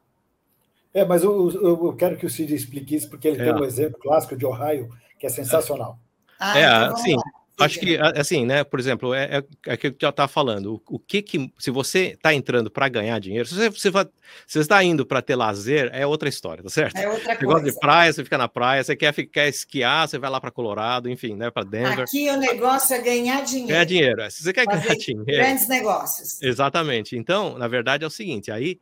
É, 0.93 1.05
mas 1.05 1.23
eu, 1.23 1.51
eu, 1.53 1.93
quero 1.97 2.17
que 2.17 2.27
o 2.27 2.31
Cid 2.31 2.53
explique 2.53 2.97
isso, 2.97 3.09
porque 3.09 3.29
ele 3.29 3.41
é. 3.41 3.45
tem 3.45 3.55
um 3.55 3.65
exemplo 3.65 3.99
clássico 4.01 4.37
de 4.37 4.45
Ohio 4.45 4.91
que 5.21 5.27
é 5.27 5.31
sensacional. 5.31 5.99
Ah, 6.39 6.59
é, 6.59 6.85
então 6.87 6.97
sim. 6.97 7.15
Lá. 7.15 7.23
Acho 7.61 7.79
que, 7.79 7.97
assim, 8.17 8.45
né, 8.45 8.65
por 8.65 8.81
exemplo, 8.81 9.15
é, 9.15 9.39
é, 9.39 9.45
é 9.67 9.73
aquilo 9.75 9.95
que 9.95 10.05
já 10.05 10.09
está 10.09 10.27
falando. 10.27 10.75
O, 10.75 10.97
o, 10.97 10.99
que 10.99 11.23
que, 11.23 11.53
se 11.57 11.71
você 11.71 12.09
está 12.09 12.35
entrando 12.35 12.69
para 12.69 12.89
ganhar 12.89 13.19
dinheiro, 13.21 13.47
se 13.47 13.55
você, 13.55 13.71
você, 13.71 13.91
vai, 13.91 14.07
você 14.45 14.59
está 14.59 14.83
indo 14.83 15.07
para 15.07 15.23
ter 15.23 15.37
lazer, 15.37 15.89
é 15.93 16.05
outra 16.05 16.29
história, 16.29 16.65
tá 16.65 16.69
certo? 16.69 16.97
É 16.97 17.09
outra 17.09 17.37
você 17.37 17.45
gosta 17.45 17.71
de 17.71 17.79
praia, 17.79 18.13
você 18.13 18.25
fica 18.25 18.37
na 18.37 18.49
praia, 18.49 18.83
você 18.83 18.97
quer, 18.97 19.13
quer 19.13 19.49
esquiar, 19.49 20.09
você 20.09 20.19
vai 20.19 20.31
lá 20.31 20.41
para 20.41 20.51
Colorado, 20.51 21.09
enfim, 21.09 21.37
né, 21.37 21.49
para 21.49 21.63
Denver. 21.63 22.01
Aqui 22.01 22.29
o 22.29 22.37
negócio 22.37 22.93
é 22.95 23.01
ganhar 23.01 23.43
dinheiro. 23.43 23.69
Ganhar 23.69 23.85
dinheiro, 23.85 24.31
se 24.31 24.43
você 24.43 24.53
quer 24.53 24.65
Fazer 24.65 24.83
ganhar 24.83 24.99
dinheiro. 24.99 25.25
Grandes 25.25 25.69
negócios. 25.69 26.43
Exatamente. 26.43 27.17
Então, 27.17 27.57
na 27.57 27.69
verdade, 27.69 28.03
é 28.03 28.07
o 28.07 28.11
seguinte, 28.11 28.51
aí, 28.51 28.81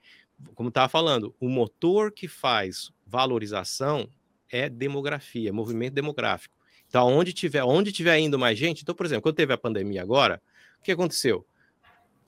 como 0.55 0.71
estava 0.71 0.89
falando, 0.89 1.35
o 1.39 1.49
motor 1.49 2.11
que 2.11 2.27
faz 2.27 2.91
valorização 3.07 4.09
é 4.51 4.71
demografia, 4.71 5.53
movimento 5.53 5.93
demográfico. 5.93 6.62
Então, 6.93 7.09
onde 7.09 7.33
tiver, 7.33 7.65
onde 7.65 7.91
tiver 7.91 8.19
indo 8.19 8.39
mais 8.39 8.59
gente, 8.59 8.83
então, 8.83 8.95
por 8.95 9.07
exemplo, 9.07 9.23
quando 9.23 9.35
teve 9.35 9.51
a 9.51 9.57
pandemia 9.57 10.03
agora, 10.03 10.43
o 10.79 10.83
que 10.83 10.93
aconteceu? 10.93 11.47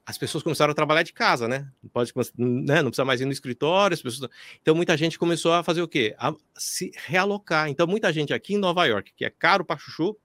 As 0.06 0.16
pessoas 0.16 0.42
começaram 0.42 0.72
a 0.72 0.74
trabalhar 0.74 1.02
de 1.02 1.12
casa, 1.12 1.46
né? 1.46 1.70
Não 1.82 1.90
pode, 1.90 2.14
né? 2.38 2.80
Não 2.80 2.90
precisa 2.90 3.04
mais 3.04 3.20
ir 3.20 3.26
no 3.26 3.32
escritório, 3.32 3.92
as 3.92 4.00
pessoas... 4.00 4.30
Então, 4.62 4.74
muita 4.74 4.96
gente 4.96 5.18
começou 5.18 5.52
a 5.52 5.62
fazer 5.62 5.82
o 5.82 5.88
quê? 5.88 6.14
A 6.18 6.34
se 6.56 6.90
realocar. 6.94 7.68
Então, 7.68 7.86
muita 7.86 8.10
gente 8.10 8.32
aqui 8.32 8.54
em 8.54 8.56
Nova 8.56 8.86
York, 8.86 9.12
que 9.14 9.26
é 9.26 9.28
caro 9.28 9.66
para 9.66 9.76
chuchu, 9.76 10.16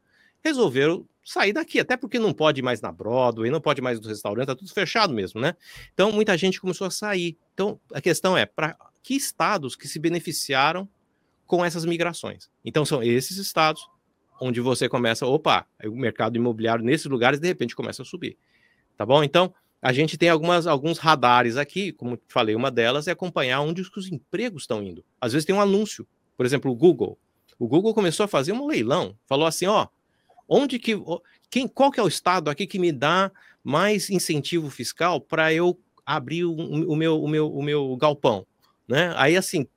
resolveram 0.42 1.06
sair 1.22 1.52
daqui, 1.52 1.82
até 1.82 1.98
porque 1.98 2.18
não 2.18 2.32
pode 2.32 2.62
mais 2.62 2.80
na 2.80 2.94
Broadway, 2.94 3.52
não 3.52 3.60
pode 3.60 3.82
mais 3.82 4.00
no 4.00 4.08
restaurante, 4.08 4.48
tá 4.48 4.56
tudo 4.56 4.74
fechado 4.74 5.14
mesmo, 5.14 5.42
né? 5.42 5.54
Então, 5.94 6.14
muita 6.14 6.38
gente 6.38 6.62
começou 6.62 6.88
a 6.88 6.92
sair. 6.92 7.38
Então, 7.54 7.78
a 7.94 8.00
questão 8.00 8.38
é, 8.38 8.46
para 8.46 8.78
que 9.04 9.16
estados 9.16 9.76
que 9.76 9.86
se 9.86 10.00
beneficiaram 10.00 10.88
com 11.46 11.66
essas 11.66 11.84
migrações? 11.84 12.50
Então, 12.64 12.86
são 12.86 13.04
esses 13.04 13.36
estados 13.36 13.86
onde 14.42 14.62
você 14.62 14.88
começa, 14.88 15.26
opa, 15.26 15.66
o 15.86 15.96
mercado 15.96 16.36
imobiliário 16.36 16.84
nesses 16.84 17.06
lugares 17.06 17.40
de 17.40 17.48
repente 17.48 17.76
começa 17.76 18.02
a 18.02 18.06
subir. 18.06 18.38
Tá 18.98 19.06
bom? 19.06 19.24
Então, 19.24 19.54
a 19.82 19.94
gente 19.94 20.18
tem 20.18 20.30
algumas, 20.30 20.68
alguns 20.68 20.98
radares 20.98 21.56
aqui, 21.56 21.92
como 21.92 22.20
falei, 22.28 22.56
uma 22.56 22.70
delas 22.70 23.08
é 23.08 23.12
acompanhar 23.12 23.62
onde 23.62 23.82
os 23.82 24.12
empregos 24.12 24.64
estão 24.64 24.84
indo. 24.84 25.04
Às 25.22 25.34
vezes 25.34 25.46
tem 25.46 25.56
um 25.56 25.62
anúncio, 25.62 26.08
por 26.36 26.46
exemplo, 26.46 26.70
o 26.72 26.76
Google. 26.76 27.18
O 27.58 27.68
Google 27.68 27.94
começou 27.94 28.24
a 28.24 28.28
fazer 28.28 28.52
um 28.52 28.68
leilão, 28.68 29.16
falou 29.26 29.46
assim, 29.46 29.68
ó, 29.68 29.88
onde 30.48 30.80
que 30.80 30.96
quem, 31.50 31.68
qual 31.68 31.92
que 31.92 32.00
é 32.00 32.04
o 32.04 32.08
estado 32.08 32.50
aqui 32.50 32.68
que 32.68 32.80
me 32.80 32.92
dá 32.92 33.32
mais 33.64 34.10
incentivo 34.10 34.70
fiscal 34.70 35.20
para 35.20 35.54
eu 35.54 35.80
abrir 36.06 36.46
o, 36.46 36.54
o, 36.54 36.96
meu, 36.96 37.22
o, 37.22 37.28
meu, 37.28 37.52
o 37.52 37.64
meu 37.64 37.98
galpão, 37.98 38.46
né? 38.88 39.14
Aí 39.16 39.38
assim, 39.38 39.68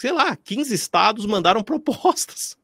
sei 0.00 0.12
lá, 0.12 0.34
15 0.34 0.74
estados 0.74 1.26
mandaram 1.26 1.62
propostas. 1.62 2.56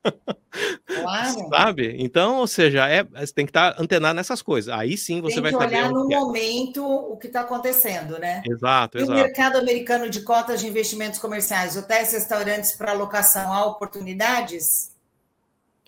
Claro. 0.87 1.49
Sabe? 1.51 1.95
Então, 1.99 2.39
ou 2.39 2.47
seja, 2.47 2.89
é, 2.89 3.05
você 3.05 3.35
tem 3.35 3.45
que 3.45 3.51
estar 3.51 3.75
tá 3.75 3.83
antenado 3.83 4.15
nessas 4.15 4.41
coisas. 4.41 4.73
Aí 4.73 4.97
sim 4.97 5.21
você 5.21 5.39
vai 5.39 5.53
saber. 5.53 5.69
Tem 5.69 5.79
que 5.81 5.85
olhar 5.85 5.93
no 5.93 6.11
é. 6.11 6.19
momento 6.19 6.83
o 6.83 7.15
que 7.19 7.27
está 7.27 7.43
acontecendo, 7.43 8.19
né? 8.19 8.43
Exato, 8.47 8.97
e 8.97 9.03
exato. 9.03 9.13
o 9.13 9.23
mercado 9.23 9.59
americano 9.59 10.09
de 10.09 10.23
cotas 10.23 10.61
de 10.61 10.67
investimentos 10.67 11.19
comerciais, 11.19 11.77
hotéis, 11.77 12.11
restaurantes 12.11 12.73
para 12.73 12.93
alocação 12.93 13.53
a 13.53 13.67
oportunidades? 13.67 14.97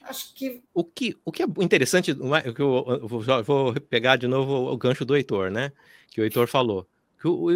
Acho 0.02 0.34
que... 0.34 0.62
O 0.74 0.84
que, 0.84 1.16
o 1.24 1.32
que 1.32 1.42
é 1.42 1.46
interessante, 1.60 2.14
que 2.14 2.62
eu, 2.62 3.00
eu 3.02 3.42
vou 3.42 3.72
pegar 3.88 4.16
de 4.16 4.26
novo 4.26 4.70
o 4.70 4.76
gancho 4.76 5.02
do 5.02 5.16
Heitor, 5.16 5.50
né? 5.50 5.72
Que 6.10 6.20
o 6.20 6.24
Heitor 6.24 6.46
falou 6.46 6.86
o, 7.26 7.46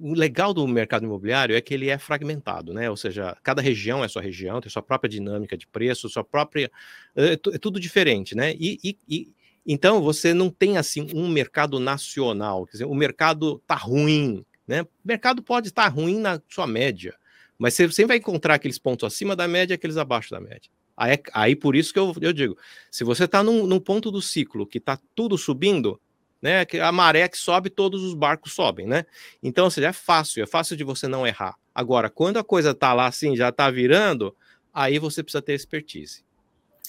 o, 0.00 0.14
legal 0.14 0.52
do 0.52 0.66
mercado 0.66 1.04
imobiliário 1.04 1.54
é 1.54 1.60
que 1.60 1.72
ele 1.72 1.88
é 1.88 1.96
fragmentado, 1.96 2.74
né? 2.74 2.90
Ou 2.90 2.96
seja, 2.96 3.36
cada 3.42 3.62
região 3.62 4.02
é 4.02 4.08
sua 4.08 4.20
região, 4.20 4.60
tem 4.60 4.68
sua 4.70 4.82
própria 4.82 5.08
dinâmica 5.08 5.56
de 5.56 5.66
preço, 5.66 6.08
sua 6.08 6.24
própria. 6.24 6.70
É, 7.14 7.34
é 7.34 7.58
tudo 7.58 7.78
diferente, 7.78 8.34
né? 8.34 8.52
E, 8.54 8.78
e, 8.82 8.98
e, 9.08 9.32
então 9.64 10.02
você 10.02 10.34
não 10.34 10.50
tem 10.50 10.76
assim 10.76 11.06
um 11.14 11.28
mercado 11.28 11.78
nacional, 11.78 12.66
quer 12.66 12.72
dizer, 12.72 12.84
o 12.84 12.94
mercado 12.94 13.62
tá 13.66 13.76
ruim, 13.76 14.44
né? 14.66 14.82
O 14.82 14.88
mercado 15.04 15.42
pode 15.42 15.68
estar 15.68 15.86
ruim 15.86 16.18
na 16.18 16.40
sua 16.48 16.66
média, 16.66 17.14
mas 17.56 17.74
você 17.74 17.88
sempre 17.92 18.08
vai 18.08 18.16
encontrar 18.16 18.54
aqueles 18.54 18.78
pontos 18.78 19.06
acima 19.06 19.36
da 19.36 19.46
média 19.46 19.74
e 19.74 19.76
aqueles 19.76 19.96
abaixo 19.96 20.30
da 20.30 20.40
média. 20.40 20.68
Aí, 20.96 21.18
aí 21.32 21.56
por 21.56 21.76
isso 21.76 21.92
que 21.92 21.98
eu, 21.98 22.12
eu 22.20 22.32
digo: 22.32 22.56
se 22.90 23.04
você 23.04 23.24
está 23.24 23.42
num, 23.42 23.66
num 23.66 23.78
ponto 23.78 24.10
do 24.10 24.20
ciclo 24.20 24.66
que 24.66 24.78
está 24.78 24.98
tudo 25.14 25.38
subindo, 25.38 26.00
né? 26.42 26.64
Que 26.64 26.80
a 26.80 26.90
maré 26.90 27.28
que 27.28 27.38
sobe, 27.38 27.70
todos 27.70 28.02
os 28.02 28.14
barcos 28.14 28.52
sobem, 28.52 28.86
né? 28.86 29.06
Então, 29.40 29.64
ou 29.64 29.70
seja, 29.70 29.88
é 29.88 29.92
fácil, 29.92 30.42
é 30.42 30.46
fácil 30.46 30.76
de 30.76 30.82
você 30.82 31.06
não 31.06 31.24
errar. 31.24 31.54
Agora, 31.72 32.10
quando 32.10 32.38
a 32.38 32.44
coisa 32.44 32.74
tá 32.74 32.92
lá 32.92 33.06
assim, 33.06 33.36
já 33.36 33.52
tá 33.52 33.70
virando, 33.70 34.36
aí 34.74 34.98
você 34.98 35.22
precisa 35.22 35.40
ter 35.40 35.54
expertise. 35.54 36.24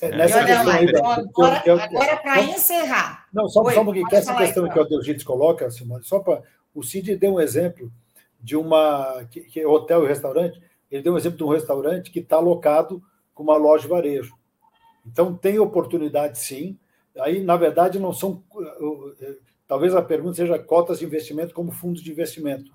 É, 0.01 0.10
né? 0.10 0.18
nessa 0.18 0.43
questão 0.43 0.66
lá, 0.66 0.84
então, 0.84 1.06
agora, 1.06 1.84
agora 1.84 2.18
para 2.18 2.41
encerrar. 2.41 3.28
Não, 3.32 3.47
só, 3.47 3.62
Oi, 3.62 3.74
só 3.74 3.82
um 3.82 3.86
pouquinho, 3.86 4.08
que 4.08 4.16
essa 4.16 4.36
questão 4.36 4.68
que 4.68 4.78
o 4.78 4.82
Adelgides 4.82 5.24
coloca, 5.24 5.70
Simone, 5.70 6.04
só 6.04 6.20
para. 6.20 6.41
O 6.74 6.82
Cid 6.82 7.16
deu 7.16 7.36
um 7.36 7.39
exemplo 7.39 7.91
de 8.41 8.58
uma. 8.58 9.24
Que, 9.30 9.41
que 9.41 9.62
é 9.62 9.68
hotel 9.68 10.04
e 10.04 10.08
restaurante, 10.08 10.60
ele 10.89 11.04
deu 11.04 11.14
um 11.14 11.18
exemplo 11.18 11.38
de 11.38 11.43
um 11.43 11.49
restaurante 11.49 12.10
que 12.10 12.20
está 12.20 12.38
alocado 12.38 13.01
com 13.34 13.43
uma 13.43 13.56
loja 13.56 13.84
de 13.84 13.89
varejo. 13.89 14.36
Então, 15.06 15.36
tem 15.36 15.60
oportunidade, 15.60 16.39
sim, 16.39 16.78
Aí, 17.20 17.43
na 17.43 17.55
verdade, 17.55 17.99
não 17.99 18.14
são. 18.14 18.43
Eh, 19.20 19.36
talvez 19.68 19.95
a 19.95 20.01
pergunta 20.01 20.36
seja 20.36 20.57
cotas 20.59 20.99
de 20.99 21.05
investimento 21.05 21.53
como 21.53 21.72
fundos 21.72 22.01
de 22.01 22.11
investimento. 22.11 22.72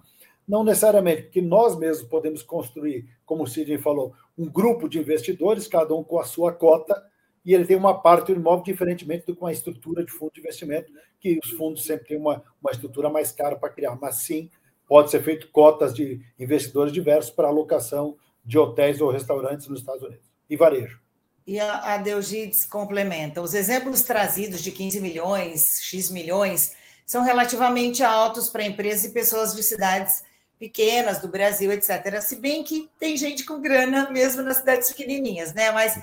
Não 0.47 0.65
necessariamente, 0.65 1.25
porque 1.25 1.43
nós 1.43 1.77
mesmos 1.77 2.09
podemos 2.09 2.43
construir, 2.43 3.07
como 3.27 3.43
o 3.43 3.47
Sidney 3.47 3.77
falou, 3.79 4.15
um 4.37 4.47
grupo 4.47 4.89
de 4.89 4.99
investidores, 4.99 5.67
cada 5.67 5.95
um 5.95 6.03
com 6.03 6.19
a 6.19 6.25
sua 6.25 6.53
cota, 6.53 7.05
e 7.45 7.53
ele 7.53 7.67
tem 7.67 7.77
uma 7.77 8.01
parte 8.01 8.33
do 8.33 8.41
imóvel 8.41 8.65
diferentemente 8.65 9.27
do 9.27 9.35
que 9.35 9.41
uma 9.41 9.53
estrutura 9.53 10.05
de 10.05 10.11
fundo 10.11 10.33
de 10.33 10.41
investimento, 10.41 10.91
que 11.21 11.39
os 11.43 11.51
fundos 11.51 11.85
sempre 11.85 12.07
têm 12.07 12.17
uma, 12.17 12.43
uma 12.63 12.71
estrutura 12.71 13.11
mais 13.11 13.33
cara 13.33 13.57
para 13.57 13.71
criar. 13.71 13.97
Mas 14.01 14.17
sim, 14.23 14.51
pode 14.87 15.11
ser 15.11 15.23
feito 15.23 15.51
cotas 15.51 15.95
de 15.95 16.21
investidores 16.39 16.93
diversos 16.93 17.31
para 17.31 17.49
alocação 17.49 18.17
de 18.45 18.59
hotéis 18.59 19.01
ou 19.01 19.11
restaurantes 19.11 19.69
nos 19.69 19.81
Estados 19.81 20.03
Unidos. 20.03 20.31
E 20.49 20.57
varejo. 20.57 21.01
E 21.49 21.59
a, 21.59 21.95
a 21.95 21.97
Deugides 21.97 22.67
complementa: 22.67 23.41
os 23.41 23.55
exemplos 23.55 24.03
trazidos 24.03 24.63
de 24.63 24.71
15 24.71 25.01
milhões, 25.01 25.81
X 25.81 26.11
milhões, 26.11 26.73
são 27.07 27.25
relativamente 27.25 28.05
altos 28.05 28.51
para 28.51 28.63
empresas 28.63 29.07
e 29.07 29.15
pessoas 29.15 29.55
de 29.55 29.63
cidades 29.63 30.23
pequenas 30.59 31.23
do 31.23 31.29
Brasil, 31.29 31.73
etc. 31.73 32.21
Se 32.21 32.37
bem 32.37 32.63
que 32.63 32.91
tem 33.01 33.17
gente 33.17 33.47
com 33.47 33.63
grana 33.63 34.11
mesmo 34.11 34.43
nas 34.43 34.59
cidades 34.59 34.89
pequenininhas, 34.89 35.55
né? 35.55 35.73
Mas 35.73 35.99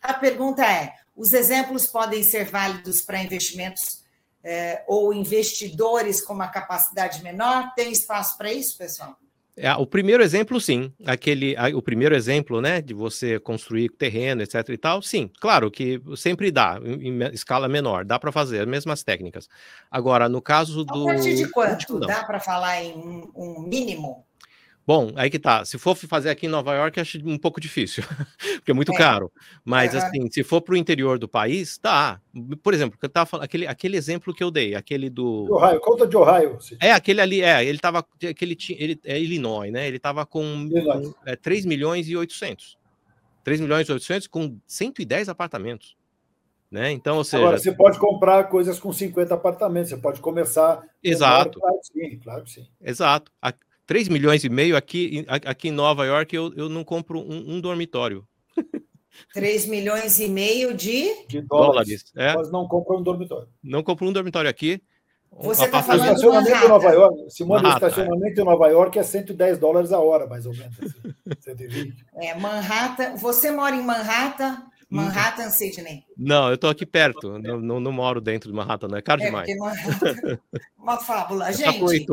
a 0.00 0.14
pergunta 0.14 0.64
é: 0.64 0.94
os 1.14 1.34
exemplos 1.34 1.86
podem 1.86 2.22
ser 2.22 2.46
válidos 2.46 3.02
para 3.02 3.22
investimentos 3.22 4.02
é, 4.42 4.84
ou 4.86 5.12
investidores 5.12 6.22
com 6.22 6.32
uma 6.32 6.48
capacidade 6.48 7.22
menor? 7.22 7.74
Tem 7.74 7.92
espaço 7.92 8.38
para 8.38 8.50
isso, 8.50 8.78
pessoal? 8.78 9.18
É, 9.58 9.72
o 9.74 9.86
primeiro 9.86 10.22
exemplo, 10.22 10.60
sim. 10.60 10.92
Aquele, 11.04 11.56
o 11.74 11.82
primeiro 11.82 12.14
exemplo, 12.14 12.60
né, 12.60 12.80
de 12.80 12.94
você 12.94 13.38
construir 13.40 13.90
terreno, 13.90 14.42
etc. 14.42 14.68
e 14.70 14.78
tal, 14.78 15.02
sim. 15.02 15.30
Claro 15.40 15.70
que 15.70 16.00
sempre 16.16 16.50
dá, 16.50 16.80
em, 16.82 17.08
em 17.08 17.22
escala 17.32 17.68
menor, 17.68 18.04
dá 18.04 18.18
para 18.18 18.30
fazer 18.30 18.60
as 18.60 18.66
mesmas 18.66 19.02
técnicas. 19.02 19.48
Agora, 19.90 20.28
no 20.28 20.40
caso 20.40 20.84
do. 20.84 21.08
A 21.08 21.14
partir 21.14 21.34
de 21.34 21.50
quanto? 21.50 21.98
Dá 22.00 22.24
para 22.24 22.38
falar 22.38 22.82
em 22.82 22.94
um, 22.94 23.30
um 23.34 23.62
mínimo? 23.62 24.27
Bom, 24.88 25.12
aí 25.16 25.28
que 25.28 25.38
tá. 25.38 25.66
Se 25.66 25.76
for 25.76 25.94
fazer 25.94 26.30
aqui 26.30 26.46
em 26.46 26.48
Nova 26.48 26.74
York, 26.74 26.98
acho 26.98 27.18
um 27.28 27.36
pouco 27.36 27.60
difícil, 27.60 28.02
porque 28.56 28.70
é 28.70 28.74
muito 28.74 28.90
é. 28.90 28.96
caro. 28.96 29.30
Mas, 29.62 29.92
uhum. 29.92 30.00
assim, 30.00 30.30
se 30.30 30.42
for 30.42 30.62
para 30.62 30.72
o 30.72 30.78
interior 30.78 31.18
do 31.18 31.28
país, 31.28 31.76
tá. 31.76 32.18
Por 32.62 32.72
exemplo, 32.72 32.98
eu 33.02 33.08
tava 33.10 33.26
falando, 33.26 33.44
aquele, 33.44 33.66
aquele 33.66 33.98
exemplo 33.98 34.32
que 34.32 34.42
eu 34.42 34.50
dei, 34.50 34.74
aquele 34.74 35.10
do. 35.10 35.44
De 35.44 35.52
Ohio, 35.52 35.80
conta 35.80 36.06
de 36.06 36.16
Ohio. 36.16 36.58
Sim. 36.58 36.78
É, 36.80 36.92
aquele 36.92 37.20
ali, 37.20 37.42
é, 37.42 37.62
ele 37.62 37.78
tava. 37.78 37.98
Aquele, 37.98 38.56
ele, 38.70 38.98
é 39.04 39.20
Illinois, 39.20 39.70
né? 39.70 39.86
Ele 39.86 39.98
tava 39.98 40.24
com, 40.24 40.70
é, 41.26 41.36
3 41.36 41.66
milhões 41.66 42.08
e 42.08 42.16
800. 42.16 42.78
3 43.44 43.60
milhões 43.60 43.86
e 43.90 43.92
800 43.92 44.26
com 44.26 44.58
110 44.66 45.28
apartamentos. 45.28 45.98
Né? 46.70 46.92
Então, 46.92 47.18
ou 47.18 47.24
seja. 47.24 47.42
Agora, 47.42 47.58
você 47.58 47.72
pode 47.72 47.98
comprar 47.98 48.44
coisas 48.44 48.80
com 48.80 48.90
50 48.90 49.34
apartamentos, 49.34 49.90
você 49.90 49.98
pode 49.98 50.22
começar. 50.22 50.82
Exato. 51.02 51.60
Claro, 51.60 51.78
sim, 51.82 52.18
claro 52.20 52.44
que 52.44 52.52
sim. 52.52 52.66
Exato. 52.80 53.30
3 53.88 54.08
milhões 54.08 54.44
e 54.44 54.50
meio 54.50 54.76
aqui, 54.76 55.24
aqui 55.26 55.68
em 55.68 55.72
Nova 55.72 56.04
York, 56.04 56.36
eu, 56.36 56.52
eu 56.54 56.68
não 56.68 56.84
compro 56.84 57.20
um, 57.20 57.54
um 57.54 57.60
dormitório. 57.60 58.22
3 59.32 59.66
milhões 59.66 60.20
e 60.20 60.28
meio 60.28 60.74
de, 60.74 61.26
de 61.26 61.40
dólares. 61.40 62.04
dólares 62.04 62.12
é. 62.14 62.36
Mas 62.36 62.52
não 62.52 62.68
comprou 62.68 63.00
um 63.00 63.02
dormitório. 63.02 63.48
Não 63.64 63.82
comprou 63.82 64.10
um 64.10 64.12
dormitório 64.12 64.48
aqui. 64.48 64.80
Você 65.40 65.64
está 65.64 65.82
falando 65.82 66.08
o 66.08 66.12
estacionamento 66.12 66.64
em 66.64 66.68
Nova 66.68 66.90
York, 66.90 67.30
Simone, 67.30 67.62
Manhattan, 67.62 67.86
o 67.86 67.88
estacionamento 67.88 68.38
é. 68.38 68.42
em 68.42 68.44
Nova 68.44 68.68
York 68.68 68.98
é 68.98 69.02
110 69.02 69.58
dólares 69.58 69.92
a 69.92 69.98
hora, 69.98 70.26
mais 70.26 70.44
ou 70.44 70.52
menos. 70.52 70.78
Assim, 70.78 71.14
120. 71.40 72.06
É, 72.16 72.34
Manhattan. 72.34 73.16
Você 73.16 73.50
mora 73.50 73.74
em 73.74 73.82
Manhattan? 73.82 74.64
Manhattan, 74.90 75.50
Sydney? 75.50 76.04
Não, 76.16 76.48
eu 76.48 76.54
estou 76.54 76.68
aqui 76.68 76.84
perto. 76.84 77.38
Não, 77.38 77.58
não, 77.58 77.80
não, 77.80 77.92
moro 77.92 78.20
dentro 78.20 78.50
de 78.50 78.56
Manhattan, 78.56 78.88
não 78.88 78.98
é 78.98 79.02
caro 79.02 79.22
é, 79.22 79.26
demais. 79.26 79.56
Manhattan, 79.56 80.38
uma 80.78 80.96
fábula. 81.00 81.52
Gente, 81.52 82.06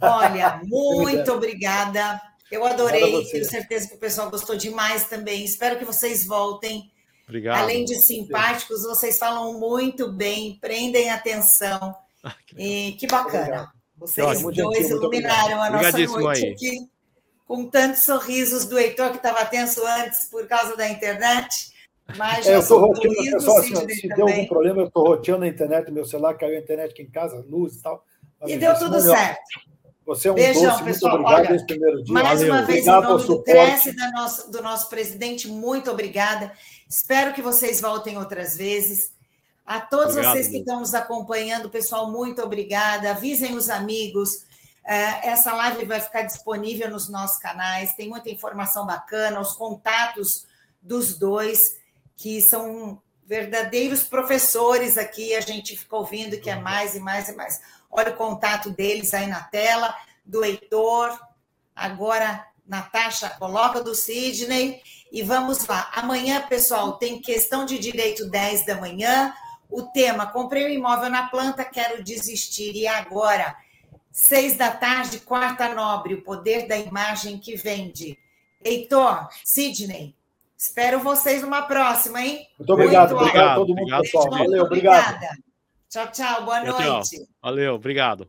olha, 0.00 0.60
muito 0.66 1.32
obrigada. 1.32 2.20
Eu 2.50 2.64
adorei, 2.64 3.24
tenho 3.26 3.44
certeza 3.44 3.88
que 3.88 3.94
o 3.96 3.98
pessoal 3.98 4.30
gostou 4.30 4.56
demais 4.56 5.04
também. 5.04 5.44
Espero 5.44 5.78
que 5.78 5.84
vocês 5.84 6.26
voltem. 6.26 6.90
Obrigado. 7.28 7.62
Além 7.62 7.84
de 7.84 7.94
simpáticos, 7.96 8.84
vocês 8.84 9.18
falam 9.18 9.58
muito 9.58 10.10
bem, 10.10 10.58
prendem 10.60 11.10
atenção. 11.10 11.94
Ah, 12.24 12.34
que 12.46 12.56
e 12.56 12.92
que 12.92 13.06
bacana. 13.06 13.70
Vocês 13.98 14.42
dois 14.42 14.90
iluminaram 14.90 15.60
a 15.60 15.70
nossa 15.70 15.98
noite 15.98 16.46
aí. 16.46 16.52
aqui 16.52 16.88
com 17.48 17.66
tantos 17.66 18.04
sorrisos 18.04 18.66
do 18.66 18.78
Heitor, 18.78 19.10
que 19.10 19.16
estava 19.16 19.44
tenso 19.46 19.84
antes 19.84 20.26
por 20.30 20.46
causa 20.46 20.76
da 20.76 20.88
internet. 20.88 21.72
Mas 22.16 22.46
é, 22.46 22.54
eu 22.54 22.60
estou 22.60 22.78
roteando, 22.78 23.16
pessoal, 23.16 23.58
assim, 23.58 23.88
se 23.88 24.08
deu 24.08 24.28
algum 24.28 24.46
problema, 24.46 24.82
eu 24.82 24.86
estou 24.86 25.06
roteando 25.06 25.44
a 25.44 25.48
internet, 25.48 25.90
meu 25.90 26.04
celular 26.04 26.34
caiu 26.34 26.56
a 26.56 26.60
internet 26.60 26.92
aqui 26.92 27.02
em 27.02 27.10
casa, 27.10 27.44
luz 27.48 27.76
e 27.76 27.82
tal. 27.82 28.04
Mas, 28.40 28.50
e 28.50 28.56
deu 28.56 28.78
tudo 28.78 29.00
certo. 29.00 29.40
Você 30.08 30.28
é 30.28 30.32
um 30.32 30.34
Beijão, 30.36 30.62
doce, 30.62 30.84
pessoal. 30.84 31.18
muito 31.18 31.30
obrigado 31.30 31.52
Olha, 31.52 31.66
primeiro 31.66 32.02
dia. 32.02 32.14
Mais 32.14 32.40
Valeu. 32.40 32.54
uma 32.54 32.62
vez, 32.62 32.88
obrigado 32.88 33.04
em 33.04 33.08
nome 33.08 33.26
do 33.26 33.42
Cresce, 33.42 33.92
da 33.92 34.10
nosso, 34.10 34.50
do 34.50 34.62
nosso 34.62 34.88
presidente, 34.88 35.48
muito 35.48 35.90
obrigada. 35.90 36.50
Espero 36.88 37.34
que 37.34 37.42
vocês 37.42 37.78
voltem 37.78 38.16
outras 38.16 38.56
vezes. 38.56 39.12
A 39.66 39.80
todos 39.80 40.14
obrigado, 40.14 40.32
vocês 40.32 40.48
que 40.48 40.56
estão 40.56 40.80
nos 40.80 40.94
acompanhando, 40.94 41.68
pessoal, 41.68 42.10
muito 42.10 42.42
obrigada. 42.42 43.10
Avisem 43.10 43.54
os 43.54 43.68
amigos. 43.68 44.46
É, 44.82 45.28
essa 45.28 45.52
live 45.52 45.84
vai 45.84 46.00
ficar 46.00 46.22
disponível 46.22 46.90
nos 46.90 47.10
nossos 47.10 47.36
canais. 47.36 47.92
Tem 47.94 48.08
muita 48.08 48.30
informação 48.30 48.86
bacana, 48.86 49.38
os 49.38 49.52
contatos 49.52 50.46
dos 50.80 51.18
dois, 51.18 51.60
que 52.16 52.40
são 52.40 53.02
verdadeiros 53.28 54.04
professores 54.04 54.96
aqui. 54.96 55.34
A 55.34 55.40
gente 55.40 55.76
fica 55.76 55.94
ouvindo 55.94 56.40
que 56.40 56.48
é 56.48 56.56
mais 56.56 56.96
e 56.96 57.00
mais 57.00 57.28
e 57.28 57.36
mais. 57.36 57.60
Olha 57.90 58.10
o 58.10 58.16
contato 58.16 58.70
deles 58.70 59.12
aí 59.12 59.26
na 59.26 59.42
tela, 59.42 59.94
do 60.24 60.42
Heitor. 60.42 61.16
Agora, 61.76 62.46
Natasha, 62.66 63.28
coloca 63.38 63.82
do 63.82 63.94
Sidney. 63.94 64.82
E 65.12 65.22
vamos 65.22 65.66
lá. 65.66 65.90
Amanhã, 65.94 66.40
pessoal, 66.48 66.94
tem 66.94 67.20
questão 67.20 67.66
de 67.66 67.78
direito 67.78 68.28
10 68.28 68.64
da 68.64 68.76
manhã. 68.76 69.34
O 69.70 69.82
tema: 69.82 70.26
comprei 70.26 70.64
um 70.64 70.70
imóvel 70.70 71.10
na 71.10 71.28
planta, 71.28 71.64
quero 71.64 72.02
desistir. 72.02 72.74
E 72.74 72.86
agora? 72.86 73.54
Seis 74.10 74.56
da 74.56 74.70
tarde, 74.70 75.20
quarta 75.20 75.72
nobre, 75.74 76.14
o 76.14 76.22
poder 76.22 76.66
da 76.66 76.76
imagem 76.76 77.38
que 77.38 77.54
vende. 77.56 78.18
Heitor, 78.64 79.28
Sidney, 79.44 80.17
espero 80.58 80.98
vocês 80.98 81.42
numa 81.42 81.62
próxima, 81.62 82.20
hein? 82.20 82.46
Muito 82.58 82.72
obrigado, 82.72 83.14
Muito 83.14 83.22
obrigado 83.22 83.48
a 83.48 83.54
todo 83.54 83.68
mundo, 83.68 83.80
obrigado, 83.80 84.02
pessoal. 84.02 84.30
Valeu, 84.30 84.64
obrigado. 84.64 85.14
Obrigada. 85.14 85.38
Tchau, 85.88 86.06
tchau, 86.12 86.44
boa 86.44 86.60
tchau, 86.60 86.80
noite. 86.80 87.16
Tchau. 87.16 87.26
Valeu, 87.40 87.74
obrigado. 87.74 88.28